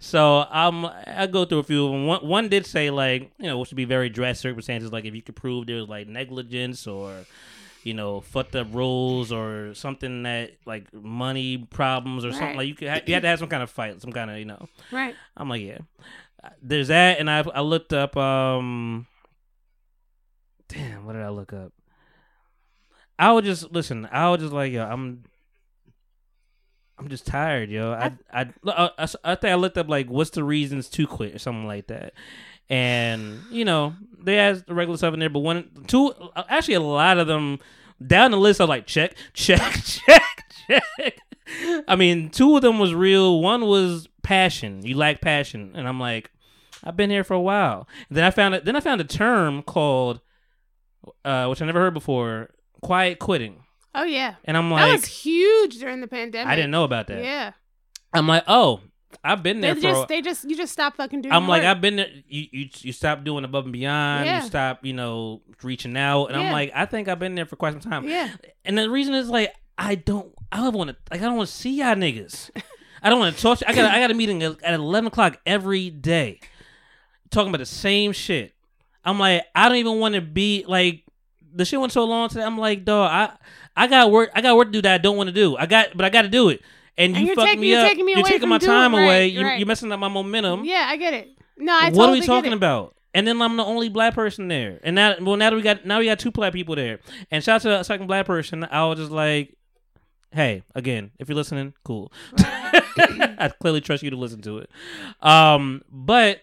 [0.00, 2.06] So um, I go through a few of them.
[2.06, 5.14] One, one did say like, you know, it should be very drastic circumstances, like if
[5.14, 7.26] you could prove there was like negligence or
[7.82, 12.74] you know, fucked up rules or something that like money problems or something like you
[12.74, 14.68] could ha- you had to have some kind of fight, some kind of you know.
[14.92, 15.14] Right.
[15.36, 15.78] I'm like, yeah,
[16.62, 19.06] there's that, and I I looked up um,
[20.68, 21.72] damn, what did I look up?
[23.18, 24.08] I would just listen.
[24.10, 25.24] I would just like, yo, I'm.
[26.98, 27.92] I'm just tired, yo.
[27.92, 31.34] I, I, I, I, I think I looked up like what's the reasons to quit
[31.34, 32.12] or something like that,
[32.68, 36.80] and you know they has the regular stuff in there, but one, two, actually a
[36.80, 37.58] lot of them
[38.06, 41.18] down the list are like check, check, check, check.
[41.88, 43.40] I mean, two of them was real.
[43.40, 44.84] One was passion.
[44.84, 46.30] You lack passion, and I'm like,
[46.84, 47.88] I've been here for a while.
[48.10, 48.64] then I found it.
[48.64, 50.20] Then I found a term called,
[51.24, 52.50] uh, which I never heard before,
[52.82, 53.64] quiet quitting.
[53.94, 54.34] Oh yeah.
[54.44, 56.46] And I'm like, that was huge during the pandemic.
[56.50, 57.24] I didn't know about that.
[57.24, 57.52] Yeah.
[58.12, 58.80] I'm like, oh,
[59.24, 59.80] I've been They there for.
[59.82, 61.32] just a- they just you just stop fucking doing.
[61.32, 61.68] I'm like, work.
[61.70, 62.08] I've been there.
[62.28, 64.26] You, you you stop doing above and beyond.
[64.26, 64.40] Yeah.
[64.42, 66.26] You stop, you know, reaching out.
[66.26, 68.08] And I'm like, I think I've been there for quite some time.
[68.08, 68.30] yeah.
[68.64, 71.48] And the reason is like, I don't, I don't want to, like, I don't want
[71.48, 72.50] to see y'all niggas.
[73.02, 73.58] I don't want to talk.
[73.58, 76.40] To, I got, I got a meeting at 11 o'clock every day,
[77.30, 78.54] talking about the same shit.
[79.04, 81.04] I'm like, I don't even want to be like,
[81.54, 82.44] the shit went so long today.
[82.44, 83.36] I'm like, dog, I,
[83.76, 85.56] I got work, I got work to do that I don't want to do.
[85.56, 86.60] I got, but I got to do it.
[86.98, 87.88] And, And you you're fucked me you're up.
[87.88, 89.26] taking me you're away taking my time right, away.
[89.28, 89.58] You, right.
[89.58, 91.28] You're messing up my momentum Yeah, I get it.
[91.56, 92.94] No, I what totally are we talking about?
[93.14, 94.78] And then I'm the only black person there.
[94.82, 97.00] And now, well, now that we got now we got two black people there.
[97.30, 98.64] And shout out to the second black person.
[98.64, 99.56] I was just like,
[100.30, 102.12] hey, again, if you're listening, cool.
[103.38, 104.70] I clearly trust you to listen to it.
[105.20, 106.42] Um, but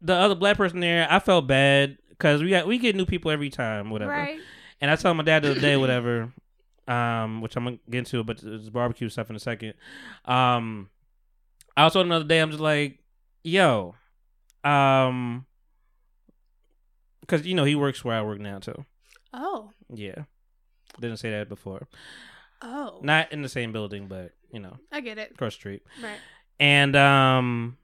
[0.00, 3.30] the other black person there, I felt bad because we got we get new people
[3.30, 4.12] every time, whatever.
[4.12, 4.40] Right.
[4.80, 6.32] And I told my dad the other day, whatever,
[6.86, 9.74] um, which I'm gonna get into, but it's barbecue stuff in a second.
[10.24, 10.90] Um,
[11.76, 12.98] I was told the day, I'm just like,
[13.42, 13.94] yo,
[14.64, 15.46] um,
[17.20, 18.84] because you know he works where I work now too.
[19.32, 19.70] Oh.
[19.92, 20.24] Yeah,
[21.00, 21.88] didn't say that before.
[22.62, 23.00] Oh.
[23.02, 25.36] Not in the same building, but you know, I get it.
[25.36, 25.82] Cross street.
[26.02, 26.18] Right.
[26.58, 27.76] And um,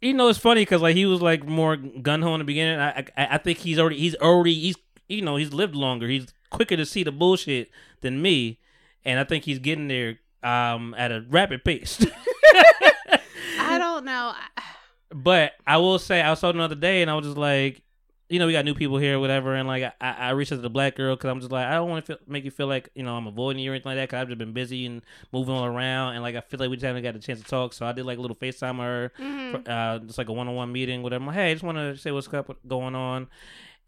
[0.00, 2.78] you know, it's funny because like he was like more gun ho in the beginning.
[2.78, 4.76] I, I I think he's already he's already he's
[5.08, 6.08] you know he's lived longer.
[6.08, 7.70] He's quicker to see the bullshit
[8.00, 8.58] than me,
[9.04, 12.04] and I think he's getting there um at a rapid pace.
[13.58, 14.34] I don't know.
[15.10, 17.80] But I will say I saw talking the other day, and I was just like.
[18.30, 20.60] You know, we got new people here, whatever, and like I, I reached out to
[20.60, 22.90] the black girl because I'm just like I don't want to make you feel like
[22.94, 25.00] you know I'm avoiding you or anything like that because I've just been busy and
[25.32, 27.46] moving all around, and like I feel like we just haven't got a chance to
[27.46, 27.72] talk.
[27.72, 29.66] So I did like a little FaceTime with her, Mhm.
[29.68, 31.22] uh, just like a one-on-one meeting, whatever.
[31.22, 33.28] I'm like, hey, I just want to say what's up, going on,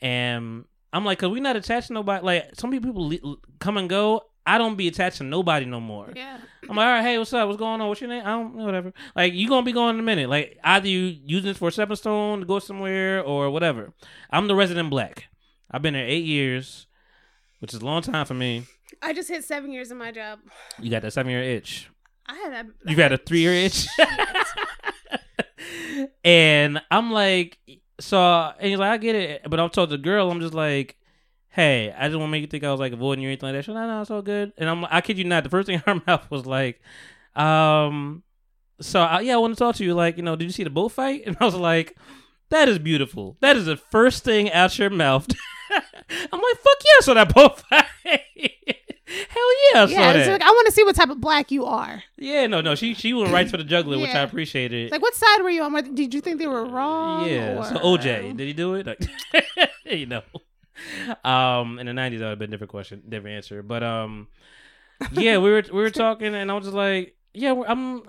[0.00, 2.24] and I'm like, cause we not attached to nobody.
[2.24, 4.22] Like some people le- come and go.
[4.46, 6.12] I don't be attached to nobody no more.
[6.14, 6.38] Yeah.
[6.68, 7.46] I'm like, all right, hey, what's up?
[7.46, 7.88] What's going on?
[7.88, 8.22] What's your name?
[8.24, 8.92] I don't know, whatever.
[9.14, 10.28] Like you gonna be going in a minute.
[10.28, 13.92] Like either you using this for a stepping stone to go somewhere or whatever.
[14.30, 15.26] I'm the resident black.
[15.70, 16.86] I've been there eight years,
[17.60, 18.64] which is a long time for me.
[19.02, 20.40] I just hit seven years in my job.
[20.78, 21.88] You got that seven year itch.
[22.26, 22.88] I had a.
[22.88, 23.86] You've had a three year itch.
[26.24, 27.58] and I'm like,
[27.98, 28.18] so,
[28.58, 29.42] and he's like, I get it.
[29.48, 30.96] But I'm told the girl, I'm just like,
[31.50, 33.52] hey, I just want to make you think I was like avoiding you or anything
[33.52, 33.72] like that.
[33.72, 34.52] Like, no, no, it's all good.
[34.56, 36.80] And I'm, like, I kid you not, the first thing in her mouth was like,
[37.36, 38.22] um,
[38.80, 39.94] so I, yeah, I want to talk to you.
[39.94, 41.22] Like, you know, did you see the bullfight?
[41.26, 41.96] And I was like,
[42.50, 43.36] that is beautiful.
[43.40, 45.26] That is the first thing out your mouth.
[45.70, 45.80] I'm
[46.40, 47.84] like, fuck yeah, saw that bullfight.
[48.04, 51.50] Hell yeah, I saw Yeah, it's like I want to see what type of black
[51.50, 52.02] you are.
[52.16, 52.74] Yeah, no, no.
[52.76, 54.84] She she went right for the juggler, which I appreciated.
[54.84, 55.94] It's like, what side were you on?
[55.94, 57.28] Did you think they were wrong?
[57.28, 57.58] yeah.
[57.58, 58.86] or- So OJ, did he do it?
[58.86, 59.00] Like,
[59.84, 60.22] you know.
[61.24, 63.62] Um, in the nineties, that would have been a different question, different answer.
[63.62, 64.28] But um,
[65.12, 68.02] yeah, we were we were talking, and I was just like, yeah, I'm.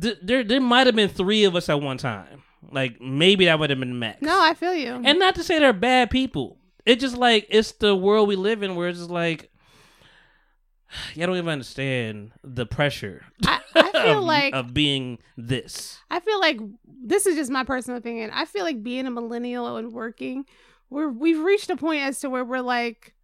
[0.00, 2.42] Th- there there might have been three of us at one time.
[2.70, 4.22] Like maybe that would have been max.
[4.22, 5.00] No, I feel you.
[5.04, 6.58] and not to say they're bad people.
[6.86, 9.50] It's just like it's the world we live in, where it's just like.
[11.14, 15.98] You don't even understand the pressure I, I feel of, like of being this.
[16.10, 18.30] I feel like this is just my personal opinion.
[18.32, 20.44] I feel like being a millennial and working,
[20.92, 23.14] we're we've reached a point as to where we're like,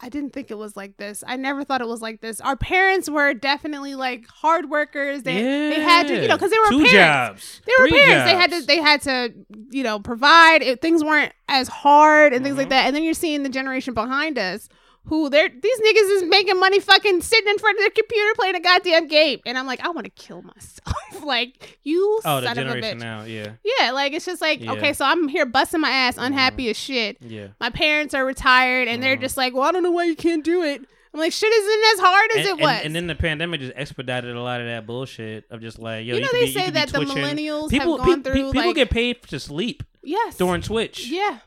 [0.00, 1.22] I didn't think it was like this.
[1.26, 2.40] I never thought it was like this.
[2.40, 5.22] Our parents were definitely like hard workers.
[5.24, 6.92] They they had to, you know, because they were two parents.
[6.92, 7.62] jobs.
[7.66, 8.30] They were three parents.
[8.30, 9.34] They had to they had to,
[9.70, 10.62] you know, provide.
[10.62, 12.70] It, things weren't as hard and things like Mhm.
[12.70, 12.86] that.
[12.86, 14.68] And then you're seeing the generation behind us
[15.06, 18.54] who they're these niggas is making money fucking sitting in front of their computer playing
[18.54, 19.40] a goddamn game.
[19.46, 20.94] And I'm like, I want to kill myself.
[21.24, 23.02] like you Oh, the son of a generation bitch.
[23.02, 24.72] now, yeah, Yeah, like it's just like Yeah.
[24.72, 27.16] okay, so I'm here busting my ass, unhappy as shit.
[27.20, 27.48] yeah.
[27.60, 29.20] My parents are retired, and they're Mhm.
[29.22, 30.82] just like, well, I don't know why you can't do it.
[31.12, 32.80] I'm like, shit isn't as hard as And, it was.
[32.84, 36.14] and then the pandemic just expedited a lot of that bullshit of just like, yo,
[36.14, 38.52] you know, could they be- say that the millennials people, have gone pe- pe- people
[38.66, 41.08] like get paid to sleep yes, during Twitch.
[41.08, 41.38] yeah,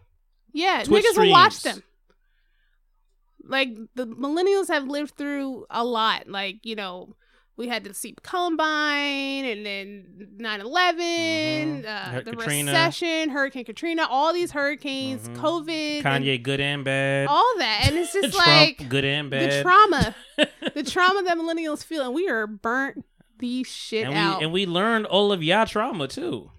[0.51, 0.83] yeah.
[0.83, 1.81] Twitch Niggas will watch them.
[3.45, 6.27] Like the millennials have lived through a lot.
[6.29, 7.15] Like you know,
[7.57, 11.85] we had to see Columbine, and then 9-11, Mhm.
[11.85, 12.71] uh, the Katrina.
[12.71, 15.35] recession, Hurricane Katrina, all these hurricanes, Mhm.
[15.37, 17.27] COVID, Kanye, good and bad.
[17.27, 19.51] all that, and it's just Trump, like good and bad.
[19.51, 20.15] the trauma,
[20.73, 23.05] the trauma that millennials feel, and we are burnt
[23.39, 24.39] the shit and out.
[24.39, 26.49] we and we learned all of y'all trauma too.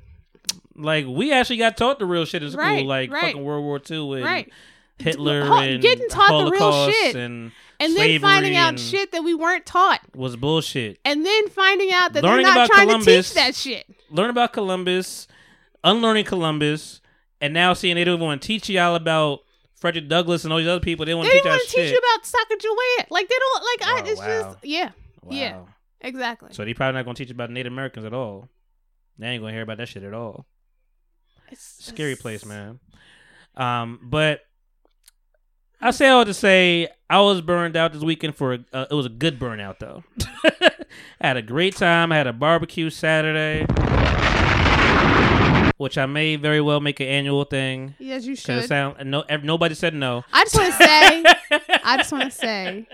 [0.77, 3.23] Like we actually got taught the real shit in school, Right, like right.
[3.33, 4.53] fucking World War II and right.
[4.99, 7.17] Hitler Ho- and getting taught the real Holocaust shit.
[7.17, 10.01] and And then finding out shit that we weren't taught.
[10.15, 10.99] was bullshit.
[11.05, 13.07] And then finding out that Learning they're not about trying Columbus.
[13.07, 13.87] to teach that shit.
[14.11, 15.27] Learn about Columbus,
[15.83, 17.01] unlearning Columbus,
[17.41, 19.41] and now seeing they don't want to teach y'all about
[19.75, 21.05] Frederick Douglass and all these other people.
[21.05, 21.93] They want They to teach didn't y'all want to teach shit.
[21.93, 22.25] you about
[23.05, 23.11] Sacagawea.
[23.11, 23.89] Like they don't like.
[23.89, 24.27] I, Oh, it's wow.
[24.53, 24.91] just yeah.
[25.23, 25.37] wow.
[25.37, 25.59] yeah.
[26.01, 26.51] Exactly.
[26.53, 28.49] So they probably not gonna teach you about Native Americans at all.
[29.19, 30.47] They ain't gonna hear about that shit at all.
[31.51, 32.79] It's Scary just- place, man.
[33.57, 34.41] Um, but
[35.87, 38.95] I say all to say I was burned out this weekend for a, uh, it
[38.95, 40.03] was a good burnout though.
[41.21, 42.11] I had a great time.
[42.11, 43.67] I had a barbecue Saturday,
[45.77, 47.95] which I may very well make an annual thing.
[47.99, 48.65] Yes, you should.
[48.67, 50.25] sound no nobody said no.
[50.33, 51.25] I just want to say,
[51.85, 52.87] I just want to say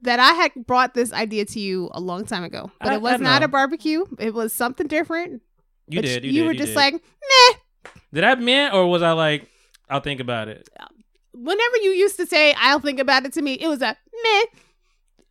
[0.00, 3.02] that I had brought this idea to you a long time ago, but I- it
[3.02, 3.46] was not know.
[3.46, 4.06] a barbecue.
[4.18, 5.42] It was something different.
[5.88, 6.24] You did.
[6.24, 6.76] You, You, did, were you just did.
[6.76, 7.58] like, meh.
[8.14, 9.48] did I mean or was I like
[9.90, 10.68] I'll think about it?
[11.36, 14.44] Whenever you used to say, "I'll think about it," to me, it was a meh.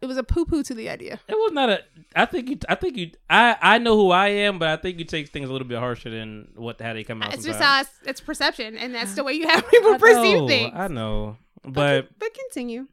[0.01, 1.20] It was a poo poo to the idea.
[1.28, 1.80] It was not a.
[2.16, 2.60] I think you.
[2.70, 3.12] I think you.
[3.30, 3.58] I.
[3.62, 6.10] I know who I am, but I think you take things a little bit harsher
[6.10, 7.34] than what how they come out.
[7.34, 7.88] It's just sometimes.
[7.88, 10.74] how it's, it's perception, and that's the way you have people I perceive know, things.
[10.76, 12.88] I know, but but but continue.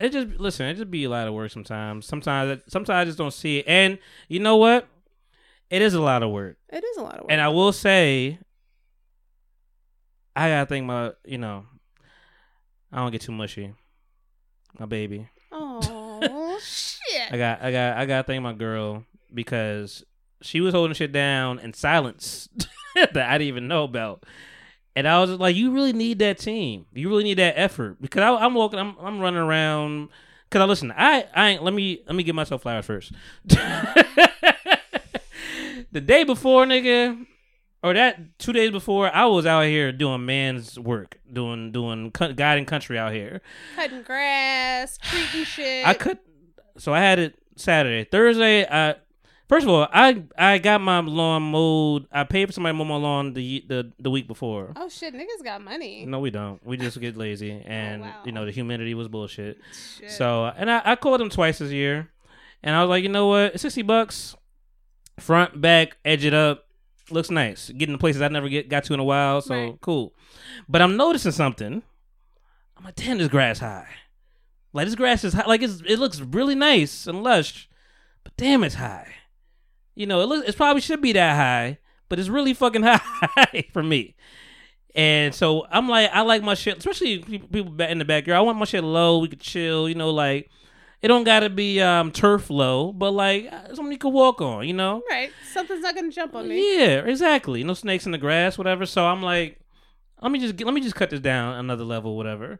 [0.00, 0.66] it just listen.
[0.66, 2.06] It just be a lot of work sometimes.
[2.06, 3.66] Sometimes, sometimes I just don't see it.
[3.68, 3.98] And
[4.28, 4.88] you know what?
[5.70, 6.56] It is a lot of work.
[6.70, 7.30] It is a lot of work.
[7.30, 8.38] And I will say,
[10.34, 11.66] I gotta think my You know,
[12.92, 13.74] I don't get too mushy.
[14.78, 15.28] My baby.
[15.52, 17.32] oh shit!
[17.32, 20.04] I got I got I got to thank my girl because
[20.42, 22.48] she was holding shit down in silence
[22.94, 24.24] that I didn't even know about.
[24.94, 26.86] And I was like, you really need that team.
[26.94, 30.08] You really need that effort because I, I'm walking, I'm, I'm running around.
[30.50, 31.62] Cause I listen, I, I ain't.
[31.62, 33.12] Let me, let me give myself flowers first.
[33.44, 34.06] the
[35.92, 37.26] day before, nigga,
[37.86, 42.32] or that two days before, I was out here doing man's work, doing, doing co-
[42.32, 43.40] guiding country out here.
[43.76, 45.86] Cutting grass, treating shit.
[45.86, 46.18] I could.
[46.78, 48.66] So I had it Saturday, Thursday.
[48.68, 48.96] I
[49.48, 52.06] first of all, I I got my lawn mowed.
[52.10, 54.72] I paid for somebody to mow my lawn the the the week before.
[54.76, 56.04] Oh shit, niggas got money.
[56.06, 56.64] No, we don't.
[56.66, 58.22] We just get lazy, oh, and wow.
[58.24, 59.58] you know the humidity was bullshit.
[59.98, 60.10] Shit.
[60.10, 62.10] So and I, I called them twice this year,
[62.62, 64.36] and I was like, you know what, sixty bucks,
[65.18, 66.65] front, back, edge it up,
[67.10, 67.70] looks nice.
[67.70, 69.80] Getting to places I never get got to in a while, so Right.
[69.80, 70.14] cool.
[70.68, 71.82] But I'm noticing something.
[72.76, 73.88] I'm like, damn, this grass high.
[74.72, 75.46] Like this grass is high.
[75.46, 77.68] Like it's, it looks really nice and lush,
[78.24, 79.14] but damn, it's high.
[79.94, 81.78] You know, it looks, it probably should be that high,
[82.10, 84.14] but it's really fucking high for me.
[84.94, 88.38] And so I'm like, I like my shit, especially people, in the backyard.
[88.38, 89.18] I want my shit low.
[89.18, 90.50] We could chill, you know, like
[91.06, 94.66] it don't gotta be um turf low, but like uh, something you could walk on,
[94.66, 95.04] you know.
[95.08, 96.78] right, something's not gonna jump on me.
[96.78, 97.62] Yeah, exactly.
[97.62, 98.84] No snakes in the grass, whatever.
[98.86, 99.60] So I'm like,
[100.20, 102.58] let me just let me just cut this down another level, whatever.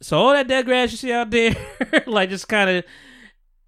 [0.00, 1.56] So all that dead grass you see out there,
[2.06, 2.84] like just kind of,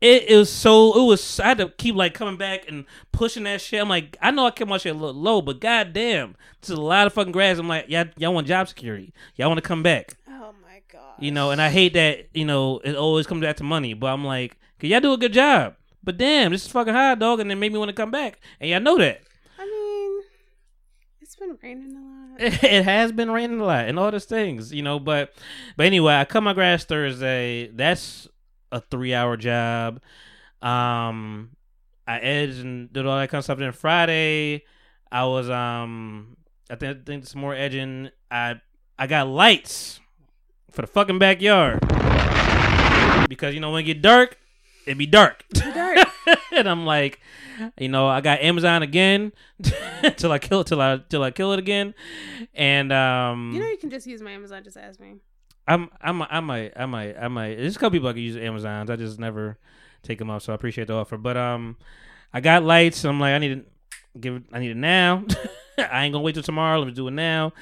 [0.01, 1.41] it, it was so it was.
[1.41, 3.81] I had to keep like coming back and pushing that shit.
[3.81, 6.79] I'm like, I know I kept my shit a little low, but goddamn, this is
[6.79, 7.59] a lot of fucking grass.
[7.59, 9.13] I'm like, y'all, y'all want job security?
[9.35, 10.15] Y'all want to come back?
[10.93, 11.15] God.
[11.19, 13.95] You know, and I hate that, you know, it always comes back to money.
[13.95, 15.75] But I'm like, can y'all do a good job?
[16.03, 18.41] But damn, this is fucking hot, dog, and it made me want to come back.
[18.61, 19.21] And y'all know that.
[19.59, 20.23] I mean,
[21.21, 22.11] it's been raining a lot.
[22.41, 25.35] It has been raining a lot and all those things, you know, but
[25.77, 27.69] but anyway, I cut my grass Thursday.
[27.69, 28.29] That's
[28.73, 30.01] a three hour job.
[30.63, 31.51] Um
[32.07, 33.59] I edged and did all that kind of stuff.
[33.59, 34.65] Then Friday
[35.13, 36.39] I was um
[36.71, 38.09] I think I think some more edging.
[38.31, 38.61] I
[38.99, 40.00] I got lights
[40.73, 41.81] for the fucking backyard.
[43.29, 44.39] Because you know when it get dark,
[44.87, 45.45] it be dark.
[45.53, 45.99] dark.
[46.53, 47.21] and I'm like,
[47.79, 49.33] you know, I got Amazon again
[50.17, 51.95] till I kill it till I till I kill it again.
[52.55, 54.65] And um You know, you can just use my Amazon.
[54.65, 55.17] Just ask me.
[55.69, 58.37] I'm I'm I might I might I might there's a couple people I can use
[58.37, 58.91] Amazons.
[58.91, 59.59] I just never
[60.03, 61.17] take them off, so I appreciate the offer.
[61.17, 61.77] But um
[62.33, 65.25] I got lights, I'm like I need to give it I need it now.
[65.79, 67.53] I ain't gonna wait till tomorrow, let me do it now.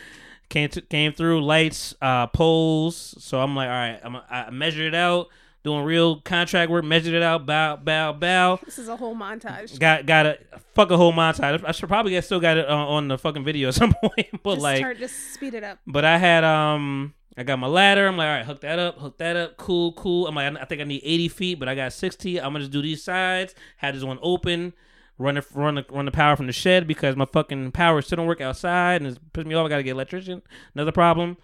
[0.49, 3.14] Came to, came through lights, uh poles.
[3.18, 5.28] So I'm like, all right, I'm I measured it out,
[5.62, 8.59] doing real contract work, measured it out, bow, bow, bow.
[8.64, 9.78] This is a whole montage.
[9.78, 10.38] Got got a
[10.74, 11.62] fuck a whole montage.
[11.66, 14.42] I should probably get still got it on, on the fucking video at some point,
[14.42, 15.78] but just like start, just speed it up.
[15.86, 18.07] but I had um I got my ladder.
[18.09, 20.26] I'm like, all right, hook that up, hook that up, cool, cool.
[20.26, 22.40] I'm like, I think I need 80 feet, but I got 60.
[22.40, 23.55] I'm gonna just do these sides.
[23.76, 24.72] Had this one open,
[25.18, 28.16] run the run the run the power from the shed because my fucking power still
[28.16, 29.66] don't work outside and it's pissing me off.
[29.66, 30.43] I gotta get electrician.
[30.74, 31.36] Another problem.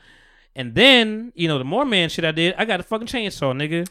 [0.56, 3.52] And then you know the more man shit I did, I got a fucking chainsaw,
[3.54, 3.88] nigga.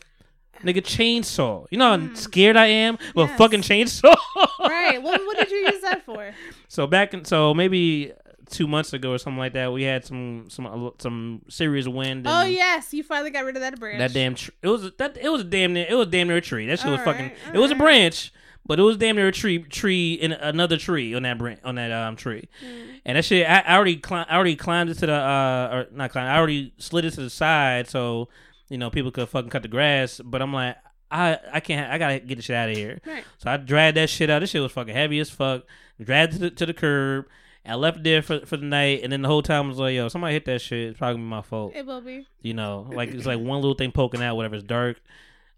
[0.64, 1.66] Nigga chainsaw.
[1.72, 2.16] You know how hmm.
[2.16, 3.38] scared I am a Yes.
[3.38, 4.16] fucking chainsaw.
[4.60, 5.02] right.
[5.02, 6.34] Well, what did you use that for?
[6.70, 8.14] So back in so maybe
[8.50, 12.26] two months ago or something like that, we had some some uh, some serious wind.
[12.28, 14.00] Oh yes, you finally got rid of that branch.
[14.00, 16.38] that damn tr- it was that it was a damn near it was damn near
[16.38, 16.68] a tree.
[16.68, 17.32] That shit was fucking.
[17.32, 18.32] Alright, It was a branch,
[18.66, 21.76] but it was damn near a tree tree in another tree on that branch on
[21.76, 22.48] that um tree.
[22.60, 22.90] Hmm.
[23.06, 25.88] And that shit, I, I already cli- I already climbed it to the uh or
[25.96, 26.30] not climbed.
[26.30, 28.30] I already slid it to the side so
[28.70, 30.22] you know people could fucking cut the grass.
[30.24, 30.78] But I'm like.
[31.12, 31.92] I I can't.
[31.92, 33.00] I gotta get the shit out of here.
[33.06, 33.24] Right.
[33.38, 34.40] So I dragged that shit out.
[34.40, 35.62] This shit was fucking heavy as fuck.
[36.02, 37.26] Dragged it to the, to the curb.
[37.66, 39.78] I left it there for, for the night, and then the whole time I was
[39.78, 40.90] like, "Yo, somebody hit that shit.
[40.90, 42.26] It's probably my fault." It will be.
[42.42, 44.56] You know, like it's like one little thing poking out, whatever.
[44.56, 45.02] It's dark.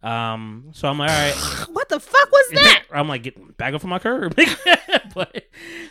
[0.06, 1.68] Um, so I'm like, all right.
[1.76, 2.84] What the fuck was that?
[2.92, 4.36] I'm like, get back up from my curb.
[5.14, 5.46] but,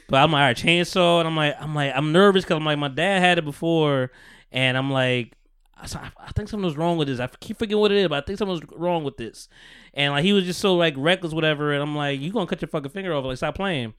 [0.09, 2.65] but I'm like, all right, chainsaw, and I'm like, I'm like, I'm nervous because I'm
[2.65, 4.11] like, my dad had it before,
[4.51, 5.35] and I'm like,
[5.77, 7.21] I think something was wrong with this.
[7.21, 9.49] I keep forgetting what it is, but I think something was wrong with this.
[9.93, 11.73] And like, he was just so like reckless, whatever.
[11.73, 13.25] And I'm like, you gonna cut your fucking finger off?
[13.25, 13.93] Like, stop playing.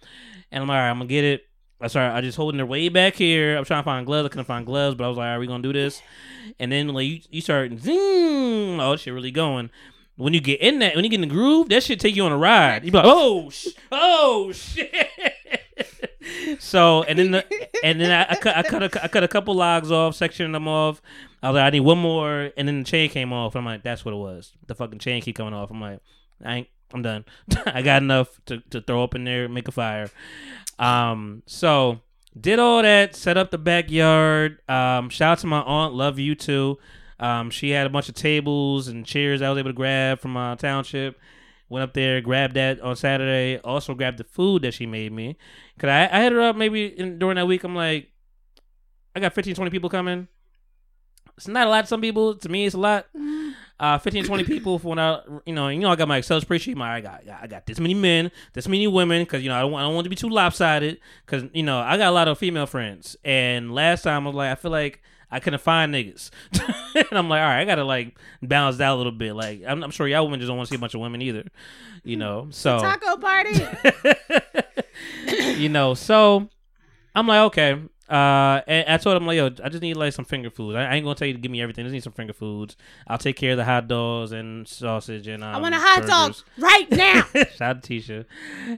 [0.51, 1.43] And I'm like, all right, I'm gonna get it.
[1.79, 3.57] I started, I just holding it way back here.
[3.57, 4.25] I'm trying to find gloves.
[4.25, 6.01] I couldn't find gloves, but I was like, all right, we gonna do this.
[6.59, 9.69] And then like you, you start zing, oh, shit really going.
[10.17, 12.23] When you get in that, when you get in the groove, that shit take you
[12.25, 12.85] on a ride.
[12.85, 14.95] You be like, oh, sh- oh shit.
[16.59, 19.27] so and then the, and then I, I cut I cut a, I cut a
[19.27, 21.01] couple logs off, sectioning them off.
[21.43, 23.55] I was like, I need one more, and then the chain came off.
[23.55, 24.53] I'm like, that's what it was.
[24.67, 25.69] The fucking chain keep coming off.
[25.69, 25.99] I'm like,
[26.43, 27.25] I ain't, I'm done.
[27.65, 30.09] I got enough to, to throw up in there, make a fire.
[30.79, 31.99] Um, so
[32.39, 34.59] did all that, set up the backyard.
[34.67, 36.77] Um, shout out to my aunt, love you too.
[37.19, 40.33] Um, she had a bunch of tables and chairs I was able to grab from
[40.33, 41.17] my township.
[41.69, 43.59] Went up there, grabbed that on Saturday.
[43.63, 45.37] Also grabbed the food that she made me.
[45.79, 47.63] Cause I, I hit her up maybe in, during that week.
[47.63, 48.11] I'm like,
[49.15, 50.27] I got 15, 20 people coming.
[51.37, 52.35] It's not a lot to some people.
[52.35, 53.07] To me, it's a lot.
[53.77, 56.39] Uh, 15, 20 people for when I, you know, you know, I got my Excel
[56.39, 56.75] spreadsheet.
[56.75, 59.61] My, I got, I got this many men, this many women, because you know, I
[59.61, 60.99] don't, want, I don't want to be too lopsided.
[61.25, 64.35] Because you know, I got a lot of female friends, and last time I was
[64.35, 65.01] like, I feel like
[65.31, 66.29] I couldn't find niggas,
[66.95, 69.33] and I'm like, all right, I gotta like balance that a little bit.
[69.33, 71.21] Like, I'm, I'm sure y'all women just don't want to see a bunch of women
[71.21, 71.45] either,
[72.03, 72.47] you know.
[72.51, 73.65] So Taco party.
[75.61, 76.49] you know, so
[77.13, 77.81] I'm like, okay.
[78.07, 80.75] Uh, and I told him like, yo, I just need like some finger food.
[80.75, 81.83] I, I ain't gonna tell you to give me everything.
[81.83, 82.77] I just need some finger foods.
[83.07, 86.05] I'll take care of the hot dogs and sausage and um, I want a hot
[86.05, 87.21] dog right now.
[87.55, 88.25] Shout out to Tisha.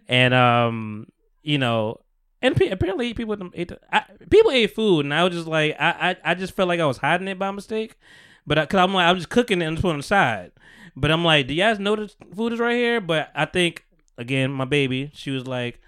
[0.08, 1.08] And um,
[1.44, 2.00] you know,
[2.42, 6.12] and pe- apparently people ate I, people ate food, and I was just like, I,
[6.24, 7.98] I I just felt like I was hiding it by mistake,
[8.46, 10.52] but because I'm like I'm just cooking it and just putting it on the side.
[10.96, 13.02] But I'm like, do you guys know the food is right here?
[13.02, 13.86] But I think
[14.18, 15.80] again, my baby, she was like,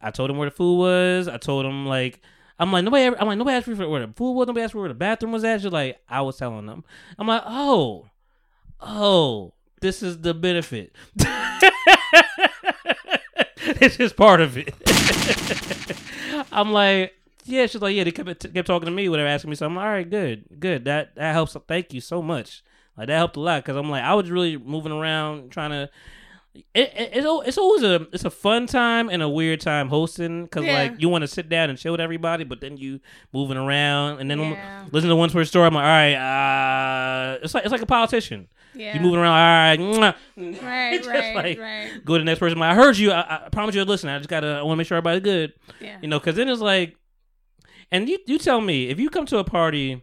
[0.00, 1.28] I told him where the food was.
[1.28, 2.20] I told him like.
[2.58, 3.04] I'm like nobody.
[3.04, 4.46] Ever, I'm like nobody asked me for where the food was.
[4.46, 5.62] Nobody asked me where the bathroom was at.
[5.62, 6.84] She's like I was telling them.
[7.18, 8.06] I'm like oh,
[8.78, 10.94] oh, this is the benefit.
[13.80, 14.74] this is part of it.
[16.52, 17.14] I'm like,
[17.44, 17.66] yeah.
[17.66, 18.04] She's like, yeah.
[18.04, 19.76] They kept kept talking to me, whatever, asking me something.
[19.76, 20.84] Like, All right, good, good.
[20.84, 21.56] That that helps.
[21.68, 22.62] Thank you so much.
[22.96, 25.90] Like that helped a lot because I'm like, I was really moving around trying to.
[26.54, 30.42] It, it, it's it's always a it's a fun time and a weird time hosting
[30.44, 30.74] because Yeah.
[30.82, 33.00] like you want to sit down and chill with everybody, but then you
[33.32, 34.84] moving around and then Yeah.
[34.92, 35.66] listen to one story.
[35.66, 36.14] I'm like, all right,
[37.34, 38.48] uh, it's like it's like a politician.
[38.74, 38.94] Yeah.
[38.94, 40.14] You moving around, all right.
[40.62, 41.90] Right, right, like, right.
[42.04, 42.58] Go to the next person.
[42.58, 43.12] Like, I heard you.
[43.12, 44.08] I, I promise you'll listen.
[44.10, 44.48] I just gotta.
[44.48, 45.52] I want to make sure everybody's good.
[45.80, 45.98] Yeah.
[46.02, 46.96] You know, because then it's like,
[47.90, 50.02] and you you tell me if you come to a party,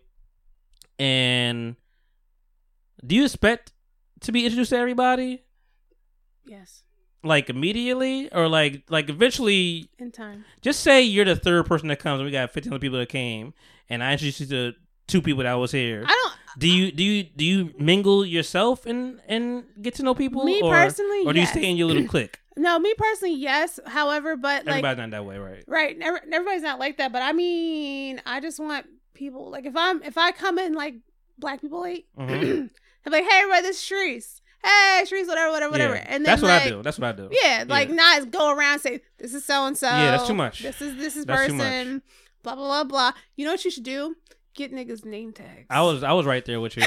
[0.98, 1.76] and
[3.06, 3.72] do you expect
[4.22, 5.44] to be introduced to everybody
[6.50, 6.84] Yes.
[7.24, 9.90] like immediately or like like eventually?
[10.00, 10.46] In time.
[10.62, 12.20] Just say you're the third person that comes.
[12.20, 13.54] and We got 15 other people that came,
[13.90, 14.74] and I introduced you to
[15.08, 16.04] two people that was here.
[16.06, 16.34] I don't.
[16.60, 20.44] Do you do you do you mingle yourself and and get to know people?
[20.44, 22.40] Me or, personally, or do you stay in your little clique?
[22.58, 23.80] No, me personally, yes.
[23.86, 25.64] However, but like, Everybody's not that way, right?
[25.68, 27.14] right, never, everybody's not like that.
[27.14, 30.96] But I mean, I just want people like if I'm if I come in like
[31.38, 32.70] black people eat, Mhm.
[33.06, 34.39] I'm like, hey, everybody, this is.
[34.64, 35.96] Hey, Shreese, whatever, whatever, whatever.
[35.96, 36.06] Yeah.
[36.08, 36.84] And then that's what like, I do.
[36.84, 37.30] That's what I do.
[37.32, 39.88] Yeah, like not go around and say this is so and so.
[39.88, 40.62] Yeah, that's too much.
[40.62, 42.02] This is this is That's person.
[42.44, 43.12] Blah blah blah blah.
[43.36, 44.16] You know what you should do?
[44.56, 45.68] Get niggas name tags.
[45.70, 46.84] I was I was right there with you.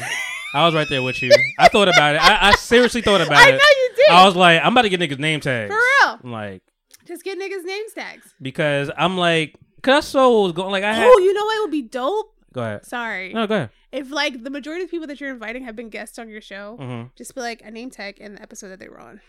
[0.55, 1.33] I was right there with you.
[1.59, 2.23] I thought about it.
[2.23, 3.55] I, I seriously thought about I it.
[3.55, 4.11] I know you did.
[4.11, 5.73] I was like, I'm about to get niggas name tags.
[5.73, 6.19] For real.
[6.23, 6.63] I'm like,
[7.07, 8.35] Just get niggas name tags.
[8.43, 10.71] because I'm like, cause I saw what was going.
[10.73, 11.07] Like I had.
[11.07, 12.37] Oh, you know what would be dope?
[12.53, 12.85] Go ahead.
[12.87, 13.33] Sorry.
[13.33, 13.71] No, go ahead.
[13.91, 16.77] If like the majority of people that you're inviting have been guests on your show,
[16.77, 19.21] hmm just be like a name tag in the episode that they were on.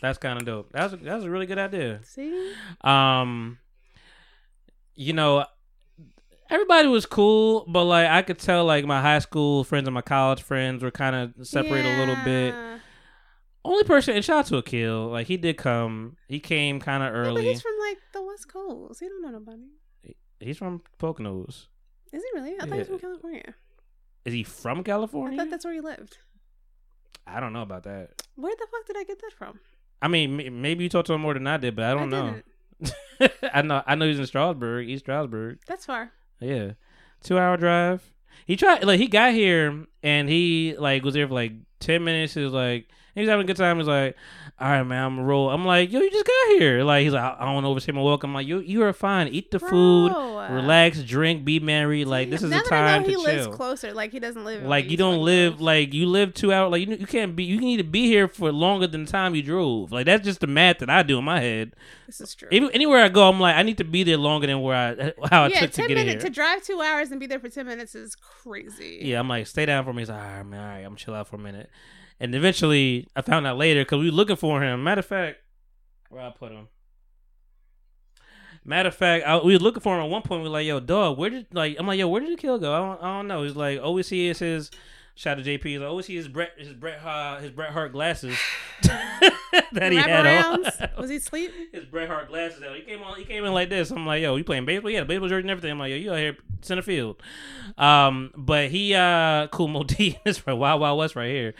[0.00, 0.70] That's kind of dope.
[0.72, 2.00] That's that's a really good idea.
[2.04, 2.52] See?
[2.82, 3.58] Um,
[4.94, 5.44] you know,
[6.50, 10.02] everybody was cool, but like I could tell, like my high school friends and my
[10.02, 12.54] college friends were kind of separated a little bit.
[13.64, 16.16] Only person, and shout out to Akil, like he did come.
[16.28, 19.00] He came kind of Yeah, but he's from like the West Coast.
[19.00, 19.62] He don't know nobody.
[20.38, 21.66] He's from Poconos.
[22.12, 22.54] Is he really?
[22.56, 23.54] I thought he was from California.
[24.24, 25.34] Is he from California?
[25.34, 25.38] I California?
[25.44, 26.18] thought that's where he lived.
[27.26, 28.22] I don't know about that.
[28.36, 29.58] Where the fuck did I get that from?
[30.00, 32.10] I mean, m- maybe you talked to him more than I did, but I don't
[32.10, 32.36] know.
[32.80, 33.32] didn't.
[33.54, 33.82] I know.
[33.86, 35.58] I know he's in Stroudsburg, East Stroudsburg.
[35.66, 36.12] That's far.
[36.40, 36.72] Yeah,
[37.22, 38.12] two hour drive.
[38.46, 42.34] He tried like he got here and he like was there for like ten minutes.
[42.34, 43.78] He was like, He was having a good time.
[43.78, 44.14] He's like,
[44.60, 47.14] "All right, man, I'm gonna roll." I'm like, "Yo, you just got here." Like he's
[47.14, 49.28] like, "I, I don't want to overstay my welcome." I'm like, "You you are fine.
[49.28, 50.12] Eat the food,
[50.50, 52.04] relax, drink, be merry.
[52.04, 54.20] Like this is now the that I time know he lives chill." closer, like he
[54.20, 54.64] doesn't live.
[54.64, 56.70] Like you don't live like you live two hours.
[56.70, 57.44] Like you, you can't be.
[57.44, 59.92] You need to be here for longer than the time you drove.
[59.92, 61.72] Like that's just the math that I do in my head.
[62.06, 62.48] This is true.
[62.52, 65.12] Even, anywhere I go, I'm like I need to be there longer than where I
[65.34, 66.28] how I yeah, took to ten get minutes here.
[66.28, 68.98] to drive two hours and be there for ten minutes is crazy.
[69.00, 70.02] Yeah, I'm like, stay down for me.
[70.02, 71.70] He's like, all right, man, all right, I'm chill out for a minute.
[72.18, 74.82] And eventually, I found out later because we were looking for him.
[74.82, 75.38] Matter of fact,
[76.08, 76.68] where I put him.
[78.64, 80.42] Matter of fact, I, we were looking for him at one point.
[80.42, 81.76] We were like, yo, dog, where did like?
[81.78, 82.74] I'm like, yo, where did the kill go?
[82.74, 83.42] I don't, I don't know.
[83.42, 84.70] He's like, always see is his.
[85.18, 85.64] Shout out to JP.
[85.64, 88.36] He's like, always see his Brett, his Brett, uh, his Bret Hart glasses
[88.82, 90.62] that he had on.
[90.98, 91.52] Was he asleep?
[91.72, 92.76] his Bret Hart glasses out.
[92.76, 93.18] He came on.
[93.18, 93.90] He came in like this.
[93.90, 94.90] I'm like, yo, you playing baseball?
[94.90, 95.70] Yeah, baseball jersey and everything.
[95.70, 97.22] I'm like, yo, you out here center field.
[97.78, 100.18] Um, but he uh, cool Modi.
[100.26, 101.54] This right, Wild Wild West right here.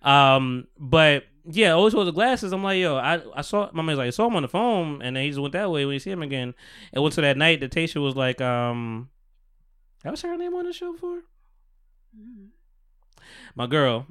[0.00, 2.50] Um, but yeah, always wore the glasses.
[2.50, 5.02] I'm like, yo, I I saw my man's like, I saw him on the phone,
[5.02, 6.54] and then he just went that way when you see him again.
[6.94, 9.10] It went to that night that Tasha was like, um,
[10.02, 11.24] I was her name on the show before.
[13.54, 14.06] My girl,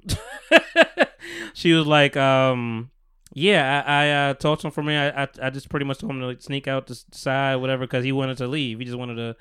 [1.54, 2.90] she was like, um,
[3.34, 4.96] yeah, I, I uh, talked to him for me.
[4.96, 7.86] I, I I just pretty much told him to like, sneak out the side, whatever,
[7.86, 8.80] because he wanted to leave.
[8.80, 9.36] He just wanted to,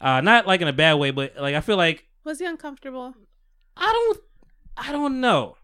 [0.00, 3.14] uh, not like in a bad way, but like I feel like Was he uncomfortable?
[3.76, 4.20] I don't,
[4.76, 5.56] I don't know,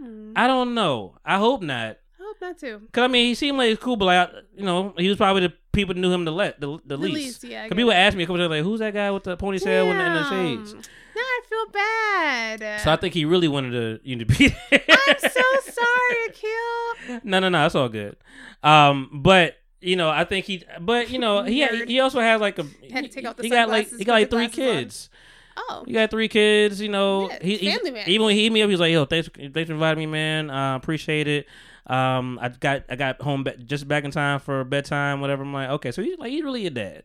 [0.00, 0.32] Hmm.
[0.34, 1.16] I don't know.
[1.24, 1.98] I hope not.
[2.18, 2.80] I hope not too.
[2.92, 5.42] Cause I mean, he seemed like he's cool, but like, you know, he was probably
[5.46, 7.14] the people knew him the let the, the, The least.
[7.14, 7.96] least, yeah, Cause people it.
[7.96, 10.88] ask me a couple times like, "Who's that guy with the ponytail and the shades?"
[11.14, 12.80] Now I feel bad.
[12.82, 14.80] So I think he really wanted to you know, be there.
[14.88, 15.28] I'm so
[15.70, 17.20] sorry, Akil.
[17.24, 18.16] no, no, no, that's all good.
[18.62, 21.88] Um, but you know, I think he, but you know, he Nerd.
[21.88, 24.14] he also has like a Had to take off the he got like he got
[24.14, 24.74] like three glasses on.
[24.76, 25.10] kids.
[25.54, 27.28] Oh, You got three kids, you know.
[27.28, 28.08] Yeah, he, he- family man.
[28.08, 30.06] Even when he hit me up, he was like, "Yo, thanks, thanks for inviting me,
[30.06, 30.48] man.
[30.50, 31.46] Uh, appreciate it.
[31.86, 35.42] Um, I got I got home ba- just back in time for bedtime, whatever.
[35.42, 37.02] I'm like, okay, so he's like he's really a dad,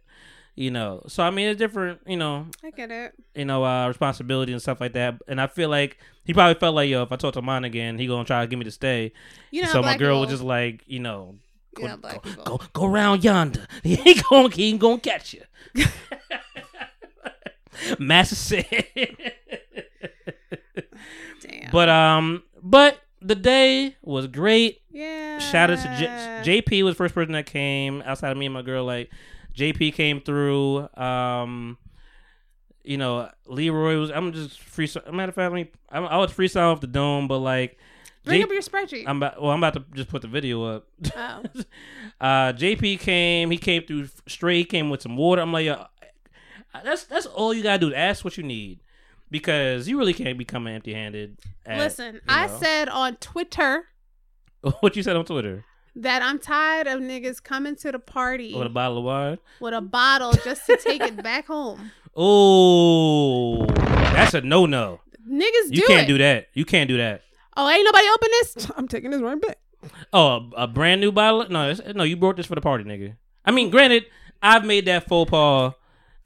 [0.57, 1.03] you know.
[1.07, 3.13] So I mean, it's different, you know, I get it.
[3.35, 5.15] you know, uh, responsibility and stuff like that.
[5.27, 7.97] And I feel like he probably felt like, yo, if I talk to mine again,
[7.97, 9.13] he gonna try to get me to stay.
[9.51, 11.35] You know, so my girl was just like, you know,
[11.77, 13.65] You go, know, black go, go, go around yonder.
[13.83, 15.43] He ain't gonna, he ain't gonna catch you.
[17.99, 18.65] Massa said.
[21.41, 21.71] Damn.
[21.71, 24.81] but um, but the day was great.
[24.89, 25.37] yeah.
[25.39, 28.53] Shout out to J- JP was the first person that came outside of me and
[28.53, 28.83] my girl.
[28.83, 29.11] Like
[29.57, 30.87] JP came through.
[30.95, 31.77] Um,
[32.83, 34.11] you know, Leroy was.
[34.11, 34.89] I'm just free.
[35.11, 35.71] Matter of fact, let me.
[35.89, 37.77] I, I was freestyle off the dome, but like.
[38.23, 39.05] Bring J- up your spreadsheet.
[39.07, 39.41] I'm about.
[39.41, 40.87] Well, I'm about to just put the video up.
[41.15, 41.43] oh.
[42.19, 43.51] Uh, JP came.
[43.51, 44.57] He came through straight.
[44.57, 45.39] He came with some water.
[45.39, 45.85] I'm like, yo,
[46.83, 47.89] that's that's all you gotta do.
[47.89, 48.79] is Ask what you need,
[49.29, 51.37] because you really can't be coming empty handed.
[51.67, 53.85] Listen, I said on Twitter
[54.79, 55.63] what you said on Twitter
[56.01, 59.37] that I'm tired of niggas coming to the party with a bottle of wine.
[59.59, 61.91] with a bottle just to take it back home.
[62.19, 65.01] Oh, that's a no no.
[65.29, 66.07] Niggas You do can't it.
[66.07, 66.47] do that.
[66.53, 67.21] You can't do that.
[67.55, 68.71] Oh, ain't nobody open this?
[68.77, 69.57] I'm taking this right back.
[70.11, 71.45] Oh, a, a brand new bottle?
[71.49, 72.03] No, it's, no.
[72.03, 73.15] You brought this for the party, nigga.
[73.45, 74.05] I mean, granted,
[74.41, 75.73] I've made that faux pas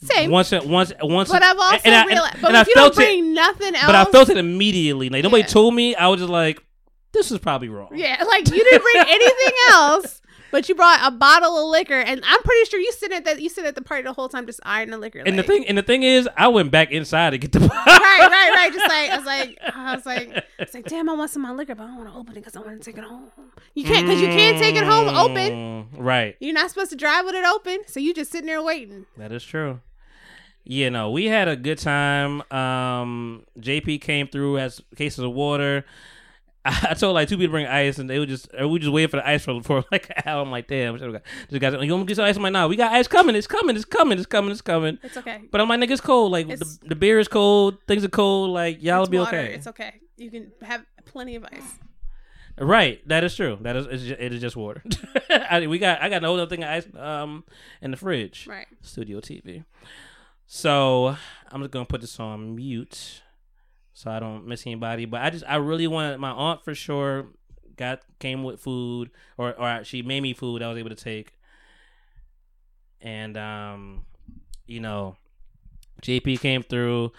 [0.01, 0.31] Same.
[0.31, 1.29] once, once, once.
[1.29, 2.41] But I've also and I- and- realized.
[2.41, 4.37] But and I if you don't felt it- bring nothing else, But I felt it
[4.37, 5.09] immediately.
[5.09, 5.47] Like nobody Yeah.
[5.47, 5.93] told me.
[5.95, 6.63] I was just like,
[7.13, 7.89] this is probably wrong.
[7.93, 10.21] Yeah, like you didn't bring anything else,
[10.51, 13.41] but you brought a bottle of liquor, and I'm pretty sure you sit at that.
[13.41, 15.19] You sit at the party the whole time, just eyeing the liquor.
[15.25, 17.75] And the thing, and the thing is, I went back inside to get the bottle.
[17.85, 18.73] right, right, right.
[18.73, 21.49] Just like I was like, I was like, it's like, damn, I want some of
[21.51, 23.03] my liquor, but I don't want to open it because I want to take it
[23.03, 23.31] home.
[23.75, 25.51] You can't because you can't take it home open.
[25.51, 26.35] Mm, Right.
[26.39, 29.05] You're not supposed to drive with it open, so you just sitting there waiting.
[29.17, 29.79] That is true.
[30.63, 32.43] Yeah, no, we had a good time.
[32.51, 35.85] Um, JP came through as cases of water.
[36.65, 39.09] I told like two people to bring ice, and they would just we just waited
[39.11, 40.41] for the ice for, for like an hour.
[40.43, 42.35] I'm like, damn, this guys, you want to get some ice?
[42.37, 43.35] I'm like, nah, we got ice coming.
[43.35, 43.75] It's coming.
[43.75, 44.17] It's coming.
[44.17, 44.51] It's coming.
[44.51, 44.99] It's coming.
[45.01, 45.41] It's okay.
[45.51, 46.31] But I'm like, nigga, it's cold.
[46.31, 47.77] Like It's- the, the beer is cold.
[47.87, 48.51] Things are cold.
[48.51, 49.37] Like y'all will be water.
[49.39, 49.53] okay.
[49.55, 49.95] It's okay.
[50.17, 51.79] You can have plenty of ice.
[52.59, 53.57] Right, that is true.
[53.61, 54.83] That is it's ju- it is just water.
[55.29, 57.43] I, we got I got another thing of ice um
[57.81, 58.45] in the fridge.
[58.45, 58.67] Right.
[58.81, 59.63] Studio TV.
[60.45, 61.15] So
[61.51, 63.21] I'm just gonna put this on mute,
[63.93, 65.05] so I don't miss anybody.
[65.05, 67.27] But I just I really wanted my aunt for sure
[67.77, 71.33] got came with food or or she made me food I was able to take,
[73.01, 74.05] and um
[74.67, 75.15] you know
[76.01, 77.11] JP came through.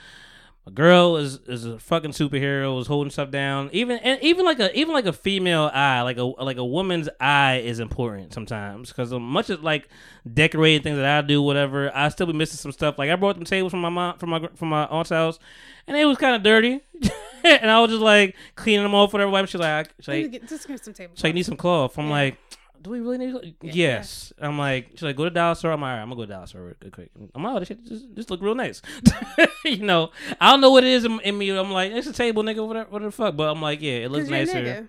[0.64, 2.76] A girl is is a fucking superhero.
[2.76, 3.68] Was holding stuff down.
[3.72, 7.09] Even and even like a even like a female eye, like a like a woman's
[7.18, 9.89] eye is important sometimes because much as like
[10.32, 12.97] decorating things that I do, whatever, I still be missing some stuff.
[12.97, 15.40] Like I brought them tables from my mom from my from my aunt's house,
[15.89, 16.80] and it was kind of dirty.
[17.44, 19.44] and I was just like cleaning them off, whatever.
[19.48, 21.12] She's like, she's like, just get some table.
[21.16, 21.98] she's like, need some cloth.
[21.98, 22.10] I'm Yeah.
[22.12, 22.39] like,
[22.82, 23.54] do we really need?
[23.62, 24.32] yes.
[24.38, 25.72] I'm like, she's like, go to Dollar Store.
[25.72, 27.10] I'm like, all right, I'm gonna go to Dollar Store real quick.
[27.34, 28.82] I'm like, oh, this shit just, just look real nice.
[29.64, 30.10] you know,
[30.40, 31.50] I don't know what it is in, in me.
[31.50, 32.66] I'm like, it's a table, nigga.
[32.66, 33.36] Whatever, what the fuck?
[33.36, 34.88] But I'm like, yeah, it looks nicer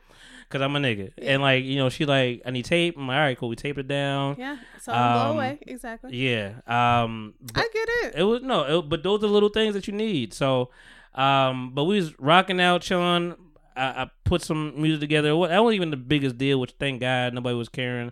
[0.50, 1.12] because I'm a nigga.
[1.20, 2.98] And like, you know, she like, I need tape.
[2.98, 3.50] I'm like, all right, cool.
[3.50, 4.36] We tape it down.
[4.38, 4.58] Yeah.
[4.82, 5.60] So I'll blow Um, away.
[5.62, 6.16] Exactly.
[6.16, 6.54] Yeah.
[6.68, 7.34] Um.
[7.56, 8.16] I get it.
[8.18, 10.34] it was no, it, but those are little things that you need.
[10.34, 10.70] So,
[11.16, 13.36] um, but we was rocking out, chilling.
[13.76, 15.36] I, I put some music together.
[15.36, 18.12] What that wasn't even the biggest deal, which thank God nobody was caring.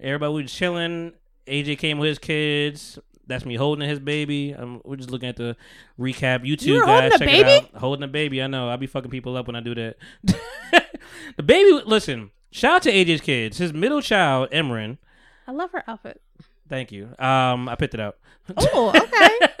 [0.00, 1.12] Everybody was chilling.
[1.46, 2.98] AJ came with his kids.
[3.26, 4.54] That's me holding his baby.
[4.54, 5.56] Um, we're just looking at the
[5.98, 6.40] recap.
[6.44, 7.50] YouTube You guys, check baby?
[7.50, 7.80] it out.
[7.80, 8.42] Holding a baby.
[8.42, 8.68] I know.
[8.68, 9.96] I be fucking people up when I do that.
[11.36, 11.80] the baby.
[11.86, 12.30] Listen.
[12.50, 13.58] Shout out to AJ's kids.
[13.58, 14.98] His middle child, Emran.
[15.46, 16.20] I love her outfit.
[16.68, 17.08] Thank you.
[17.18, 18.18] Um, I picked it up.
[18.56, 19.51] Oh, okay.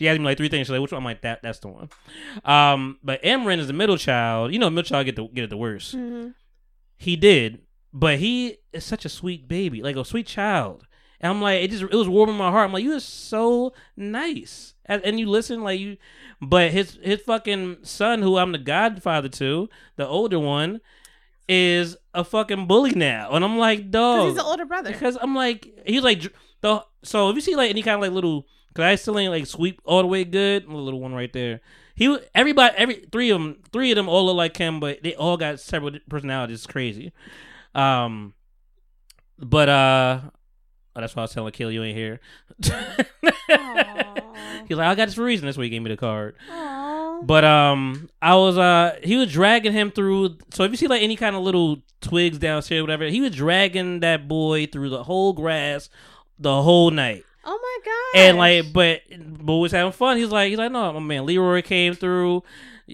[0.00, 0.66] She asked me like three things.
[0.66, 1.88] She's like, "Which one?" I'm like, "That, that's the one."
[2.44, 4.52] Um, but Emran is the middle child.
[4.52, 5.92] You know, middle child get the get it the worst.
[5.92, 6.28] hmm
[6.96, 7.60] He did,
[7.92, 10.86] but he is such a sweet baby, like a sweet child.
[11.20, 12.64] And I'm like, it just it was warming my heart.
[12.66, 15.98] I'm like, you are so nice, and, and you listen like you.
[16.40, 20.80] But his his fucking son, who I'm the godfather to, the older one,
[21.48, 24.16] is a fucking bully now, and I'm like, dog.
[24.20, 24.92] Because he's the older brother.
[24.92, 28.12] Because I'm like, he's like the so if you see like any kind of like
[28.12, 30.66] little, cause I still ain't like sweep all the way good.
[30.66, 31.60] The little one right there.
[31.94, 35.14] He everybody every three of them three of them all look like him, but they
[35.14, 36.58] all got several personalities.
[36.58, 37.12] It's crazy.
[37.74, 38.34] Um,
[39.38, 40.20] but uh,
[40.96, 42.20] oh, that's why I was telling Kill you ain't here.
[44.68, 45.46] He's like, I got this for a reason.
[45.46, 46.36] That's why he gave me the card.
[46.50, 47.22] Aw.
[47.22, 50.38] But um, I was uh, he was dragging him through.
[50.52, 53.34] So if you see like any kind of little twigs downstairs, or whatever, he was
[53.34, 55.90] dragging that boy through the whole grass
[56.40, 57.24] the whole night.
[57.44, 58.20] Oh my god.
[58.28, 59.02] And like, but
[59.44, 60.16] but was having fun.
[60.16, 62.42] He's like, he's like, no, my man, Leroy came through.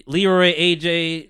[0.05, 1.29] Leroy, AJ.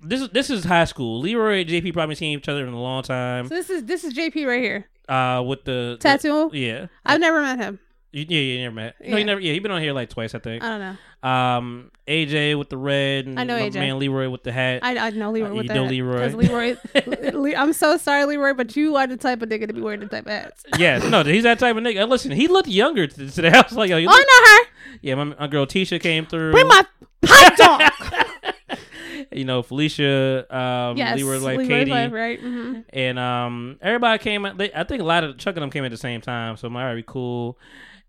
[0.00, 1.20] This is this is high school.
[1.20, 3.48] Leroy and JP probably seen each other in a long time.
[3.48, 4.88] So this is this is JP right here.
[5.08, 6.50] Uh, with the Tattoo.
[6.52, 7.78] yeah, I've never met him.
[8.12, 8.94] You- yeah, yeah, you never met.
[9.00, 9.16] No, Yeah.
[9.18, 9.40] you never.
[9.40, 10.62] Yeah, he been on here like twice, I think.
[10.62, 10.96] I don't know.
[11.22, 13.26] Um, AJ with the red.
[13.26, 13.74] And I know AJ.
[13.74, 14.80] Man, Leroy with the hat.
[14.84, 15.74] I, I know Leroy Uh, with you that.
[15.74, 16.18] know Leroy.
[16.18, 16.76] 'Cause Leroy.
[17.32, 20.00] Le- I'm so sorry, Leroy, but you are the type of nigga to be wearing
[20.00, 20.64] the type of hats.
[20.78, 22.02] yeah, no, he's that type of nigga.
[22.02, 23.50] Uh, Listen, he looked younger to- today.
[23.50, 24.62] I was like, yo, you Oh, look- I know
[24.92, 24.98] her.
[25.02, 26.52] yeah, my, my girl Tisha came through.
[26.52, 26.84] Bring my
[27.26, 28.78] hot dog.
[29.32, 32.38] you know, Felicia, um, yes, Leroy's wife, Leroy's Katie, wife, right?
[32.40, 34.46] hmm and um, everybody came.
[34.56, 36.70] They, I think a lot of Chuck and them came at the same time, so
[36.70, 37.58] my very cool.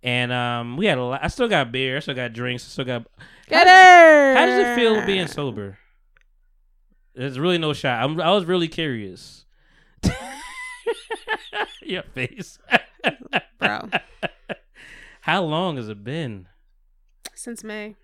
[0.01, 1.23] And um, we had a lot.
[1.23, 1.97] I still got beer.
[1.97, 2.63] I still got drinks.
[2.65, 3.05] I still got.
[3.47, 4.35] Get her.
[4.35, 5.77] How does it feel being sober?
[7.15, 8.01] There's really no shot.
[8.03, 9.45] I'm, I was really curious.
[11.81, 12.59] Your face,
[13.57, 13.89] bro?
[15.21, 16.47] How long has it been?
[17.35, 17.95] Since May.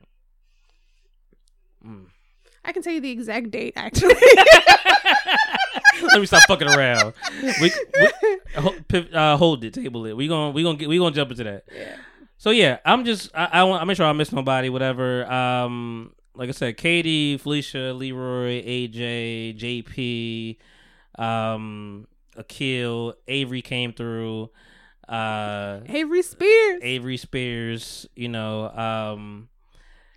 [1.86, 2.08] Mm.
[2.66, 4.16] I can tell you the exact date, actually.
[6.02, 7.14] Let me stop fucking around.
[7.42, 10.14] We, we uh, hold it, table it.
[10.14, 11.66] We gonna we gonna get we gonna jump into that.
[11.74, 11.96] Yeah.
[12.38, 14.70] So yeah, I'm just I, I want I make sure I miss nobody.
[14.70, 15.32] Whatever.
[15.32, 20.58] Um, like I said, Katie, Felicia, Leroy, AJ, JP,
[21.24, 24.50] um, Akil, Avery came through.
[25.08, 26.80] Uh, Avery Spears.
[26.82, 28.08] Avery Spears.
[28.16, 28.70] You know.
[28.70, 29.50] Um,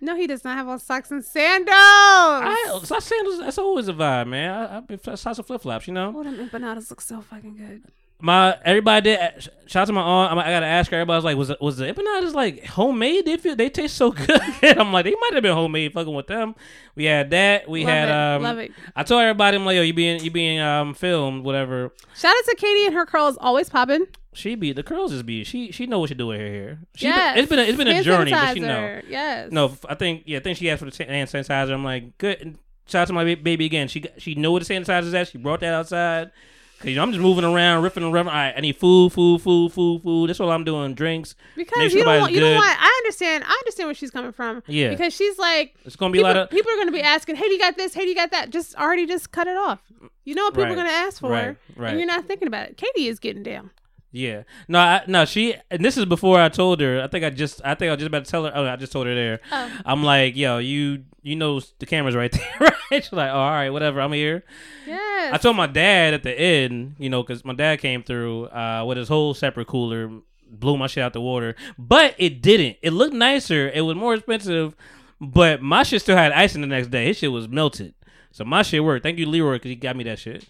[0.01, 1.73] No, he does not have on socks and sandals.
[1.75, 3.39] I, so sandals.
[3.39, 4.51] That's always a vibe, man.
[4.51, 5.87] I, I been socks and flip flops.
[5.87, 6.13] You know.
[6.15, 7.83] Oh, them empanadas look so fucking good.
[8.21, 9.49] My everybody did.
[9.67, 10.37] Shout out to my aunt.
[10.39, 10.97] I gotta ask her.
[10.97, 13.25] Everybody's like, was it, was the empanadas like homemade?
[13.25, 14.41] They feel they taste so good.
[14.61, 15.93] I'm like, they might have been homemade.
[15.93, 16.55] Fucking with them.
[16.95, 17.69] We had that.
[17.69, 18.11] We Love had it.
[18.13, 18.43] um.
[18.43, 18.71] Love it.
[18.95, 21.93] I told everybody, I'm like, yo, you being you being um filmed, whatever.
[22.15, 24.05] Shout out to Katie and her curls always popping.
[24.33, 25.43] She be the curls is be.
[25.45, 26.79] She she know what she do with her hair.
[26.95, 27.35] She Yes.
[27.35, 28.67] been, it's been a, it's been a Hand journey, but she know.
[28.67, 29.03] sanitizer.
[29.07, 29.51] Yes.
[29.51, 31.71] No, I think yeah, I think she asked for the hand sanitizer.
[31.73, 32.57] I'm like, good.
[32.87, 33.87] Shout out to my baby again.
[33.87, 35.29] She she know what the sanitizer's at.
[35.29, 36.31] She brought that outside.
[36.79, 38.27] Cause you know, I'm just moving around, riffing and riffing.
[38.27, 40.29] All right, I need food, food, food, food, food.
[40.29, 40.93] That's all I'm doing.
[40.93, 41.35] Drinks.
[41.57, 42.57] Because sure you don't want, you know good.
[42.57, 42.77] what?
[42.79, 43.43] I understand.
[43.45, 44.63] I understand where she's coming from.
[44.65, 44.89] Yeah.
[44.91, 47.01] Because she's like, It's gonna be people, a lot of people are going to be
[47.01, 47.93] asking, hey, do you got this?
[47.93, 48.49] Hey, do you got that?
[48.49, 49.81] Just already just cut it off.
[50.23, 50.71] You know what people Right.
[50.71, 51.29] are going to ask for.
[51.31, 51.89] Right, right.
[51.89, 52.77] And you're not thinking about it.
[52.77, 53.71] Katie is getting down.
[54.11, 54.43] Yeah.
[54.67, 57.01] No, I, no, she and this is before I told her.
[57.01, 58.51] I think I just I think I was just about to tell her.
[58.55, 59.39] Oh, I just told her there.
[59.51, 59.79] Oh.
[59.85, 63.03] I'm like, yo, you you know the camera's right there, right?
[63.03, 64.01] She's like, oh, all right, whatever.
[64.01, 64.43] I'm here.
[64.87, 65.33] Yes.
[65.33, 68.83] I told my dad at the end, you know, because my dad came through uh,
[68.87, 70.09] with his whole separate cooler,
[70.49, 72.77] blew my shit out the water, but it didn't.
[72.81, 73.69] It looked nicer.
[73.69, 74.75] It was more expensive,
[75.21, 77.05] but my shit still had ice in the next day.
[77.05, 77.93] His shit was melted,
[78.31, 79.03] so my shit worked.
[79.03, 80.45] Thank you, Leroy, because he got me that shit.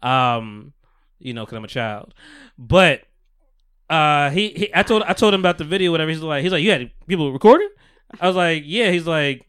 [0.00, 0.74] Um,
[1.20, 2.14] you know, because I'm a child,
[2.58, 3.02] but.
[3.88, 6.12] Uh, he, he, I told, I told him about the video, whatever.
[6.12, 7.68] He's like, he's like, you had people recording.
[8.20, 8.92] I was like, yeah.
[8.92, 9.44] He's like,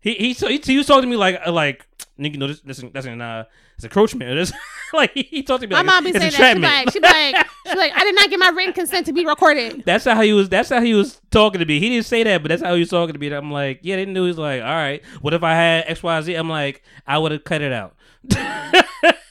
[0.00, 1.86] He he so he, he was talking to me like uh, like
[2.18, 3.44] nigga, no, this this that's an uh,
[3.76, 4.30] it's encroachment.
[4.34, 4.52] This
[4.92, 6.92] like he, talked to me My like mom be it's saying that.
[6.92, 9.26] She like, she like, she like, I did not get my written consent to be
[9.26, 9.84] recorded.
[9.84, 10.48] That's how he was.
[10.48, 11.78] That's how he was talking to me.
[11.78, 13.28] He didn't say that, but that's how he was talking to me.
[13.32, 14.26] I'm like, yeah, they knew.
[14.26, 15.02] He's like, all right.
[15.20, 16.34] What if I had X, Y, Z?
[16.34, 17.94] I'm like, I would have cut it out.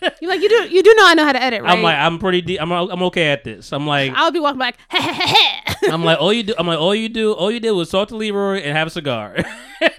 [0.22, 1.72] You like, you do, you do know I know how to edit, right?
[1.72, 2.42] I'm like, I'm pretty.
[2.42, 3.72] De- I'm I'm okay at this.
[3.74, 4.78] I'm like, I'll be walking back.
[5.92, 6.54] I'm like, all you do.
[6.58, 7.34] I'm like, all you do.
[7.34, 9.38] All you did was talk to Leroy and have a cigar.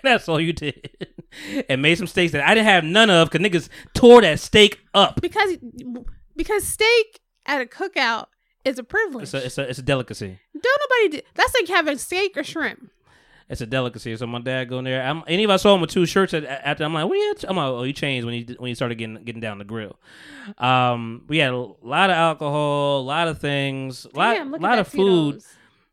[0.03, 0.91] that's all you did,
[1.69, 4.81] and made some steaks that I didn't have none of because niggas tore that steak
[4.95, 5.21] up.
[5.21, 5.57] because
[6.37, 8.27] because steak at a cookout
[8.65, 9.25] is a privilege.
[9.25, 10.39] It's a it's a it's a delicacy.
[10.59, 11.27] Don't nobody do.
[11.35, 12.91] That's like having steak or shrimp.
[13.51, 14.17] It's a delicacy.
[14.17, 15.03] So my dad go in there.
[15.03, 16.85] I'm, any of I saw him with two shirts at, after.
[16.85, 17.35] I'm like, what are you?
[17.49, 19.97] I'm like, oh, he changed when he when he started getting getting down the grill.
[20.57, 24.79] Um, we had a lot of alcohol, a lot of things, a lot, Damn, lot
[24.79, 25.35] of food.
[25.35, 25.47] Tito's.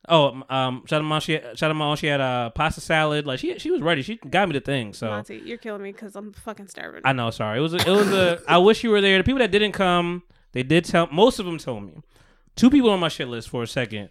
[0.08, 1.20] Oh, um, shout out mom.
[1.20, 1.98] She shout out mom.
[1.98, 3.26] She had a pasta salad.
[3.26, 4.04] Like she she was ready.
[4.04, 4.94] She got me the thing.
[4.94, 7.02] So Monty, you're killing me because I'm fucking starving.
[7.04, 7.32] I know.
[7.32, 8.40] Sorry, it was a, it was a.
[8.48, 9.18] I wish you were there.
[9.18, 10.22] The people that didn't come,
[10.52, 11.08] they did tell.
[11.12, 12.04] Most of them told me.
[12.56, 14.10] Two people on my shit list for a second.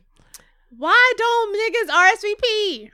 [0.77, 2.90] Why don't niggas RSVP?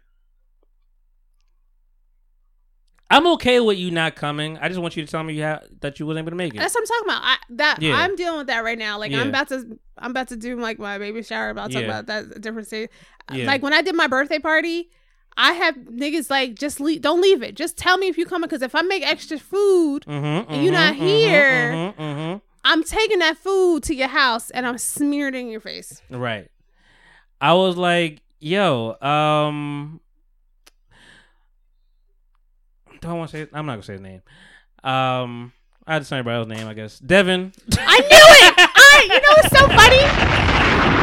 [3.13, 4.57] I'm okay with you not coming.
[4.59, 6.55] I just want you to tell me you ha- that you wasn't able to make
[6.55, 6.59] it.
[6.59, 7.23] That's what I'm talking about.
[7.23, 7.95] I, that Yeah.
[7.97, 8.99] I'm dealing with that right now.
[8.99, 9.21] Like Yeah.
[9.21, 11.51] I'm about to, I'm about to do like my baby shower.
[11.51, 11.89] About to talk Yeah.
[11.89, 12.69] about that different.
[12.73, 13.47] Yeah.
[13.47, 14.91] Like when I did my birthday party,
[15.37, 17.55] I have niggas like just leave, don't leave it.
[17.55, 20.71] Just tell me if you coming because if I make extra food, Mm-hmm, and you
[20.71, 22.39] not here, Mm-hmm, mm-hmm.
[22.65, 26.01] I'm taking that food to your house and I'm smearing it in your face.
[26.11, 26.49] Right.
[27.41, 30.01] I was like, yo, um
[33.11, 34.23] don't want to say I'm not gonna say his name.
[34.83, 35.53] Um
[35.87, 36.99] I had to say everybody else's name, I guess.
[37.01, 37.53] Devin.
[37.79, 38.55] I knew it.
[38.59, 41.03] I, you know, what's so funny.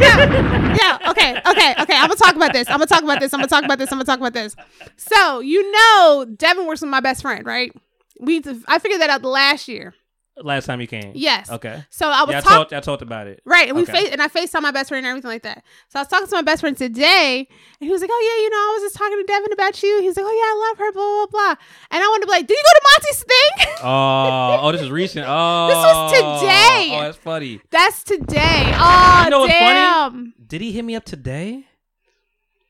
[0.00, 1.10] Yeah, yeah.
[1.10, 1.96] Okay, okay, okay.
[1.96, 2.68] I'm gonna talk about this.
[2.68, 3.32] I'm gonna talk about this.
[3.34, 3.92] I'm gonna talk about this.
[3.92, 4.56] I'm gonna talk about this.
[4.96, 7.72] So you know, Devin works with my best friend, right?
[8.18, 9.94] We I figured that out last year.
[10.36, 11.12] Last time you came.
[11.14, 11.50] Yes.
[11.50, 11.84] Okay.
[11.90, 12.56] So I was Yeah, I talking.
[12.56, 13.42] talked I talked about it.
[13.44, 13.92] Right, and we Okay.
[13.92, 15.62] face and I FaceTime my best friend and everything like that.
[15.88, 17.46] So I was talking to my best friend today,
[17.80, 19.82] and he was like, "Oh yeah, you know, I was just talking to Devin about
[19.82, 22.26] you." He's like, "Oh yeah, I love her, blah blah blah." And I wanted to
[22.28, 25.26] be like, "Did you go to Monty's thing?" Oh, oh, this is recent.
[25.28, 26.90] Oh, this was today.
[26.96, 27.60] Oh, that's funny.
[27.70, 28.72] That's today.
[28.76, 29.74] Oh You know what's funny?
[29.74, 30.34] damn!
[30.46, 31.66] Did he hit me up today?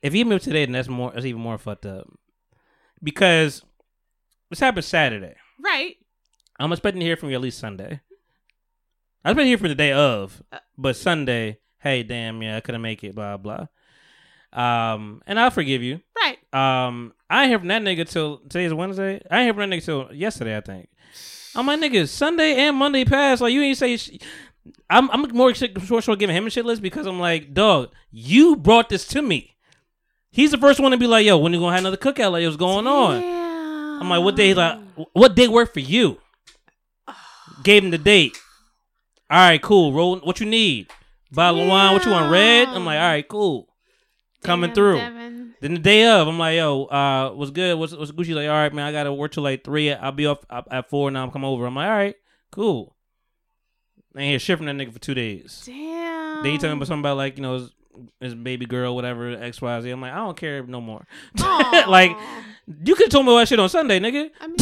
[0.02, 1.12] If he hit me up today, then that's more.
[1.12, 2.08] That's even more fucked up.
[3.02, 3.62] Because
[4.50, 5.34] this happened Saturday.
[5.62, 5.96] Right.
[6.60, 8.00] I'm expecting to hear from you at least Sunday.
[9.24, 10.42] I was expecting to hear from the day of,
[10.76, 13.66] but Sunday, hey, damn, yeah, I couldn't make it, blah blah.
[14.52, 16.00] Um, and I'll forgive you.
[16.16, 16.38] Right.
[16.52, 19.22] Um, I ain't hear from that nigga till today's Wednesday.
[19.30, 20.88] I ain't hear from that nigga till yesterday, I think.
[21.54, 23.42] I'm like, nigga, Sunday and Monday passed.
[23.42, 23.96] Like, you ain't say.
[23.96, 24.18] Sh-
[24.88, 28.56] I'm I'm more sure sure giving him a shit list because I'm like, dog, you
[28.56, 29.56] brought this to me.
[30.30, 32.32] He's the first one to be like, yo, when you gonna have another cookout?
[32.32, 33.22] Like, what's going on?
[34.00, 34.54] I'm like, what day?
[34.54, 34.78] Like,
[35.12, 36.18] what day work for you?
[37.62, 38.38] Gave him the date.
[39.28, 39.92] All right, cool.
[39.92, 40.18] Roll.
[40.20, 40.88] What you need?
[41.32, 41.92] Bottle of wine.
[41.92, 42.32] What you want?
[42.32, 42.68] Red.
[42.68, 43.68] I'm like, all right, cool.
[44.42, 44.96] Coming Damn, through.
[44.96, 45.54] Devin.
[45.60, 47.78] Then the day of, I'm like, yo, uh, what's good?
[47.78, 48.34] What's what's Gucci?
[48.34, 49.92] Like, all right, man, I gotta work till like three.
[49.92, 51.10] I'll be off at at four.
[51.10, 51.66] Now I'm come over.
[51.66, 52.14] I'm like, all right,
[52.50, 52.96] cool.
[54.16, 55.62] Ain't hear shit from that nigga for two days.
[55.66, 56.42] Damn.
[56.42, 57.70] Then he told me about something about like you know his,
[58.20, 59.90] his baby girl, whatever X Y Z.
[59.90, 61.06] I'm like, I don't care no more.
[61.86, 62.16] Like,
[62.84, 64.30] you could have told me all that shit on Sunday, nigga.
[64.40, 64.56] I mean,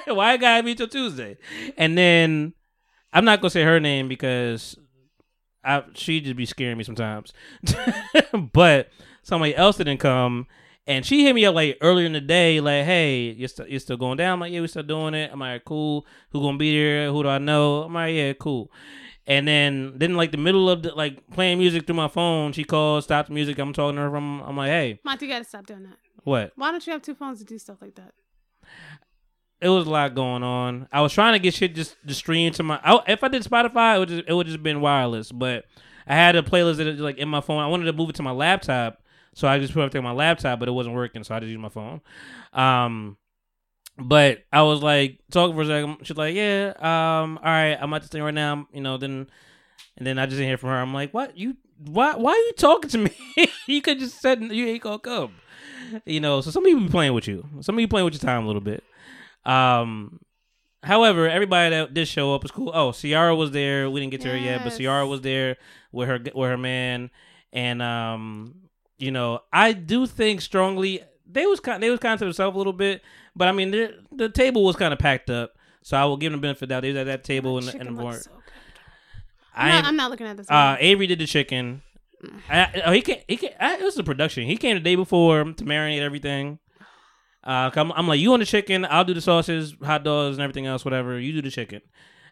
[0.06, 1.36] Why I gotta be till Tuesday?
[1.76, 2.54] And then
[3.12, 4.76] I'm not gonna say her name because
[5.64, 7.32] I she just be scaring me sometimes.
[8.52, 8.88] but
[9.22, 10.46] somebody else didn't come,
[10.86, 13.78] and she hit me up like earlier in the day, like, "Hey, you still you
[13.78, 16.06] still going down?" I'm like, "Yeah, we still doing it." I'm like, "Cool.
[16.30, 17.10] Who gonna be there?
[17.10, 18.70] Who do I know?" I'm like, "Yeah, cool."
[19.26, 22.62] And then, then like the middle of the, like playing music through my phone, she
[22.62, 23.58] calls, stops the music.
[23.58, 24.42] I'm talking to her from.
[24.42, 25.96] I'm like, "Hey, Monty, you gotta stop doing that.
[26.24, 28.12] what?" Why don't you have two phones to do stuff like that?
[29.64, 30.86] It was a lot going on.
[30.92, 32.78] I was trying to get shit just just stream to my.
[32.84, 35.32] I, if I did Spotify, it would just, it would just been wireless.
[35.32, 35.64] But
[36.06, 37.62] I had a playlist that like in my phone.
[37.62, 40.12] I wanted to move it to my laptop, so I just put everything on my
[40.12, 42.02] laptop, but it wasn't working, so I just used my phone.
[42.52, 43.16] Um,
[43.96, 45.96] but I was like talking for a second.
[46.02, 49.28] She's like, "Yeah, um, all right, I'm at this thing right now." You know, then
[49.96, 50.76] and then I just didn't hear from her.
[50.76, 51.56] I'm like, "What you?
[51.78, 52.16] Why?
[52.16, 53.16] Why are you talking to me?
[53.66, 55.36] you could just said you ain't gonna come."
[56.04, 57.46] You know, so some people be playing with you.
[57.62, 58.84] Some people playing with your time a little bit.
[59.46, 60.20] Um,
[60.82, 62.70] however, everybody that did show up was cool.
[62.74, 63.90] Oh, Ciara was there.
[63.90, 65.56] We didn't get to her yet, but Ciara was there
[65.92, 67.10] with her with her man,
[67.52, 68.54] and um,
[68.98, 72.58] you know, I do think strongly they was kind they was kind to themselves a
[72.58, 73.02] little bit,
[73.36, 75.52] but I mean, the the table was kind of packed up,
[75.82, 76.80] so I will give them the benefit of the doubt.
[76.82, 78.22] They was at that table and and the board.
[78.22, 78.40] so good.
[79.56, 80.50] I I'm not, I'm not looking at this.
[80.50, 80.76] uh.
[80.80, 81.82] Avery did the chicken.
[82.48, 83.18] I, oh, he came.
[83.28, 83.50] He came.
[83.60, 84.44] I, it was the production.
[84.46, 86.58] He came the day before to marinate everything.
[87.44, 90.42] Uh, I'm, I'm like, you on the chicken, I'll do the sauces, hot dogs, and
[90.42, 91.18] everything else, whatever.
[91.18, 91.82] You do the chicken.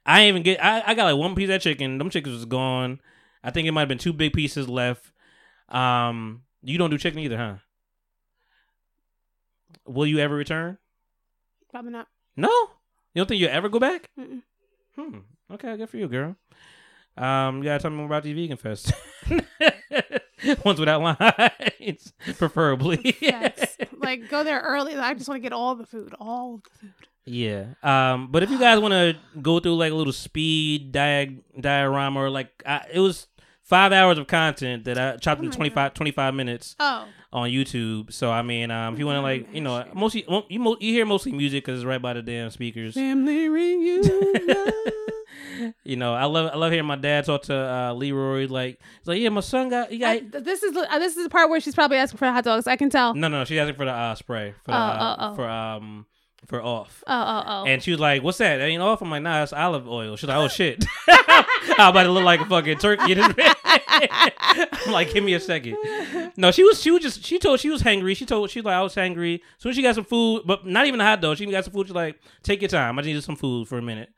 [0.06, 0.62] I even get.
[0.64, 1.98] I, I got like one piece of chicken.
[1.98, 3.00] Them chickens was gone.
[3.44, 5.12] I think it might have been two big pieces left.
[5.68, 7.54] Um, you don't do chicken either, huh?
[9.86, 10.78] Will you ever return?
[11.70, 12.08] Probably not.
[12.36, 12.48] No,
[13.14, 14.10] you don't think you'll ever go back?
[14.18, 14.42] Mm-mm.
[14.96, 15.18] Hmm.
[15.52, 16.36] Okay, good for you, girl.
[17.16, 18.92] Um, you gotta tell me more about these vegan fests.
[20.64, 23.16] Ones without lines, preferably.
[23.20, 23.76] yes.
[23.98, 24.94] like go there early.
[24.96, 26.92] I just want to get all the food, all the food.
[27.24, 27.64] Yeah.
[27.82, 28.28] Um.
[28.32, 32.30] But if you guys want to go through like a little speed diag diorama or
[32.30, 33.28] like I, it was
[33.62, 37.48] five hours of content that I chopped Oh into my 25, 25 minutes Oh, on
[37.48, 38.12] YouTube.
[38.12, 40.76] So I mean, um, if you want to like, you know, mostly well, you mo-
[40.80, 42.94] you hear mostly music because it's right by the damn speakers.
[42.94, 44.02] family reunion.
[45.84, 48.46] You know, I love I love hearing my dad talk to uh, Leroy.
[48.48, 50.16] Like, he's like, yeah, my son got he got.
[50.16, 52.66] I- this is uh, this is the part where she's probably asking for hot dogs.
[52.66, 53.14] I can tell.
[53.14, 55.34] no, no, she's asking for the uh, spray for the, Oh, uh, oh, oh.
[55.34, 56.06] for um
[56.46, 57.04] for off.
[57.06, 57.64] Oh, oh, oh.
[57.66, 58.56] And she was like, "What's that?
[58.58, 62.02] That ain't off." I'm like, "Nah, it's olive oil." She's like, "Oh shit!" I'm about
[62.02, 63.14] to look like a fucking turkey.
[63.20, 65.76] I'm like, "Give me a second.
[66.36, 66.80] No, she was.
[66.82, 67.24] She was just.
[67.24, 68.16] She told she was hangry.
[68.16, 69.36] She told she was like I was hangry.
[69.36, 71.36] As soon as she got some food, but not even a hot dog.
[71.36, 71.86] She even got some food.
[71.86, 72.98] She's like, "Take your time.
[72.98, 74.10] I just needed some food for a minute."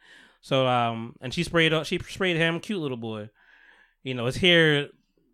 [0.44, 1.72] So um, and she sprayed.
[1.86, 2.60] She sprayed him.
[2.60, 3.30] Cute little boy.
[4.02, 4.88] You know, his hair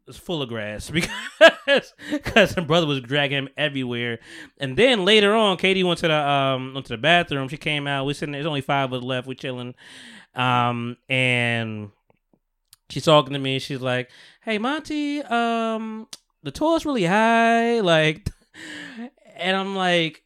[0.06, 0.88] is full of grass
[1.58, 4.20] because because her brother was dragging him everywhere.
[4.60, 7.48] And then later on, Katie went to the um went to the bathroom.
[7.48, 8.06] She came out.
[8.06, 8.30] We sitting.
[8.30, 9.26] There's only five of us left.
[9.26, 9.74] We chilling.
[10.36, 11.90] Um and
[12.88, 13.58] she's talking to me.
[13.58, 14.10] She's like,
[14.42, 16.06] "Hey, Monty, um,
[16.44, 18.30] the toilet's really high." Like,
[19.34, 20.22] and I'm like,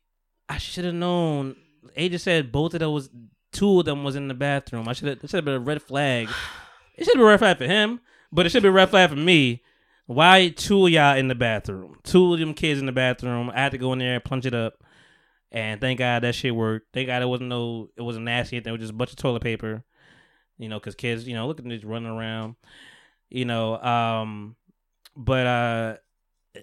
[0.47, 1.57] I should have known.
[1.97, 3.09] Ada said both of those,
[3.55, 4.89] two of them was in the bathroom.
[4.89, 5.19] I should have.
[5.25, 6.29] It should have been a red flag.
[6.97, 8.01] It should be a red flag for him,
[8.31, 9.63] but it should be a red flag for me.
[10.07, 11.97] Why two of y'all in the bathroom?
[12.03, 13.51] Two of them kids in the bathroom.
[13.51, 14.85] I had to go in there, and plunge it up,
[15.51, 16.89] and thank God that shit worked.
[16.93, 18.59] Thank God it wasn't no, it wasn't nasty.
[18.59, 19.83] It was just a bunch of toilet paper.
[20.59, 22.57] You know, because kids, you know, look at just running around.
[23.31, 24.57] You know, um,
[25.17, 25.97] but uh,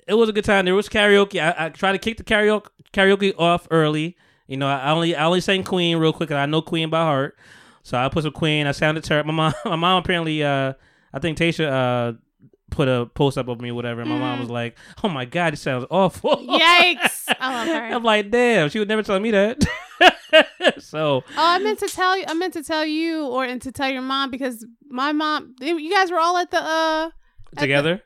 [0.07, 0.65] it was a good time.
[0.65, 1.41] There was karaoke.
[1.41, 4.17] I, I tried to kick the karaoke karaoke off early.
[4.51, 7.03] You know, I only I only sang Queen real quick, and I know Queen by
[7.03, 7.37] heart.
[7.83, 8.67] So I put some Queen.
[8.67, 9.31] I sounded terrible.
[9.31, 10.73] My mom, my mom apparently, uh,
[11.13, 12.17] I think Tasha uh,
[12.69, 14.01] put a post up of me, or whatever.
[14.01, 17.33] And my mom was like, "Oh my god, it sounds awful." Yikes!
[17.39, 17.95] I love her.
[17.95, 19.63] I'm like, damn, she would never tell me that.
[20.79, 22.25] so Oh, I meant to tell you.
[22.27, 25.55] I meant to tell you, or and to tell your mom because my mom.
[25.61, 27.11] You guys were all at the uh
[27.55, 28.01] together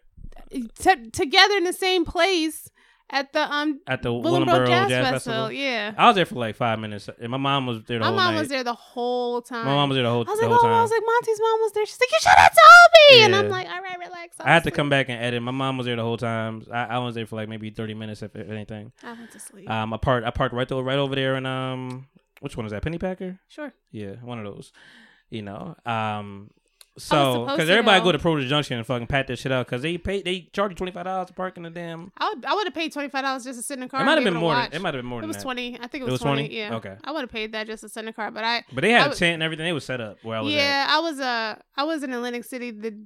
[0.51, 2.69] t- together in the same place
[3.09, 5.47] at the um at the Willingboro Jazz, Jazz, Festival.
[5.47, 5.51] Festival.
[5.51, 8.07] Yeah, I was there for like five minutes, and my mom was there the my
[8.07, 8.39] whole mom night.
[8.39, 9.65] was there the whole time.
[9.65, 10.73] My mom was there the whole, I was the like, whole oh, time.
[10.73, 11.85] I was like, Monty's mom was there.
[11.85, 13.23] She's like, you should have told me.
[13.23, 14.37] And I'm like, all right, relax.
[14.39, 15.41] I had to come back and edit.
[15.41, 16.63] My mom was there the whole time.
[16.71, 18.91] I, I was there for like maybe thirty minutes, if, if anything.
[19.03, 19.69] I went to sleep.
[19.69, 20.25] Um, I parked.
[20.25, 22.07] I parked right over, right over there, and um,
[22.39, 22.83] which one is that?
[22.83, 23.37] Pennypacker?
[23.47, 23.73] sure.
[23.91, 24.71] Yeah, one of those.
[25.29, 26.49] You know, um,
[26.97, 28.11] so because everybody go.
[28.11, 30.75] to Produce Junction and fucking pat that shit out because they pay they charge you
[30.75, 32.11] twenty five dollars to park in the damn.
[32.17, 34.01] I would, I would have paid twenty five dollars just to sit in the car.
[34.01, 34.55] It might have been more.
[34.55, 35.43] Than, it might have been more It than was that.
[35.43, 35.77] twenty.
[35.79, 36.43] I think it It was, was 20?
[36.47, 36.55] 20?
[36.55, 36.75] Yeah.
[36.75, 36.95] Okay.
[37.03, 38.63] I would have paid that just to sit in the car, but I.
[38.71, 39.65] But they had I a tent and everything.
[39.65, 42.45] They was set up where I was yeah, I was uh I was in Atlantic
[42.45, 43.05] City the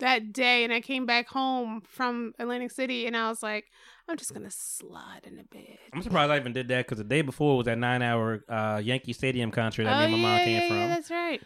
[0.00, 3.64] that day, and I came back home from Atlantic City, and I was like,
[4.08, 5.78] I'm just gonna slide in the bed.
[5.92, 8.80] I'm surprised I even did that because the day before was that nine hour uh,
[8.82, 10.76] Yankee Stadium concert that oh me and my yeah, mom came yeah, from.
[10.76, 11.42] yeah, that's right.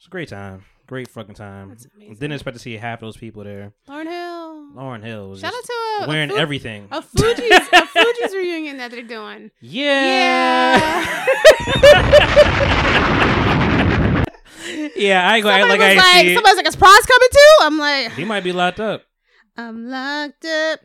[0.00, 0.64] It's a great time.
[0.86, 1.76] Great fucking time.
[1.98, 3.74] Didn't expect to see half those people there.
[3.86, 4.70] Lauryn Hill.
[4.74, 6.88] Lauryn Hill was Shout out to a, wearing a, everything.
[6.90, 9.50] a Fugees a Fugees reunion that they're doing.
[9.60, 11.26] yeah.
[11.82, 14.24] yeah,
[14.96, 17.56] yeah, I ain't gonna act like I like, see somebody's like, is Pras coming too?
[17.60, 19.02] I'm like, He might be locked up.
[19.58, 20.80] I'm locked up.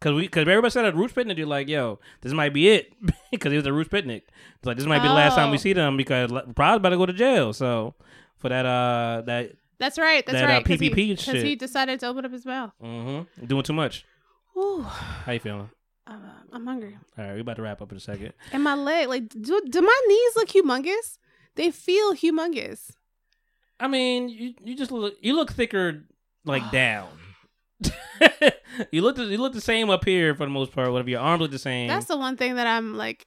[0.00, 2.92] Cause we, cause everybody said at Roots Picnic, you're like, yo, this might be it,
[3.30, 4.28] because it was a Roots Picnic.
[4.58, 5.60] It's like this might be the last time we Oh.
[5.60, 7.54] see them because Pras's about to go to jail.
[7.54, 7.94] So
[8.42, 10.24] for that, uh, that That's right.
[10.26, 10.64] That's That, uh, right.
[10.64, 11.42] Because PPP he, shit.
[11.44, 12.72] he decided to open up his mouth.
[12.82, 14.04] mm-hmm, doing too much.
[14.56, 15.70] Ooh, How you feeling?
[16.06, 16.16] uh,
[16.52, 16.98] I'm hungry.
[17.16, 18.34] All right, we're about to wrap up in a second.
[18.52, 21.16] And my leg, like, do, do my knees look humongous?
[21.54, 22.90] They feel humongous.
[23.80, 26.04] I mean, you you just look you look thicker
[26.44, 27.08] like down.
[28.92, 30.92] you look the, you look the same up here for the most part.
[30.92, 33.26] Whatever your arms look the same That's the one thing that I'm like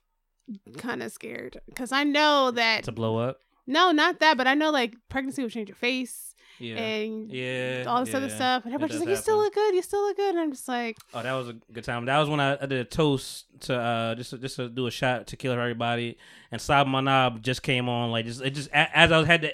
[0.77, 3.39] kind of scared because I know that to blow up.
[3.67, 7.83] No, not that, but I know like pregnancy will change your face Yeah, and yeah,
[7.87, 9.75] all this other stuff, and everybody's does like, "You still look good.
[9.75, 12.05] You still look good." And I'm just like, Oh, that was a good time.
[12.05, 14.87] That was when I, I did a toast to uh just to, just to do
[14.87, 16.17] a shot to kill everybody,
[16.51, 19.51] and Sab Manab just came on like just it just as I was had to.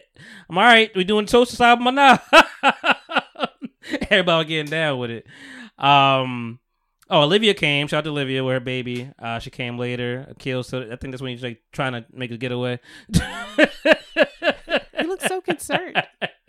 [0.50, 0.92] I'm all right.
[0.96, 2.22] We doing toast to Sab Manab.
[4.10, 5.26] everybody was getting down with it.
[5.78, 6.60] Um.
[7.10, 7.88] Oh, Olivia came.
[7.88, 9.12] Shout out to Olivia with her baby.
[9.20, 10.28] Uh, she came later.
[10.30, 12.80] Akil, so I think that's when he's like trying to make a getaway.
[15.58, 16.04] Concerned.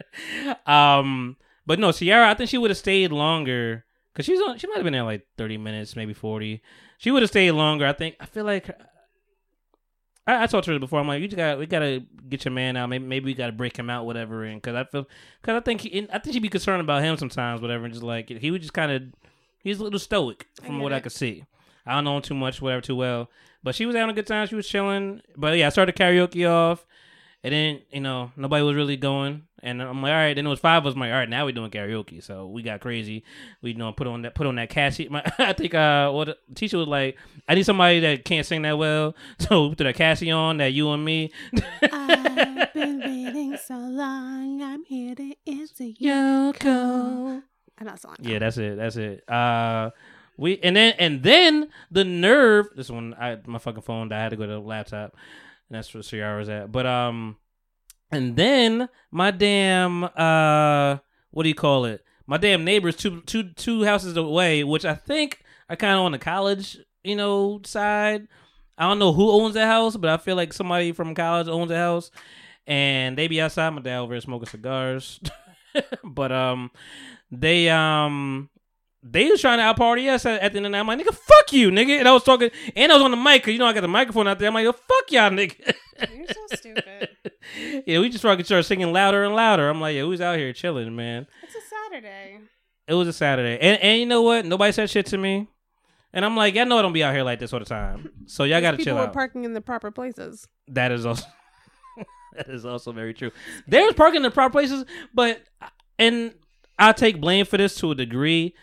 [0.67, 4.59] um, but no, Sierra, I think she would have stayed longer because she's on.
[4.59, 6.63] She might have been there like thirty minutes, maybe forty.
[6.99, 7.87] She would have stayed longer.
[7.87, 8.17] I think.
[8.21, 8.71] I feel like.
[10.27, 11.01] I, I talked to her before.
[11.01, 12.89] I'm like, you just got, we gotta get your man out.
[12.89, 14.45] Maybe, maybe we gotta break him out, whatever.
[14.45, 15.09] And because I feel,
[15.41, 17.85] because I think, he, I think she'd be concerned about him sometimes, whatever.
[17.85, 19.03] And just like he would just kind of,
[19.59, 21.45] he's a little stoic from get what I could see.
[21.85, 23.29] I don't know him too much, whatever, too well.
[23.65, 24.47] But she was having a good time.
[24.47, 25.23] She was chilling.
[25.37, 26.87] But yeah, I started karaoke off.
[27.45, 29.43] And then, you know, nobody was really going.
[29.65, 30.35] And I'm like, all right.
[30.35, 30.95] Then it was five of us.
[30.95, 32.23] I'm like, all right, now we're doing karaoke.
[32.23, 33.25] So we got crazy.
[33.63, 35.09] We you know put on that put on that Cassie.
[35.11, 37.17] My, I think uh what the teacher was like,
[37.49, 39.15] I need somebody that can't sing that well.
[39.39, 41.33] So we put that Cassie on, that you and me.
[41.83, 44.63] I've been waiting so long.
[44.63, 47.43] I'm here to answer your call.
[47.79, 48.17] I'm not song.
[48.21, 48.77] Yeah, that's it.
[48.77, 49.29] That's it.
[49.29, 49.91] Uh
[50.37, 54.19] we and then and then the nerve this one I my fucking phone died.
[54.19, 55.17] I had to go to the laptop.
[55.73, 56.71] And that's where Ciara's at.
[56.71, 57.37] But um
[58.11, 60.99] and then my damn uh
[61.31, 62.05] what do you call it?
[62.27, 66.13] My damn neighbors two two two houses away, which I think are kind of on
[66.13, 68.29] the college, you know, side.
[68.77, 71.71] I don't know who owns that house, but I feel like somebody from college owns
[71.71, 72.11] the house.
[72.67, 75.21] And they be outside my dad over there smoking cigars.
[76.05, 76.71] but um
[77.31, 78.51] they um
[79.03, 80.81] they was trying to out party us at, at the end of the night.
[80.81, 81.99] I'm like, nigga, fuck you, nigga.
[81.99, 83.81] And I was talking, and I was on the mic, cause you know I got
[83.81, 84.49] the microphone out there.
[84.49, 85.75] I'm like, yo, fuck y'all, nigga.
[86.17, 87.09] You're so stupid.
[87.87, 89.69] yeah, we just fucking started singing louder and louder.
[89.69, 91.27] I'm like, yeah, who's out here chilling, man?
[91.43, 91.59] It's a
[91.91, 92.41] Saturday.
[92.87, 94.45] It was a Saturday, and and you know what?
[94.45, 95.49] Nobody said shit to me,
[96.13, 98.11] and I'm like, y'all know I don't be out here like this all the time.
[98.27, 99.01] So y'all gotta chill out.
[99.01, 100.47] People were parking in the proper places.
[100.69, 101.25] That is also
[102.37, 103.31] that is also very true.
[103.67, 104.85] There was parking in the proper places,
[105.15, 105.43] but
[105.99, 106.35] and
[106.79, 108.55] I take blame for this to a degree.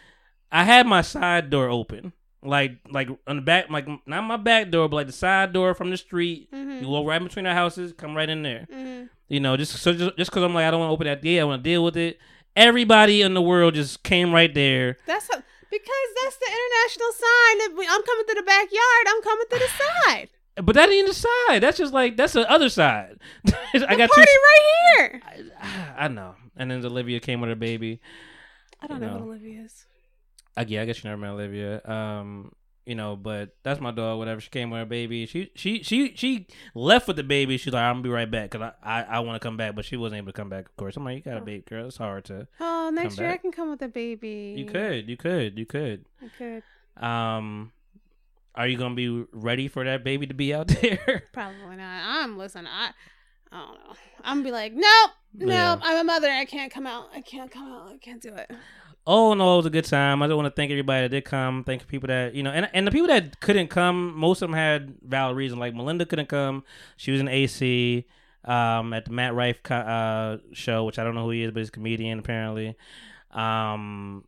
[0.51, 2.13] I had my side door open,
[2.43, 5.73] like like on the back, like not my back door, but like the side door
[5.73, 6.51] from the street.
[6.51, 6.84] Mm-hmm.
[6.84, 8.67] You walk right between our houses, come right in there.
[8.71, 9.05] Mm-hmm.
[9.27, 11.41] You know, just so just because I'm like I don't want to open that door,
[11.41, 12.17] I want to deal with it.
[12.55, 14.97] Everybody in the world just came right there.
[15.05, 15.38] That's how,
[15.69, 19.05] because that's the international sign that we, I'm coming to the backyard.
[19.07, 19.67] I'm coming to the
[20.09, 20.30] side.
[20.55, 21.59] But that ain't the side.
[21.61, 23.19] That's just like that's the other side.
[23.47, 24.39] I The got party two.
[24.49, 25.21] right here.
[25.95, 26.35] I know.
[26.57, 28.01] And then Olivia came with her baby.
[28.81, 29.26] I don't You know, know.
[29.26, 29.85] what Olivia is.
[30.60, 31.81] I, yeah, I guess you never met Olivia.
[31.86, 32.52] Um,
[32.86, 34.18] you know, but that's my dog.
[34.18, 34.41] Whatever.
[34.41, 35.26] She came with her baby.
[35.26, 37.56] She she she she left with the baby.
[37.57, 39.73] She's like, I'm gonna be right back because I I, I want to come back,
[39.73, 40.65] but she wasn't able to come back.
[40.65, 41.86] Of course, I'm like, you got a baby, girl.
[41.88, 42.48] It's hard to.
[42.60, 44.53] Oh, next year I can come with a baby.
[44.57, 46.06] You could, you could, you could.
[46.22, 46.64] I could.
[47.02, 47.72] Um,
[48.53, 51.23] are you gonna be ready for that baby to be out there?
[51.31, 52.02] Probably not.
[52.06, 52.68] I'm listen.
[52.68, 52.90] I,
[53.49, 53.94] I don't know.
[54.26, 55.49] I'm gonna be like, nope, nope.
[55.49, 55.80] Yeah.
[55.81, 56.30] I'm a mother.
[56.30, 57.10] I can't come out.
[57.15, 57.91] I can't come out.
[57.94, 58.52] I can't do it.
[59.11, 60.22] Oh no, it was a good time.
[60.22, 61.64] I just want to thank everybody that did come.
[61.64, 64.56] Thank people that you know, and and the people that couldn't come, most of them
[64.56, 65.60] had valid reasons.
[65.60, 66.64] Like Melinda couldn't come;
[66.95, 68.06] she was in AC
[68.45, 71.49] um, at the Matt Rife co- uh, show, which I don't know who he is,
[71.49, 72.76] but he's a comedian apparently.
[73.31, 74.26] Um,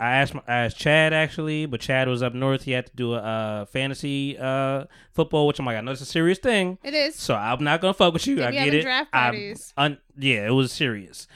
[0.00, 2.62] I asked my, I asked Chad actually, but Chad was up north.
[2.62, 6.00] He had to do a uh, fantasy uh, football, which I'm like, I know it's
[6.00, 6.78] a serious thing.
[6.82, 7.14] It is.
[7.14, 8.36] So I'm not gonna fuck with you.
[8.36, 8.82] They I get it.
[8.82, 9.74] draft parties.
[9.76, 11.28] un- yeah, it was serious.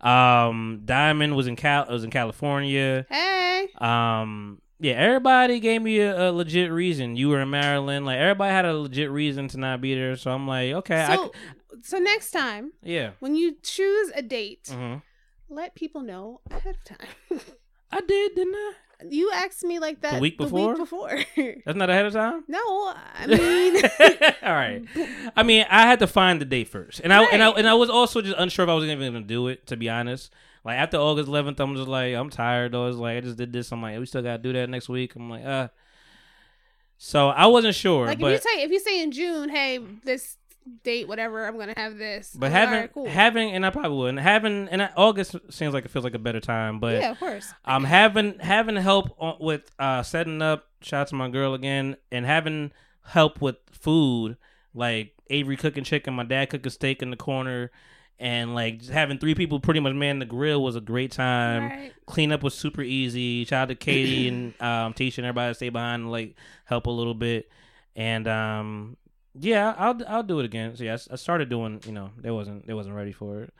[0.00, 1.86] Um, Diamond was in Cal.
[1.88, 3.06] Was in California.
[3.08, 3.68] Hey.
[3.78, 7.16] Um, yeah, everybody gave me a, a legit reason.
[7.16, 8.04] You were in Maryland.
[8.04, 10.16] Like everybody had a legit reason to not be there.
[10.16, 11.32] So I'm like, okay, I So,
[11.82, 13.12] so next time yeah.
[13.20, 14.96] when you choose a date, hmm
[15.48, 17.40] let people know ahead of time.
[17.92, 18.72] I did, didn't I?
[19.10, 20.76] You asked me like that The week before?
[20.76, 21.10] before.
[21.64, 22.44] That's not ahead of time.
[22.48, 23.82] no, I mean,
[24.42, 24.82] All right.
[25.36, 27.74] I mean, I had to find the date first, and I and I and I
[27.74, 29.66] was also just unsure if I was even going to do it.
[29.68, 30.32] To be honest,
[30.64, 32.74] like after August 11th, I'm just like I'm tired.
[32.74, 33.70] I was like I just did this.
[33.72, 35.14] I'm like we still got to do that next week.
[35.16, 35.68] I'm like uh.
[36.98, 40.38] So I wasn't sure, like if you say if you say in June, hey, this
[40.82, 42.32] date, whatever, I'm gonna have this.
[42.38, 43.06] but I'm like, having cool.
[43.08, 46.18] having and I probably would and having and August seems like it feels like a
[46.18, 47.52] better time, but yeah, of course.
[47.64, 51.96] um having having help on, with uh setting up shout out to my girl again
[52.12, 52.72] and having
[53.04, 54.36] help with food
[54.74, 57.70] like avery cooking chicken my dad cooking steak in the corner
[58.18, 61.68] and like just having three people pretty much man the grill was a great time
[61.70, 61.92] Right.
[62.06, 65.72] cleanup was super easy shout out to katie and um tisha and everybody that stayed
[65.72, 66.34] behind and like
[66.64, 67.48] help a little bit
[67.94, 68.96] and um
[69.38, 72.66] yeah i'll i'll do it again so yeah i, started doing you know they wasn't
[72.66, 73.52] they wasn't ready for it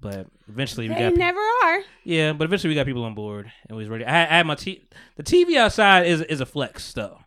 [0.00, 1.80] but eventually we They got pe- never are.
[2.04, 4.04] yeah, but eventually we got people on board and we was ready.
[4.04, 4.84] I had, I had my t-
[5.16, 7.20] the TV outside is is a flex though.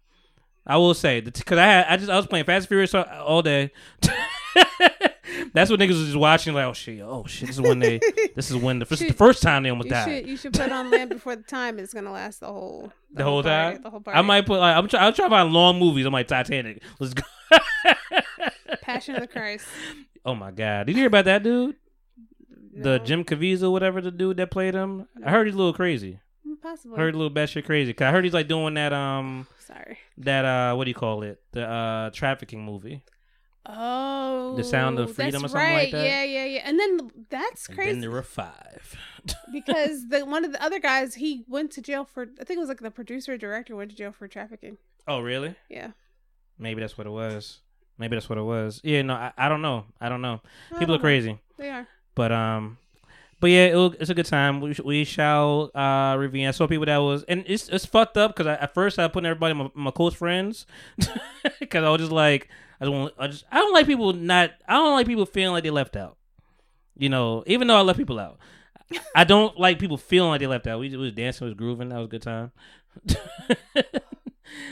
[0.65, 3.41] I will say because I had I just I was playing Fast and Furious all
[3.41, 3.71] day.
[5.57, 6.53] that That's what niggas was just watching.
[6.53, 7.47] Like, oh shit, oh shit.
[7.47, 7.99] This is when they.
[8.35, 10.05] This is when the, this is the first time they almost You died.
[10.07, 11.79] should you should put on Land Before the Time.
[11.79, 13.81] It's gonna last the whole the whole party, time.
[13.81, 14.19] The whole party.
[14.19, 15.07] I might put like I'm trying.
[15.07, 16.05] I'm trying to find long movies.
[16.05, 16.83] I'm like Titanic.
[16.99, 17.23] Let's go.
[18.81, 19.65] Passion of the Christ.
[20.23, 20.85] oh my god!
[20.85, 21.75] Did you hear about that dude?
[22.73, 25.07] The Jim Caviezel, whatever the dude that played him.
[25.25, 26.19] I heard he's a little crazy.
[26.61, 26.95] Possible.
[26.97, 27.93] Heard a little batshit crazy.
[27.93, 29.97] Cause I heard he's like doing that um Sorry.
[30.19, 33.03] that uh what do you call it the uh trafficking movie.
[33.69, 35.91] Oh, The Sound of Freedom that's or something like right.
[35.91, 36.05] that?
[36.05, 36.61] Yeah, yeah, yeah.
[36.63, 38.95] And then that's And crazy then there were five.
[39.51, 42.23] because the one of the other guys he went to jail for.
[42.39, 44.77] I think it was like the producer or director went to jail for trafficking.
[45.07, 45.55] oh really?
[45.69, 45.91] Yeah.
[46.57, 47.59] Maybe that's what it was.
[47.97, 48.79] Maybe that's what it was.
[48.83, 49.85] Yeah, no, I, I don't know.
[49.99, 50.41] I don't know.
[50.71, 50.99] I People are don't know.
[50.99, 51.39] crazy.
[51.57, 51.87] They are.
[52.15, 52.77] But um,
[53.39, 54.61] but yeah, it, it's a good time.
[54.61, 56.47] We sh- we shall uh review.
[56.47, 59.25] I saw people that was and it's it's fucked up because at first I put
[59.25, 60.65] everybody my, my close friends
[61.59, 62.49] because I was just like
[62.79, 65.53] I don't want I just I don't like people not I don't like people feeling
[65.53, 66.17] like they left out.
[66.95, 68.39] You know, even though I left people out,
[69.15, 70.79] I don't like people feeling like they left out.
[70.79, 71.89] We, we was dancing, we was grooving.
[71.89, 72.51] That was a good time.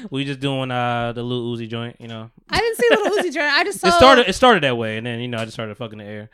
[0.10, 2.32] we just doing uh the little Uzi joint, you know.
[2.50, 3.54] I didn't see Little Uzi joint.
[3.54, 4.30] I just saw It started.
[4.30, 6.30] It started that way, and then you know I just started fucking the air.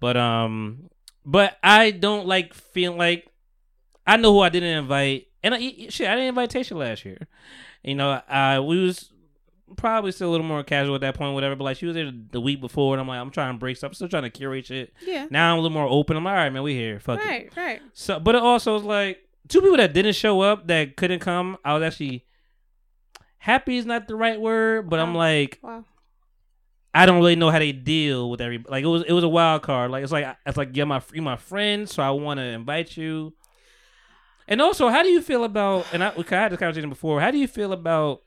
[0.00, 0.90] But um,
[1.24, 3.28] but I don't like feeling like
[4.06, 7.18] I know who I didn't invite, and I, shit, I didn't invite Tasha last year.
[7.82, 9.10] You know, I we was
[9.76, 11.56] probably still a little more casual at that point, whatever.
[11.56, 13.76] But like she was there the week before, and I'm like, I'm trying to break
[13.76, 13.90] stuff.
[13.90, 14.92] I'm still trying to curate shit.
[15.04, 15.26] Yeah.
[15.30, 16.16] Now I'm a little more open.
[16.16, 17.00] I'm like, all right, man, we here.
[17.00, 17.26] Fuck it.
[17.26, 17.56] Right.
[17.56, 17.82] Right.
[17.92, 19.18] So, but it also was like
[19.48, 21.56] two people that didn't show up that couldn't come.
[21.64, 22.24] I was actually
[23.38, 25.58] happy is not the right word, but I'm like.
[25.62, 25.84] Wow.
[26.96, 29.28] I don't really know how they deal with every like it was it was a
[29.28, 29.90] wild card.
[29.90, 32.96] Like it's like it's like you're my you my friend, so I want to invite
[32.96, 33.34] you.
[34.46, 35.86] And also, how do you feel about?
[35.92, 37.20] And I, I had this conversation before.
[37.20, 38.22] How do you feel about?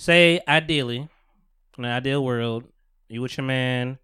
[0.00, 1.08] Say ideally,
[1.76, 2.62] in an ideal world,
[3.08, 3.98] you with your man,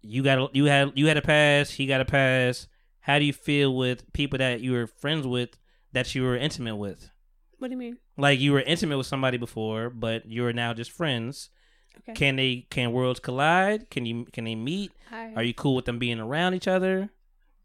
[0.00, 2.68] you got you had you had a pass, he got a pass.
[3.00, 5.50] How do you feel with people that you were friends with
[5.92, 7.10] that you were intimate with?
[7.58, 7.98] What do you mean?
[8.16, 11.50] Like you were intimate with somebody before, but you are now just friends.
[11.98, 12.14] Okay.
[12.14, 13.90] Can they can worlds collide?
[13.90, 14.90] Can you can they meet?
[15.12, 17.10] I, Are you cool with them being around each other?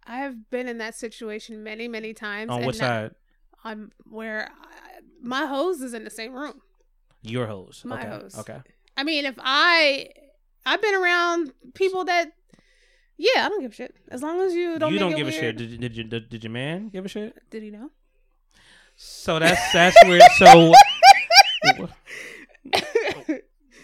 [0.06, 2.50] I have been in that situation many, many times.
[2.50, 3.12] On and what side?
[3.64, 6.60] I'm where I, my hose is in the same room.
[7.24, 7.86] Your host.
[7.86, 8.10] My okay.
[8.10, 8.38] host.
[8.40, 8.60] Okay.
[8.95, 10.10] I mean, if I,
[10.66, 12.32] I've been around people that,
[13.18, 13.95] yeah, I don't give a shit.
[14.10, 14.91] As long as you don't.
[14.91, 15.58] you make don't it give a shit.
[15.58, 17.36] Did, you- did, you, did, did your man give a shit?
[17.50, 17.90] Did he know?
[18.95, 20.22] So that's that's where.
[20.38, 20.74] So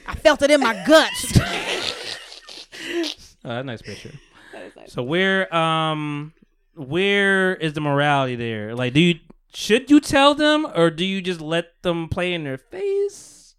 [0.08, 1.40] I felt it in my guts.
[3.46, 4.12] uh, nice picture.
[4.54, 4.94] That is nice.
[4.94, 6.34] So where um
[6.76, 8.76] where is the morality there?
[8.76, 9.20] Like, do you
[9.54, 13.56] should you tell them or do you just let them play in their face?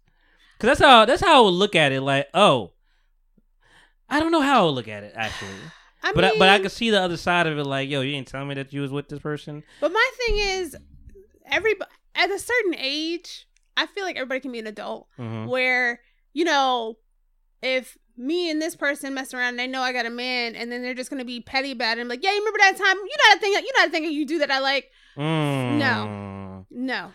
[0.57, 2.01] Because that's how that's how I would look at it.
[2.01, 2.71] Like, oh,
[4.09, 5.49] I don't know how I would look at it actually.
[6.03, 7.63] I But I, mean, but I can see the other side of it.
[7.63, 9.63] Like, yo, you ain't telling me that you was with this person.
[9.79, 10.75] But my thing is,
[11.45, 11.75] every
[12.15, 13.47] at a certain age,
[13.77, 15.07] I feel like everybody can be an adult.
[15.19, 15.47] Mhm.
[15.47, 16.01] Where
[16.33, 16.97] you know,
[17.61, 20.71] if me and this person mess around and they know I got a man, and
[20.71, 22.01] then they're just gonna be petty about it.
[22.01, 22.97] I'm like, yeah, you remember that time?
[22.97, 23.51] You know that thing?
[23.53, 24.89] You know that thing you do that I like?
[25.17, 25.77] Mm.
[25.77, 26.65] No.
[26.69, 27.11] No,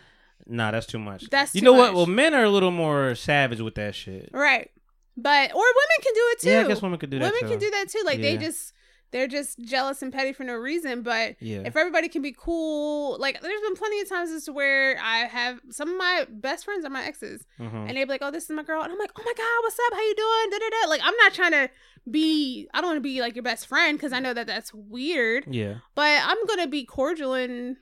[0.48, 1.28] Nah, that's too much.
[1.30, 1.94] That's you know what?
[1.94, 4.28] Well, men are a little more savage with that shit.
[4.32, 4.70] right?
[5.16, 6.50] But or women can do it too.
[6.50, 7.32] Yeah, I guess women could do that.
[7.32, 8.02] Women can do that too.
[8.04, 8.72] Like they just
[9.12, 11.00] they're just jealous and petty for no reason.
[11.02, 11.62] But Yeah.
[11.64, 15.20] if everybody can be cool, like there's been plenty of times as to where I
[15.20, 17.88] have some of my best friends are my exes, Mhm.
[17.88, 19.62] and they be like, "Oh, this is my girl," and I'm like, "Oh my god,
[19.62, 19.94] what's up?
[19.94, 20.88] How you doing?" Da da da.
[20.90, 21.70] Like I'm not trying to
[22.10, 22.68] be.
[22.74, 25.46] I don't want to be like your best friend because I know that that's weird.
[25.50, 25.76] Yeah.
[25.94, 27.76] But I'm gonna be cordial and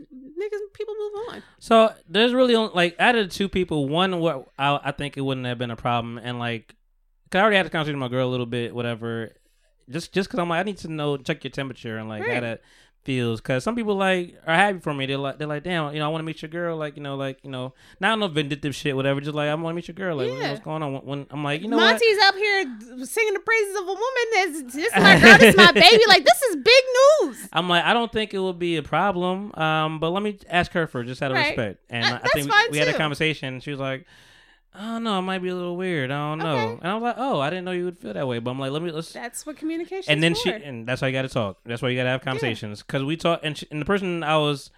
[0.00, 0.58] niggas.
[0.72, 1.42] People move on.
[1.58, 5.16] So there's really only, like out of the two people, one what I, I think
[5.16, 6.74] it wouldn't have been a problem, and like,
[7.30, 9.32] cause I already had a conversation with my girl a little bit, whatever.
[9.88, 12.32] Just just because I'm like I need to know check your temperature and like how
[12.32, 12.40] Right.
[12.40, 12.62] that
[13.04, 15.06] feels, because some people like are happy for me.
[15.06, 17.02] They're like they're like damn, you know I want to meet your girl, like you
[17.02, 19.20] know like you know not no vindictive shit, whatever.
[19.20, 20.50] Just like I want to meet your girl, like Yeah.
[20.50, 20.92] what's going on?
[20.92, 21.92] When, when I'm like you know what?
[21.92, 22.64] Monty's up here
[23.04, 24.26] singing the praises of a woman.
[24.32, 25.38] This, this is my girl.
[25.38, 26.02] This is my baby.
[26.08, 26.84] Like this is big
[27.22, 27.48] news.
[27.52, 29.52] I'm like, I don't think it would be a problem.
[29.54, 31.48] Um, but let me ask her for just out of Right.
[31.56, 31.80] respect.
[31.90, 33.60] And I that's think we, we had a conversation.
[33.60, 34.06] She was like,
[34.72, 36.10] I don't know, it might be a little weird.
[36.10, 36.56] I don't know.
[36.56, 36.78] Okay.
[36.82, 38.38] And I was like, oh, I didn't know you would feel that way.
[38.38, 39.12] But I'm like, let me let's.
[39.12, 40.12] That's what communication.
[40.12, 40.42] and then for.
[40.42, 41.58] she, and that's why you got to talk.
[41.64, 42.82] That's why you got to have conversations.
[42.82, 44.70] Because we talk, and, she, and the person I was,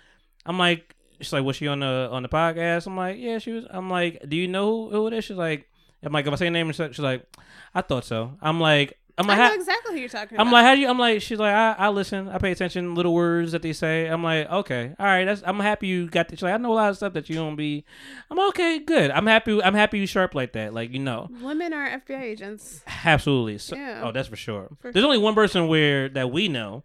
[0.46, 2.86] I'm like, she's like, was she on the on the podcast?
[2.86, 3.66] I'm like, yeah, she was.
[3.70, 5.24] I'm like, do you know who, who it is?
[5.24, 5.68] She's like,
[6.02, 7.26] I'm like, if I say a name, she's like,
[7.74, 8.36] I thought so.
[8.40, 10.52] I'm like, I'm I know exactly who you're talking I'm about.
[10.54, 10.88] like, how do you?
[10.88, 14.06] I'm like, she's like, I, I listen, I pay attention, little words that they say.
[14.06, 15.42] I'm like, okay, all right, that's.
[15.44, 16.38] I'm happy you got this.
[16.38, 17.84] She's like, I know a lot of stuff that you don't be.
[18.30, 19.10] I'm okay, good.
[19.10, 19.62] I'm happy.
[19.62, 20.72] I'm happy you sharp like that.
[20.72, 22.80] Like you know, women are FBI agents.
[23.04, 23.58] absolutely.
[23.58, 24.02] So, Yeah.
[24.04, 24.68] Oh, that's for sure.
[24.80, 26.82] For There's only one person where that we know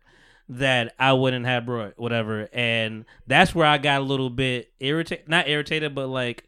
[0.50, 5.30] that I wouldn't have brought whatever, and that's where I got a little bit irritated.
[5.30, 6.44] Not irritated, but like.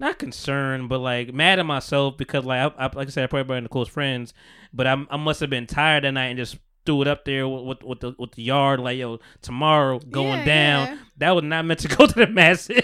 [0.00, 3.26] Not concerned, but like mad at myself because like I, I like I said, I
[3.28, 4.32] probably in the close friends,
[4.72, 6.56] but I I must have been tired that night and just
[6.86, 10.38] threw it up there with with, with the with the yard like yo tomorrow going
[10.40, 10.86] Yeah, down.
[10.88, 10.98] yeah.
[11.18, 12.80] That was not meant to go to the masses.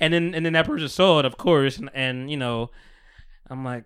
[0.00, 2.70] and then and then that person saw it, of course, and, and you know,
[3.48, 3.84] I'm like,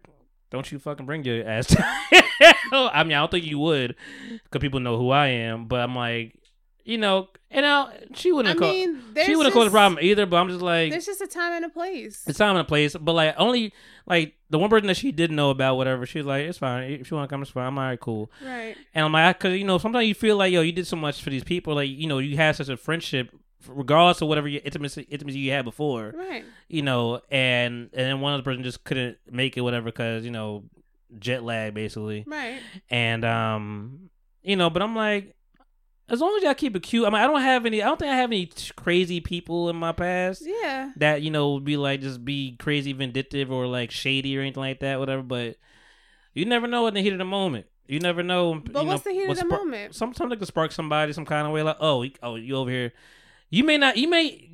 [0.50, 1.76] don't you fucking bring your ass.
[2.72, 3.96] I mean, I don't think you would,
[4.44, 5.66] because people know who I am.
[5.66, 6.34] But I'm like,
[6.84, 8.70] you know, and I, she wouldn't I call.
[8.72, 10.26] mean, She wouldn't cause a just- problem either.
[10.26, 12.24] But I'm just like, There's just a time and a place.
[12.26, 12.96] it's time and a place.
[12.98, 13.72] But like, only
[14.06, 16.06] like the one person that she didn't know about whatever.
[16.06, 16.90] She's like, it's fine.
[16.90, 17.66] If she want to come, it's fine.
[17.66, 18.30] I'm alright, cool.
[18.44, 18.76] Right.
[18.94, 21.22] And I'm like, because you know, sometimes you feel like, yo, you did so much
[21.22, 21.74] for these people.
[21.74, 23.30] Like, you know, you had such a friendship,
[23.68, 26.12] regardless of whatever your intimacy intimacy you had before.
[26.16, 26.44] Right.
[26.68, 30.24] You know, and and then one of the person just couldn't make it, whatever, because
[30.24, 30.64] you know,
[31.18, 32.24] jet lag basically.
[32.26, 32.60] Right.
[32.90, 34.10] And um,
[34.42, 35.36] you know, but I'm like,
[36.08, 37.06] as long as y'all keep it cute.
[37.06, 37.82] I mean, I don't have any.
[37.82, 40.90] I don't think I have any t- crazy people in my past Yeah.
[40.96, 44.60] that you know would be like just be crazy vindictive or like shady or anything
[44.62, 45.22] like that, whatever.
[45.22, 45.56] But
[46.34, 47.66] you never know in the heat of the moment.
[47.86, 48.54] You never know.
[48.54, 49.94] But you what's know, the heat of the spark- moment?
[49.94, 51.62] Sometimes they can spark somebody some kind of way.
[51.62, 52.92] Like, oh, you- oh, you over here.
[53.50, 53.96] You may not.
[53.96, 54.48] You may.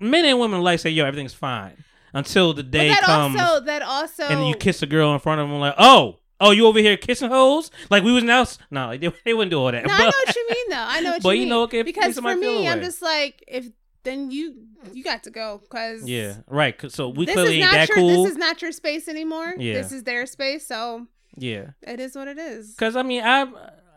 [0.00, 3.64] Men and women like say, yo, everything's fine until the But day that comes also
[3.66, 5.58] that also and you kiss a girl in front of them.
[5.60, 7.70] Like, oh, oh, you over here kissing hoes?
[7.90, 8.46] Like we was now.
[8.70, 9.86] No, they, they wouldn't do all that.
[9.86, 10.76] No, I know what you mean though.
[10.86, 11.48] I know what But you you mean.
[11.50, 13.66] know, okay, because for me, I'm just like if
[14.04, 14.54] then you
[14.92, 16.74] you got to go because yeah, right.
[16.90, 18.22] So we clearly ain't not that your cool.
[18.24, 19.54] this is not your space anymore.
[19.58, 19.74] Yeah.
[19.74, 21.06] This is their space, so
[21.36, 21.70] yeah.
[21.82, 22.74] it is what it is.
[22.78, 23.54] Cause I mean, I'm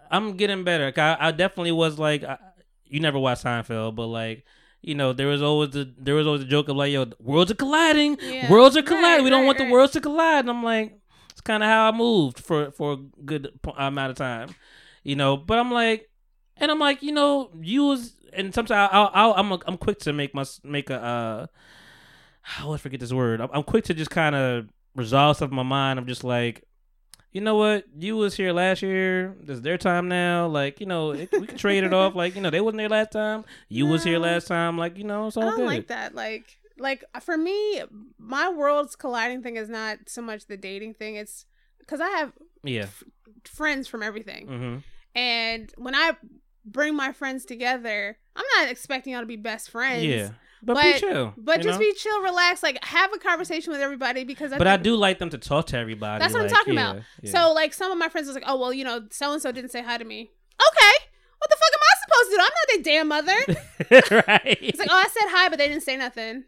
[0.09, 0.91] I'm getting better.
[0.97, 2.37] I, I definitely was like, I,
[2.85, 4.43] you never watched Seinfeld, but like,
[4.81, 7.51] you know, there was always the there was always the joke of like, yo, worlds
[7.51, 8.51] are colliding, Yeah.
[8.51, 9.03] worlds are colliding.
[9.17, 10.39] Right, we don't right, want the worlds to collide.
[10.41, 10.99] And I'm like,
[11.41, 14.53] it's kind of how I moved for for a good amount of time,
[15.03, 15.35] you know.
[15.37, 16.07] But I'm like,
[16.57, 19.97] and I'm like, you know, you was and sometimes I'll, I'll I'm a, I'm quick
[20.01, 21.47] to make my make a uh,
[22.59, 23.41] I always forget this word.
[23.41, 25.97] I'm, I'm quick to just kind of resolve stuff in my mind.
[25.97, 26.63] I'm just like,
[27.31, 27.85] you know what?
[27.97, 29.35] You was here last year.
[29.47, 30.45] It's their time now.
[30.45, 32.13] Like, you know, it, we can trade it off.
[32.21, 33.45] Like, you know, they wasn't there last time.
[33.67, 34.77] You was here last time.
[34.77, 35.65] Like, you know, it's all I don't good.
[35.65, 36.13] like that.
[36.13, 37.81] Like like for me,
[38.17, 41.15] my worlds colliding thing is not so much the dating thing.
[41.15, 41.45] It's
[41.79, 42.33] because I have
[42.63, 42.87] Yeah.
[43.45, 44.77] friends from everything, Mm-hmm.
[45.15, 46.17] and when I
[46.65, 50.03] bring my friends together, I'm not expecting y'all to be best friends.
[50.03, 50.29] Yeah.
[50.63, 51.33] But, But be chill.
[51.37, 51.85] But just know?
[51.85, 55.17] be chill, relax, like have a conversation with everybody because I But I do like
[55.17, 56.19] them to talk to everybody.
[56.19, 57.03] That's what like, I'm talking yeah, about.
[57.23, 57.31] yeah.
[57.31, 59.51] So like some of my friends was like, oh well, you know, so and so
[59.51, 60.19] didn't say hi to me.
[60.21, 61.05] Okay,
[61.39, 62.41] what the fuck am I supposed to do?
[62.43, 64.23] I'm not their damn mother.
[64.27, 64.57] right.
[64.61, 66.43] It's like, oh, I said hi, but they didn't say nothing.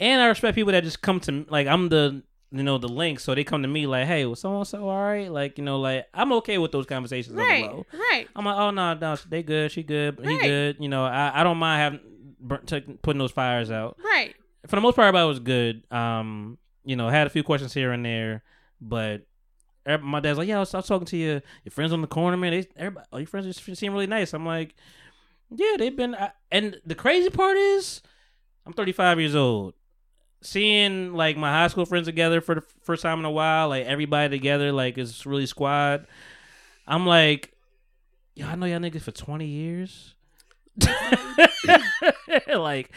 [0.00, 1.46] And I respect people that just come to me.
[1.48, 3.20] Like, I'm the, you know, the link.
[3.20, 5.30] So they come to me like, hey, was so and so all right?
[5.30, 7.84] Like, you know, like, I'm okay with those conversations Right, low.
[7.92, 8.28] right.
[8.36, 10.42] I'm like, oh no, no, they good, she good, he Right.
[10.42, 10.76] good.
[10.80, 12.00] You know, I, I don't mind having
[12.40, 13.96] burn, t- putting those fires out.
[14.02, 14.34] Right.
[14.66, 15.82] For the most part, everybody was good.
[15.92, 18.42] Um, you know, had a few questions here and there,
[18.80, 19.22] but
[20.02, 22.08] my dad's like, yeah, I was, I was talking to your your friends on the
[22.08, 22.50] corner, man.
[22.52, 24.32] They, everybody, all your friends just seem really nice.
[24.34, 24.74] I'm like,
[25.50, 26.14] yeah, they've been.
[26.16, 28.02] I, and the crazy part is,
[28.66, 29.74] I'm 35 years old.
[30.46, 33.84] Seeing like my high school friends together for the first time in a while, like
[33.86, 36.06] everybody together, like it's really squad.
[36.86, 37.52] I'm like,
[38.34, 40.14] yo, I know y'all niggas for 20 years.
[42.48, 42.90] like,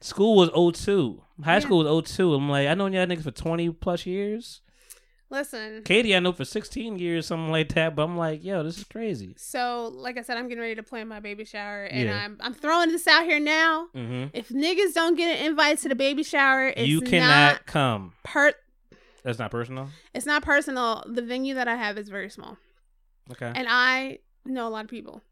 [0.00, 1.22] school was 02.
[1.42, 1.58] High Yeah.
[1.60, 2.34] school was 02.
[2.34, 4.60] I'm like, I know y'all niggas for 20 plus years.
[5.32, 5.82] Listen.
[5.82, 7.96] Katie, I know for 16 years, something like that.
[7.96, 9.34] But I'm like, yo, this is crazy.
[9.38, 12.22] So, like I said, I'm getting ready to plan my baby shower, and Yeah.
[12.24, 13.86] I'm I'm throwing this out here now.
[13.94, 17.66] hmm If niggas don't get an invite to the baby shower, it's You cannot not
[17.66, 18.12] come.
[18.24, 18.52] per.
[19.24, 19.88] That's not personal.
[20.14, 21.02] It's not personal.
[21.06, 22.58] The venue that I have is very small,
[23.30, 23.50] Okay.
[23.54, 25.22] and I know a lot of people.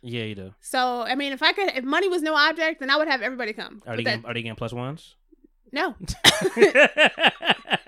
[0.00, 0.54] yeah, you do.
[0.60, 3.20] So, I mean, if I could, if money was no object, then I would have
[3.20, 3.82] everybody come.
[3.86, 5.16] Are they, that- getting, are they getting plus ones?
[5.72, 5.94] no,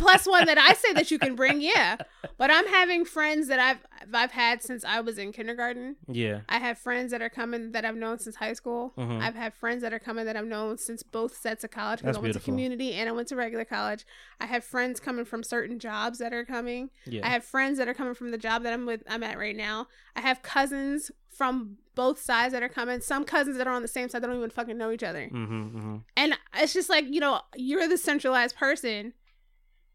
[0.00, 1.96] plus one that I say that you can bring, yeah.
[2.38, 3.78] But I'm having friends that I've
[4.12, 5.96] I've had since I was in kindergarten.
[6.08, 6.40] yeah.
[6.48, 8.92] I have friends that are coming that I've known since high school.
[8.96, 9.20] Mhm.
[9.22, 12.16] I've had friends that are coming that I've known since both sets of college because
[12.16, 14.06] I went to community and I went to regular college.
[14.40, 16.90] I have friends coming from certain jobs that are coming.
[17.06, 17.26] Yeah.
[17.26, 19.56] I have friends that are coming from the job that I'm with I'm at right
[19.56, 19.86] now.
[20.16, 23.00] I have cousins from both sides that are coming.
[23.00, 25.28] Some cousins that are on the same side that don't even fucking know each other.
[25.32, 25.96] mm-hmm, mm-hmm.
[26.16, 29.12] And it's just like, you know, you're the centralized person.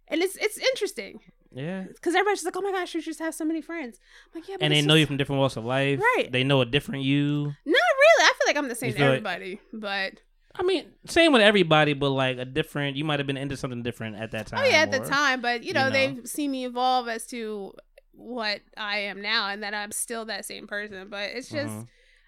[0.08, 1.20] And it's it's interesting.
[1.52, 1.84] Yeah.
[1.84, 4.00] Because everybody's just like, oh my gosh, you just have so many friends.
[4.34, 6.00] I'm like, yeah, And they know you from different walks of life.
[6.00, 6.30] Right.
[6.32, 7.46] They know a different you.
[7.46, 8.24] Not really.
[8.30, 10.14] I feel like I'm the same to feel like- everybody, but
[10.58, 12.96] I mean, same with everybody, but like a different.
[12.98, 14.62] You might have been into something different at that time.
[14.62, 15.42] oh yeah, at the time.
[15.42, 15.94] But you know, you know.
[16.16, 17.74] they've seen me evolve as to
[18.14, 21.10] what I am now, and that I'm still that same person.
[21.10, 21.88] But it's just, Mhm.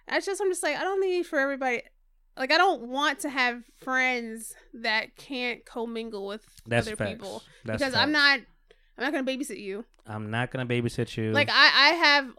[0.10, 1.84] it's just, I'm just like, I don't need for everybody.
[2.38, 7.12] Like, I don't want to have friends that can't commingle with That's other facts.
[7.12, 8.40] people That's because I'm not,
[8.98, 9.86] I'm not gonna babysit you.
[10.06, 11.32] I'm not gonna babysit you.
[11.32, 12.30] Like I, I have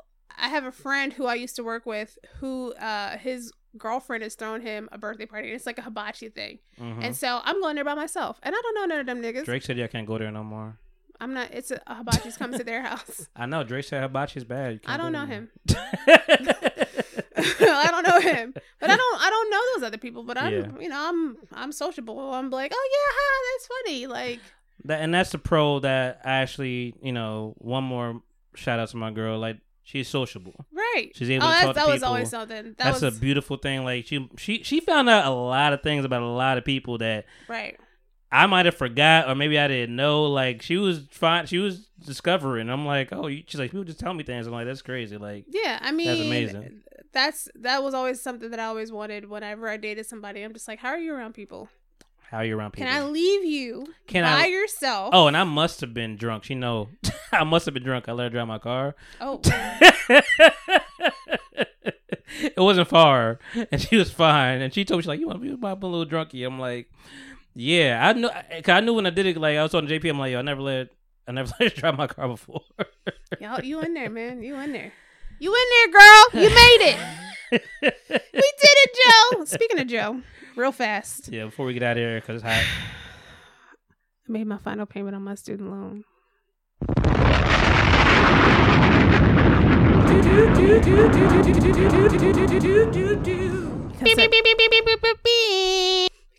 [0.40, 4.34] I have a friend who I used to work with who uh his girlfriend has
[4.34, 6.58] thrown him a birthday party and it's like a hibachi thing.
[6.80, 7.04] Mhm.
[7.04, 8.40] And so I'm going there by myself.
[8.42, 9.44] And I don't know none of them niggas.
[9.44, 10.78] Drake said, "Yeah, I can't go there no more."
[11.20, 13.28] I'm not it's a, a hibachi's coming to their house.
[13.36, 14.80] I know Drake said hibachi's bad.
[14.86, 15.50] I don't know him.
[17.60, 18.54] I don't know him.
[18.80, 20.66] But I don't I don't know those other people, but I'm Yeah.
[20.80, 22.32] you know, I'm I'm sociable.
[22.32, 24.40] I'm like, "Oh yeah, hi, that's funny." Like
[24.84, 28.22] That and that's the pro that I actually, you know, one more
[28.54, 29.38] shout out to my girl.
[29.38, 30.66] Like she's sociable.
[30.72, 31.10] right.
[31.14, 32.64] She's able oh, to talk to that was always something.
[32.64, 33.84] That that's was a beautiful thing.
[33.84, 36.98] Like she she she found out a lot of things about a lot of people
[36.98, 37.78] that right.
[38.30, 40.24] I might have forgot or maybe I didn't know.
[40.24, 41.46] Like she was fine.
[41.46, 42.68] She was discovering.
[42.68, 44.46] I'm like, oh, she's like, people just tell me things.
[44.46, 45.16] I'm like, that's crazy.
[45.16, 46.80] Like, Yeah, I mean, that's amazing.
[47.12, 49.28] That's that was always something that I always wanted.
[49.30, 51.68] Whenever I dated somebody, I'm just like, how are you around people?
[52.30, 52.86] how are you around people?
[52.86, 55.08] Can I leave you Can by I- yourself?
[55.14, 56.44] Oh, and I must have been drunk.
[56.44, 56.90] She know
[57.32, 58.06] I must have been drunk.
[58.06, 58.94] I let her drive my car.
[59.22, 59.40] oh,
[62.40, 63.38] it wasn't far,
[63.72, 64.60] and she was fine.
[64.60, 66.90] And she told me she's like, "You want to be a little drunky?" I'm like,
[67.54, 69.36] "Yeah, I know." Cause I knew when I did it.
[69.36, 70.10] Like I was on JP.
[70.10, 70.88] I'm like, "Yo, I never let
[71.26, 72.62] I never let her drive my car before."
[73.40, 74.42] y'all, you in there, man?
[74.42, 74.92] You in there?
[75.40, 76.42] You in there, girl?
[76.42, 76.98] You made it.
[77.52, 79.44] We did it, Joe.
[79.44, 80.20] Speaking of Joe,
[80.56, 82.64] real fast, yeah, before we get out of here, cause it's hot.
[84.28, 86.04] I made my final payment on my student loan.
[93.98, 94.18] Because,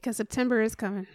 [0.02, 1.08] because September is coming.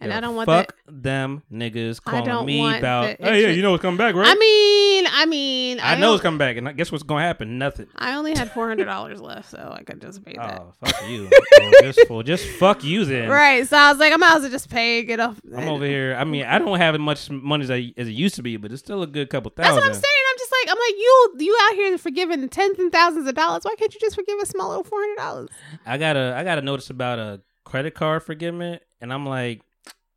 [0.00, 1.02] And Yo, I don't want fuck that.
[1.02, 3.16] them niggas I calling don't me want about.
[3.20, 4.26] Hey, yeah, you know it's coming back, right?
[4.28, 7.22] I mean, I mean, I know o- it's coming back, and I guess what's gonna
[7.22, 7.58] happen?
[7.58, 7.86] Nothing.
[7.94, 10.60] I only had four hundred dollars left, so I could just pay that.
[10.62, 11.30] Oh, fuck you.
[11.30, 13.28] well, just, well, just fuck you then.
[13.30, 13.66] Right.
[13.68, 15.40] So I was like, I might as well just pay, get off.
[15.56, 16.16] I'm over here.
[16.18, 18.56] I mean, I don't have as much money as, I, as it used to be,
[18.56, 19.74] but it's still a good couple thousand.
[19.74, 20.24] That's what I'm saying.
[20.32, 23.62] I'm just like, I'm like, you, you out here forgiving tens and thousands of dollars.
[23.62, 25.50] Why can't you just forgive a small little four hundred dollars?
[25.86, 29.62] I got a I got a notice about a credit card forgiveness, and I'm like,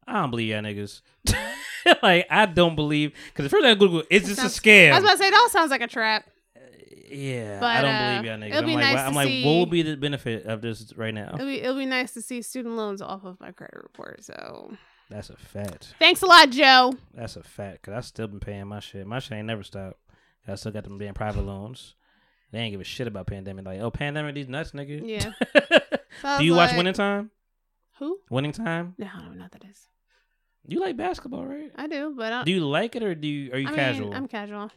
[0.08, 1.02] I don't believe y'all niggas.
[2.04, 4.92] like, I don't believe because the first thing I Google is this a scam?
[4.92, 6.26] I was about to say, that all sounds like a trap.
[7.10, 8.48] yeah, But, I don't uh, believe y'all niggas.
[8.50, 10.94] it'll I'm be like, nice why- I'm like, what would be the benefit of this
[10.98, 11.32] right now?
[11.34, 14.24] It'll be, it'll be nice to see student loans off of my credit report.
[14.24, 14.74] So
[15.10, 15.94] That's a fact.
[16.00, 16.94] thanks a lot, Joe.
[17.14, 17.84] That's a fact.
[17.84, 19.06] Cause I still been paying my shit.
[19.08, 19.98] My shit ain't never stopped.
[20.48, 21.96] I still got them being private loans.
[22.54, 23.66] They ain't give a shit about pandemic.
[23.66, 25.02] Like, oh, pandemic, these nuts, nigga.
[25.06, 26.38] Yeah.
[26.40, 27.32] Do you was watch like- Winning Time?
[28.00, 28.20] Who?
[28.30, 28.96] Winning Time?
[28.98, 29.88] No, I don't know what that is.
[30.68, 31.72] You like basketball, right?
[31.76, 33.80] I do, but I, Do you like it or do you are you I mean,
[33.80, 34.14] casual?
[34.14, 34.70] I'm casual.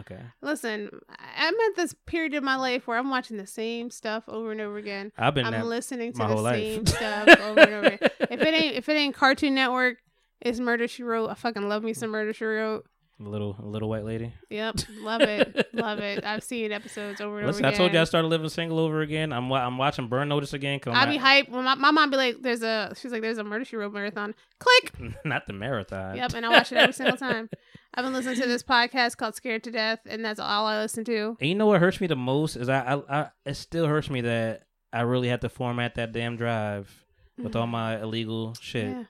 [0.00, 0.20] okay.
[0.42, 0.90] Listen,
[1.36, 4.60] I'm at this period in my life where I'm watching the same stuff over and
[4.60, 5.12] over again.
[5.16, 7.86] I've been I'm listening to the same stuff over and over.
[7.86, 8.10] Again.
[8.30, 9.96] If it ain't if it ain't Cartoon Network,
[10.40, 11.28] it's Murder She Wrote.
[11.30, 12.86] I fucking love me some Murder She Wrote.
[13.28, 14.32] Little little white lady.
[14.48, 16.24] Yep, love it, love it.
[16.24, 19.02] I've seen episodes over and Listen, over I told you I started living single over
[19.02, 19.32] again.
[19.32, 20.80] I'm I'm watching Burn Notice again.
[20.80, 23.12] Cause I I'm be not, hyped when my, my mom be like, "There's a," she's
[23.12, 25.14] like, "There's a Murder She Wrote marathon." Click.
[25.24, 26.16] not the marathon.
[26.16, 27.50] Yep, and I watch it every single time.
[27.94, 31.04] I've been listening to this podcast called Scared to Death, and that's all I listen
[31.04, 31.36] to.
[31.40, 34.08] And you know what hurts me the most is I, I, I it still hurts
[34.08, 37.04] me that I really had to format that damn drive
[37.38, 38.98] with all my illegal shit Mm.
[38.98, 39.04] Yeah.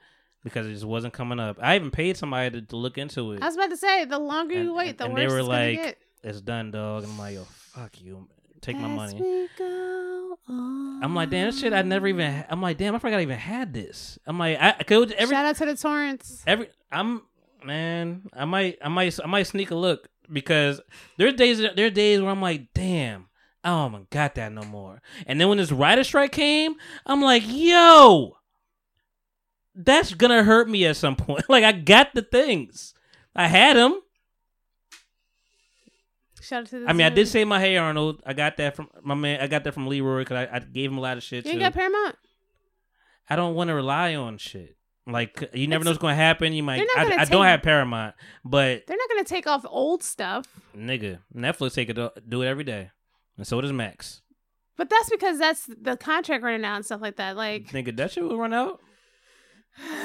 [0.44, 1.58] Because it just wasn't coming up.
[1.60, 3.42] I even paid somebody to, to look into it.
[3.42, 5.26] I was about to say, the longer you And- wait, and- the and worse they
[5.34, 5.98] were it's like, get.
[6.22, 7.02] It's done, dog.
[7.04, 8.28] And I'm like, yo, fuck you.
[8.60, 9.48] Take my As money.
[10.48, 12.30] I'm like, damn, this shit I never even.
[12.30, 14.18] ha- I'm like, damn, I forgot I even had this.
[14.26, 16.42] I'm like, I could every Shout out to the torrents.
[16.46, 16.68] every.
[16.92, 17.22] I'm
[17.64, 18.22] man.
[18.34, 20.80] I might, I might, I might sneak a look because
[21.16, 23.26] there's days, there are days where I'm like, damn,
[23.64, 25.00] I don't got that no more.
[25.26, 26.74] And then when this writer strike came,
[27.06, 28.36] I'm like, yo,
[29.84, 31.44] that's gonna hurt me at some point.
[31.48, 32.94] like I got the things,
[33.34, 34.00] I had them.
[36.40, 38.22] Shout out to the I mean, I did say my Hey Arnold.
[38.26, 39.40] I got that from my man.
[39.40, 41.44] I got that from Leroy because I, I gave him a lot of shit.
[41.44, 42.16] You ain't got Paramount?
[43.28, 44.76] I don't want to rely on shit.
[45.06, 46.52] Like you never It's- know what's going to happen.
[46.52, 46.86] You might.
[46.96, 50.46] I, gonna I don't have Paramount, but They're not gonna take off old stuff.
[50.76, 52.90] nigga, Netflix take it uh, do it every day,
[53.36, 54.22] and so does Max.
[54.76, 57.36] But that's because that's the contract running out and stuff like that.
[57.36, 58.80] Like, Nigga, that shit will run out.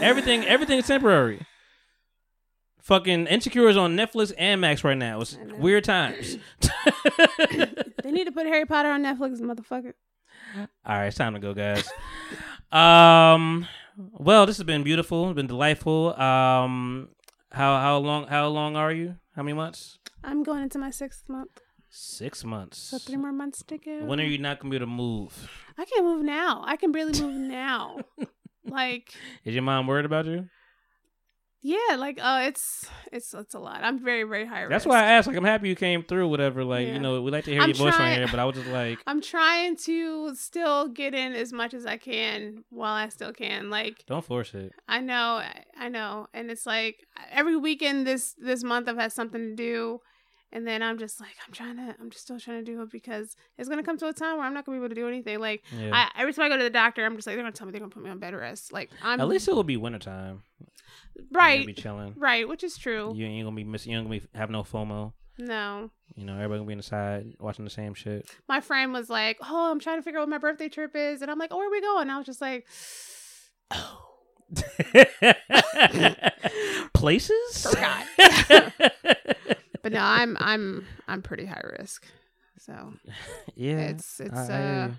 [0.02, 1.46] Everything, everything is temporary.
[2.82, 5.22] Fucking Insecure is on Netflix and Max right now.
[5.22, 6.38] It's weird times.
[8.04, 9.94] They need to put Harry Potter on Netflix, motherfucker.
[10.56, 11.90] All right, it's time to go, guys.
[12.72, 13.68] um,
[13.98, 15.28] well, this has been beautiful.
[15.30, 16.14] It's been delightful.
[16.20, 17.10] Um,
[17.52, 19.16] how how long how long are you?
[19.36, 19.98] How many months?
[20.24, 22.78] I'm going into my sixth month, Six months.
[22.78, 24.06] so three more months to go.
[24.06, 25.50] When are you not gonna be able to move?
[25.78, 26.62] I can't move now.
[26.66, 27.98] I can barely move now.
[28.66, 29.14] like,
[29.44, 30.48] Is your mom worried about you?
[31.62, 33.80] yeah, like, oh, it's it's it's a lot.
[33.84, 34.70] I'm very very high risk.
[34.70, 35.28] That's why I asked.
[35.28, 36.28] Like, I'm happy you came through.
[36.28, 36.64] Whatever.
[36.64, 36.94] Like, Yeah.
[36.94, 38.68] you know, we like to hear I'm your voice on here, but I was just
[38.70, 43.34] like, I'm trying to still get in as much as I can while I still
[43.34, 43.72] can.
[43.72, 44.74] Like, don't force it.
[44.88, 45.42] I know,
[45.76, 46.98] I know, and it's like
[47.32, 50.02] every weekend this this month I've had something to do,
[50.56, 52.90] and then I'm just like I'm trying to, I'm just still trying to do it
[52.90, 55.08] because it's gonna come to a time where I'm not gonna be able to do
[55.08, 55.40] anything.
[55.40, 55.92] Like Yeah.
[55.94, 57.72] I, every time I go to the doctor, I'm just like they're gonna tell me
[57.72, 58.72] they're gonna put me on bed rest.
[58.74, 60.44] Like I'm At least it will be wintertime.
[61.32, 62.14] Right, be chilling.
[62.18, 63.14] right, which is true.
[63.16, 63.92] You ain't gonna be missing.
[63.92, 65.14] You ain't gonna be have no FOMO.
[65.38, 68.30] No, You know, everybody gonna be inside watching the same shit.
[68.48, 71.22] my friend was like, "Oh, I'm trying to figure out what my birthday trip is,"
[71.22, 72.66] and I'm like, "Oh, where are we going?" I was just like,
[73.72, 74.02] "Oh."
[76.94, 77.68] Places.
[77.70, 78.06] Forgot.
[79.86, 82.06] "But no, I'm I'm I'm pretty high risk."
[82.58, 82.94] So
[83.56, 84.48] yeah, it's it's I, I uh.
[84.48, 84.96] hear you.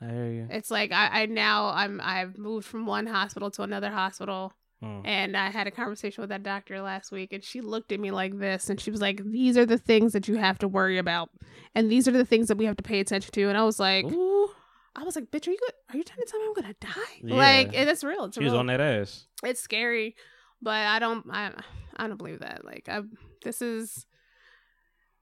[0.00, 0.48] I hear you.
[0.50, 5.02] It's like I, I now I'm I've moved from one hospital to another hospital Mm.
[5.04, 8.12] and I had a conversation with that doctor last week and she looked at me
[8.12, 10.98] like this and she was like, These are the things that you have to worry
[10.98, 11.30] about
[11.74, 13.80] and these are the things that we have to pay attention to and I was
[13.80, 14.50] like Ooh,
[14.94, 16.74] I was like, Bitch, are you good are you trying to tell me I'm gonna
[16.80, 17.20] die?
[17.24, 17.34] Yeah.
[17.34, 18.26] Like and it's real.
[18.26, 19.26] It's she was on that ass.
[19.42, 20.14] It's scary.
[20.62, 21.50] But I don't I
[21.96, 22.64] I don't believe that.
[22.64, 23.00] Like I
[23.42, 24.06] this is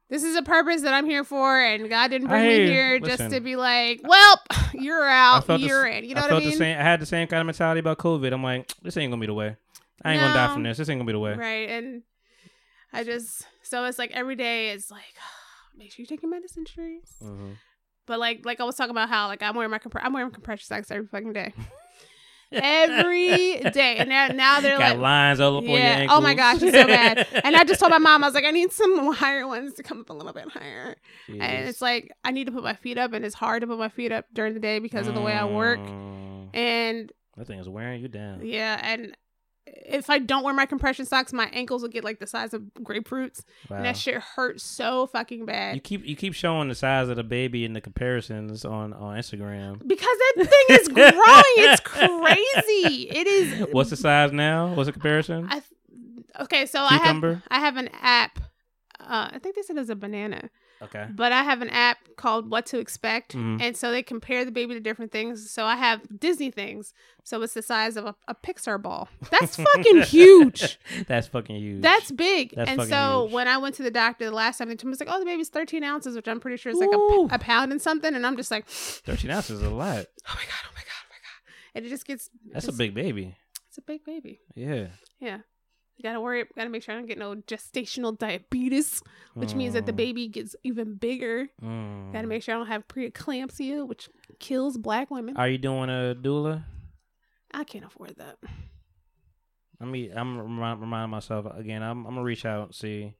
[0.09, 3.01] this is a purpose that I'm here for, and God didn't bring hear me here
[3.01, 4.41] just to be like, "Well,
[4.73, 6.51] you're out, you're s- in." You know I what I mean?
[6.51, 6.79] the same.
[6.79, 8.33] I had the same kind of mentality about COVID.
[8.33, 9.57] I'm like, this ain't gonna be the way.
[10.05, 10.79] I ain't gonna die from this.
[10.79, 11.35] This ain't gonna be the way.
[11.35, 11.69] Right.
[11.71, 12.03] And
[12.93, 15.03] I just so it's like every day it's like
[15.77, 17.19] make sure you take your medicine, Sharice.
[17.21, 17.53] hmm
[18.07, 20.31] But like like I was talking about how like I'm wearing my compre- I'm wearing
[20.31, 21.53] compression socks every fucking day.
[22.53, 23.97] every day.
[23.99, 25.97] And now now they're Got like lines all up on your yeah.
[25.97, 26.19] ankles.
[26.19, 27.27] Oh my gosh, it's so bad.
[27.45, 29.83] And I just told my mom, I was like, I need some higher ones to
[29.83, 30.97] come up a little bit higher.
[31.29, 33.79] And it's like I need to put my feet up, and it's hard to put
[33.79, 35.79] my feet up during the day because of the way I work.
[35.81, 36.49] Mm.
[36.55, 38.41] And That thing is wearing you down.
[38.45, 39.17] yeah, and
[39.67, 42.63] if I don't wear my compression socks, my ankles will get like the size of
[42.81, 43.77] grapefruits, Wow.
[43.77, 45.75] and that shit hurts so fucking bad.
[45.75, 49.17] You keep you keep showing the size of the baby in the comparisons on on
[49.19, 49.79] Instagram.
[49.87, 50.07] because
[50.37, 51.13] that thing is growing.
[51.19, 53.09] It's crazy.
[53.11, 53.67] It is.
[53.73, 54.75] What's the size now?
[54.75, 55.47] What's the comparison?
[55.51, 55.63] I,
[56.41, 57.43] okay, so Cucumber?
[57.49, 58.39] I have I have an app.
[58.99, 60.49] Uh, I think they said it's a banana,
[60.83, 61.07] okay.
[61.11, 63.61] but I have an app called What to Expect, Mhm.
[63.61, 65.51] and so they compare the baby to different things.
[65.51, 66.93] So I have Disney things,
[67.25, 69.09] so it's the size of a, a Pixar ball.
[69.31, 70.79] That's fucking huge.
[71.07, 71.83] That's fucking huge.
[71.83, 72.55] That's big.
[72.55, 73.33] That's and so huge.
[73.35, 75.19] when I went to the doctor the last time, they told me, it's like, oh,
[75.19, 78.15] the baby's 13 ounces, which I'm pretty sure is like a, a pound and something.
[78.15, 80.07] And I'm just like, thirteen ounces is a lot.
[80.29, 81.75] oh my God, oh my God, oh my God.
[81.75, 83.37] And it just gets, That's a big baby.
[83.69, 84.41] it's a big baby.
[84.55, 84.87] Yeah.
[85.21, 85.39] Yeah.
[85.97, 89.03] You gotta worry, gotta make sure I don't get no gestational diabetes,
[89.35, 89.97] which means that the Mm.
[89.97, 91.49] baby gets even bigger.
[91.63, 92.13] Mm.
[92.13, 94.09] Gotta make sure I don't have preeclampsia, which
[94.39, 95.37] kills black women.
[95.37, 96.65] Are you doing a doula?
[97.55, 98.37] I can't afford that.
[99.81, 101.83] I mean, I'm remind, reminding myself again.
[101.83, 103.15] I'm, I'm gonna reach out and see.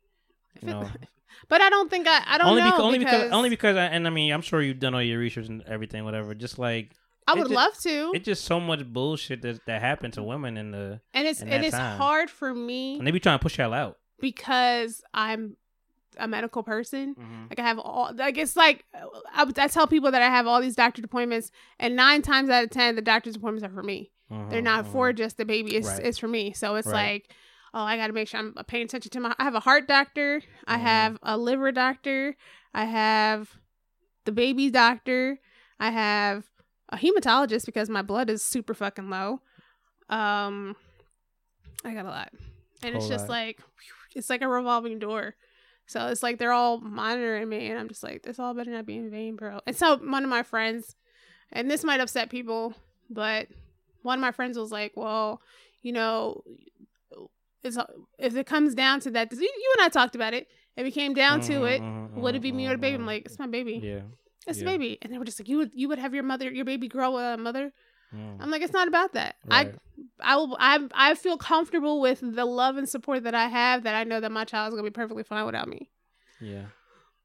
[0.61, 0.89] You know,
[1.49, 3.77] But I don't think I, I don't only know because, only because, because only because
[3.77, 6.35] I, and I mean I'm sure you've done all your research and everything, whatever.
[6.35, 6.93] Just like
[7.29, 8.13] I would ju- love to.
[8.15, 11.65] it's just so much bullshit that that happened to women in the and it's and
[11.65, 11.99] it's time.
[11.99, 13.99] hard for me and they be trying to push y'all out.
[14.21, 15.57] because I'm
[16.19, 17.15] a medical person.
[17.15, 17.51] Mhm.
[17.51, 20.61] Like I have all like it's like I, I tell people that I have all
[20.61, 24.13] these doctor's appointments, and nine times out of ten, the doctor's appointments are for me.
[24.31, 24.93] They're Mhm, not mhm.
[24.93, 25.77] for just the baby.
[25.77, 26.01] It's Right.
[26.07, 26.53] it's for me.
[26.53, 26.95] So it's Right.
[27.25, 27.35] like,
[27.75, 29.35] oh, I got to make sure I'm paying attention to my.
[29.39, 30.43] I have a heart doctor.
[30.67, 30.81] I Mhm.
[30.81, 32.37] have a liver doctor.
[32.73, 33.51] I have
[34.25, 35.39] the baby doctor.
[35.79, 36.45] I have
[36.91, 39.41] a hematologist because my blood is super fucking low.
[40.09, 40.77] Um,
[41.85, 42.31] I got a lot,
[42.83, 43.31] and it's just lot.
[43.31, 43.61] like
[44.15, 45.35] it's like a revolving door.
[45.87, 48.87] So it's like they're all monitoring me, and I'm just like, this all better not
[48.87, 49.61] be in vain, bro.
[49.67, 50.97] And so one of my friends,
[51.53, 52.75] and this might upset people,
[53.09, 53.47] but
[54.03, 55.41] one of my friends was like, well,
[55.83, 56.43] you know,
[57.63, 57.79] it's,
[58.19, 60.49] if it comes down to that, you, you and I talked about it.
[60.77, 62.95] If it came down to it, mhm, would it be me or the baby?
[62.97, 63.81] I'm mhm, like, it's my baby.
[63.85, 64.01] Yeah.
[64.47, 64.65] It's yeah.
[64.65, 64.99] baby.
[65.03, 67.13] And they were just like, you would you would have your mother, your baby grow
[67.13, 67.73] without a mother.
[68.15, 68.37] Mm.
[68.41, 69.37] I'm like, it's not about that.
[69.45, 69.75] Right.
[70.21, 73.83] I I will I I feel comfortable with the love and support that I have.
[73.83, 75.91] That I know that my child is gonna be perfectly fine without me.
[76.41, 76.67] Yeah.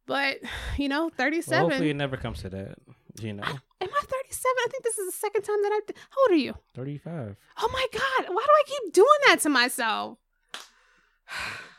[0.08, 0.40] But
[0.78, 1.62] you know, Well, 37.
[1.62, 2.78] hopefully it never comes to that.
[3.20, 4.56] You know, Am I 37?
[4.58, 5.80] I think this is the second time that I.
[6.10, 6.56] How old are you?
[6.76, 7.36] 35.
[7.60, 8.34] Oh my god!
[8.34, 10.18] Why do I keep doing that to myself?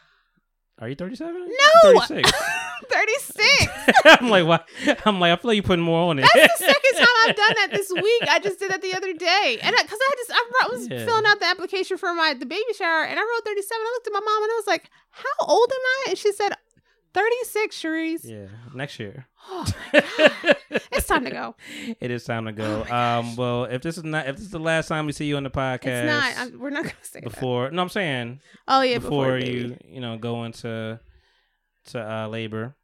[0.82, 1.32] Are you 37?
[1.48, 2.00] No!
[2.00, 2.32] 36.
[2.90, 3.66] 36.
[4.04, 4.60] I'm like, why?
[5.06, 6.22] I'm like, I feel like you're putting more on it.
[6.34, 8.22] That's the second time I've done that this week.
[8.28, 11.04] I just did that the other day, and because I, just I wrote- was Yeah.
[11.06, 13.78] filling out the application for my the baby shower, and I wrote 37.
[13.80, 16.32] I looked at my mom and I was like, "How old am I?" And she
[16.32, 16.52] said,
[17.14, 18.20] 36, Cherise.
[18.24, 19.26] yeah, next year.
[19.48, 19.66] Oh.
[20.92, 21.54] It's time to go.
[22.00, 22.84] It is time to go.
[22.84, 25.36] um, well, if this is not, if this is the last time we see you
[25.36, 26.32] on the podcast, It's not.
[26.38, 27.30] I'm, we're not gonna say before.
[27.30, 27.40] that.
[27.40, 27.70] before.
[27.72, 30.98] No, I'm saying Oh yeah, before, before, you, you know, go into
[31.86, 32.76] to uh, labor.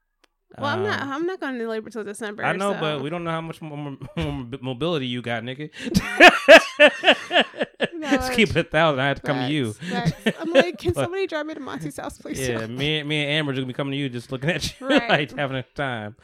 [0.56, 1.02] Well, I'm not.
[1.02, 2.42] Um, I'm not going to labor till December.
[2.42, 2.80] I know, so.
[2.80, 5.70] but we don't know how much more, more mobility you got, nigga.
[8.00, 9.00] Let's keep it a thousand.
[9.00, 9.72] I had to come to you.
[9.72, 10.12] Facts.
[10.40, 12.38] I'm like, can But- somebody drive me to Monty's house, please?
[12.48, 14.86] Yeah, me, me and Amber just gonna be coming to you, just looking at you,
[14.86, 15.08] Right.
[15.08, 16.16] like having a time.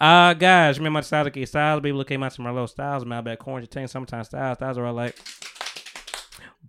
[0.00, 3.46] Uh, guys, remember my styles, okay, styles, baby, look at my some low styles, Malbec
[3.46, 5.18] orange, tank, sometimes styles, styles are all like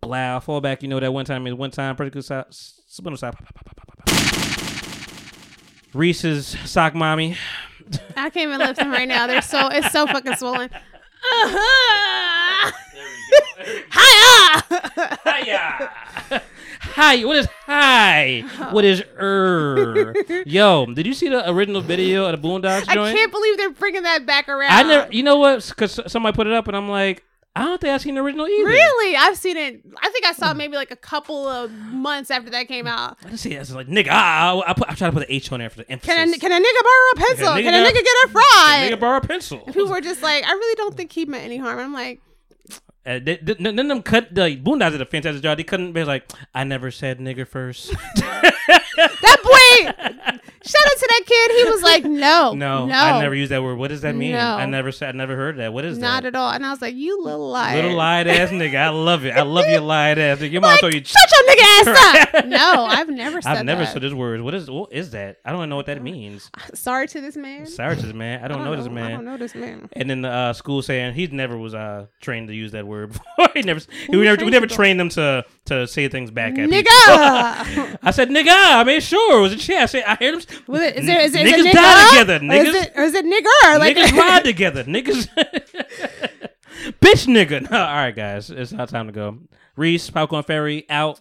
[0.02, 0.82] blow, fall back.
[0.82, 3.36] You know that one time is one time, pretty good style, spindle style.
[5.94, 7.36] Reese's sock mommy.
[8.16, 9.26] I can't even lift them right now.
[9.26, 9.68] They're so.
[9.70, 10.70] It's so fucking swollen.
[13.92, 14.64] Hiya!
[15.26, 16.42] Hiya!
[16.82, 18.44] Hi, what is hi?
[18.72, 20.14] What is er?
[20.46, 24.04] Yo, did you see the original video of the Boondocks I can't believe they're bringing
[24.04, 24.72] that back around.
[24.72, 25.66] I never, you know what?
[25.68, 27.24] Because somebody put it up, and I'm like,
[27.56, 28.70] I don't think I've seen the original either.
[28.70, 29.16] Really?
[29.16, 29.84] I've seen it.
[30.02, 33.18] I think I saw maybe like a couple of months after that came out.
[33.26, 34.08] I just see it as like nigga.
[34.12, 36.16] Ah, I, I, put, I try to put the H on there for the emphasis.
[36.16, 37.48] Can a, can a nigga borrow a pencil?
[37.48, 38.76] nigga Can a got- nigga get a fry?
[38.78, 39.64] Can a nigga borrow a pencil?
[39.66, 41.80] And people were just like, I really don't think he meant any harm.
[41.80, 42.22] I'm like,
[43.06, 45.58] Uh, they, they, none of them cut the Boondocks did a fantastic job.
[45.58, 47.92] They couldn't be like, I never said nigger first.
[48.16, 49.69] that boy.
[49.86, 51.52] Shout out to that kid.
[51.52, 53.78] He was like, no, no, no, I never used that word.
[53.78, 54.34] What does that mean?
[54.34, 54.56] No.
[54.58, 55.10] I never said.
[55.10, 55.74] I never heard that.
[55.74, 56.24] What is not that?
[56.24, 56.52] Not at all.
[56.52, 57.76] And I was like, you little liar.
[57.76, 58.76] Little lied ass nigga.
[58.76, 59.32] I love it.
[59.32, 60.52] I love your lied ass nigga.
[60.52, 61.04] Your mom Like, told you.
[61.04, 62.46] shut your nigga ass up.
[62.48, 63.94] no, I've never said I've never that.
[63.94, 64.42] said this word.
[64.42, 65.38] What is what is that?
[65.46, 66.52] I don't even know what that means.
[66.74, 67.66] Sorry to this man.
[67.66, 68.44] Sorry to this man.
[68.44, 69.06] I don't, know, this man.
[69.06, 69.90] I don't know this man.
[69.94, 73.14] And then the uh, school saying he never was uh, trained to use that word
[73.14, 73.50] before.
[73.54, 73.80] he never,
[74.10, 76.82] we never, we trained never trained them to to say things back at me.
[76.82, 77.98] Nigga.
[78.04, 78.50] I said nigga.
[78.50, 79.82] I made sure it was a chat.
[79.84, 80.64] I said I heard them.
[80.68, 81.74] Was it, is there, is it, is Niggas it nigga?
[81.74, 82.54] die together, Or.
[82.54, 83.80] Is it, or is it nigger?
[83.80, 84.84] Like, niggas ride together.
[84.84, 85.30] Niggas,
[87.02, 87.72] bitch, nigga.
[87.72, 89.38] all right, guys, it's our time to go.
[89.78, 91.20] Risse, Popcorn Fairy, out.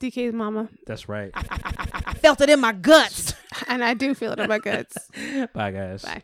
[0.00, 0.68] DK's mama.
[0.86, 1.30] That's right.
[1.34, 3.34] I felt it in my guts.
[3.68, 4.96] And I do feel it in my guts.
[5.54, 6.02] Bye, guys.
[6.02, 6.22] Bye.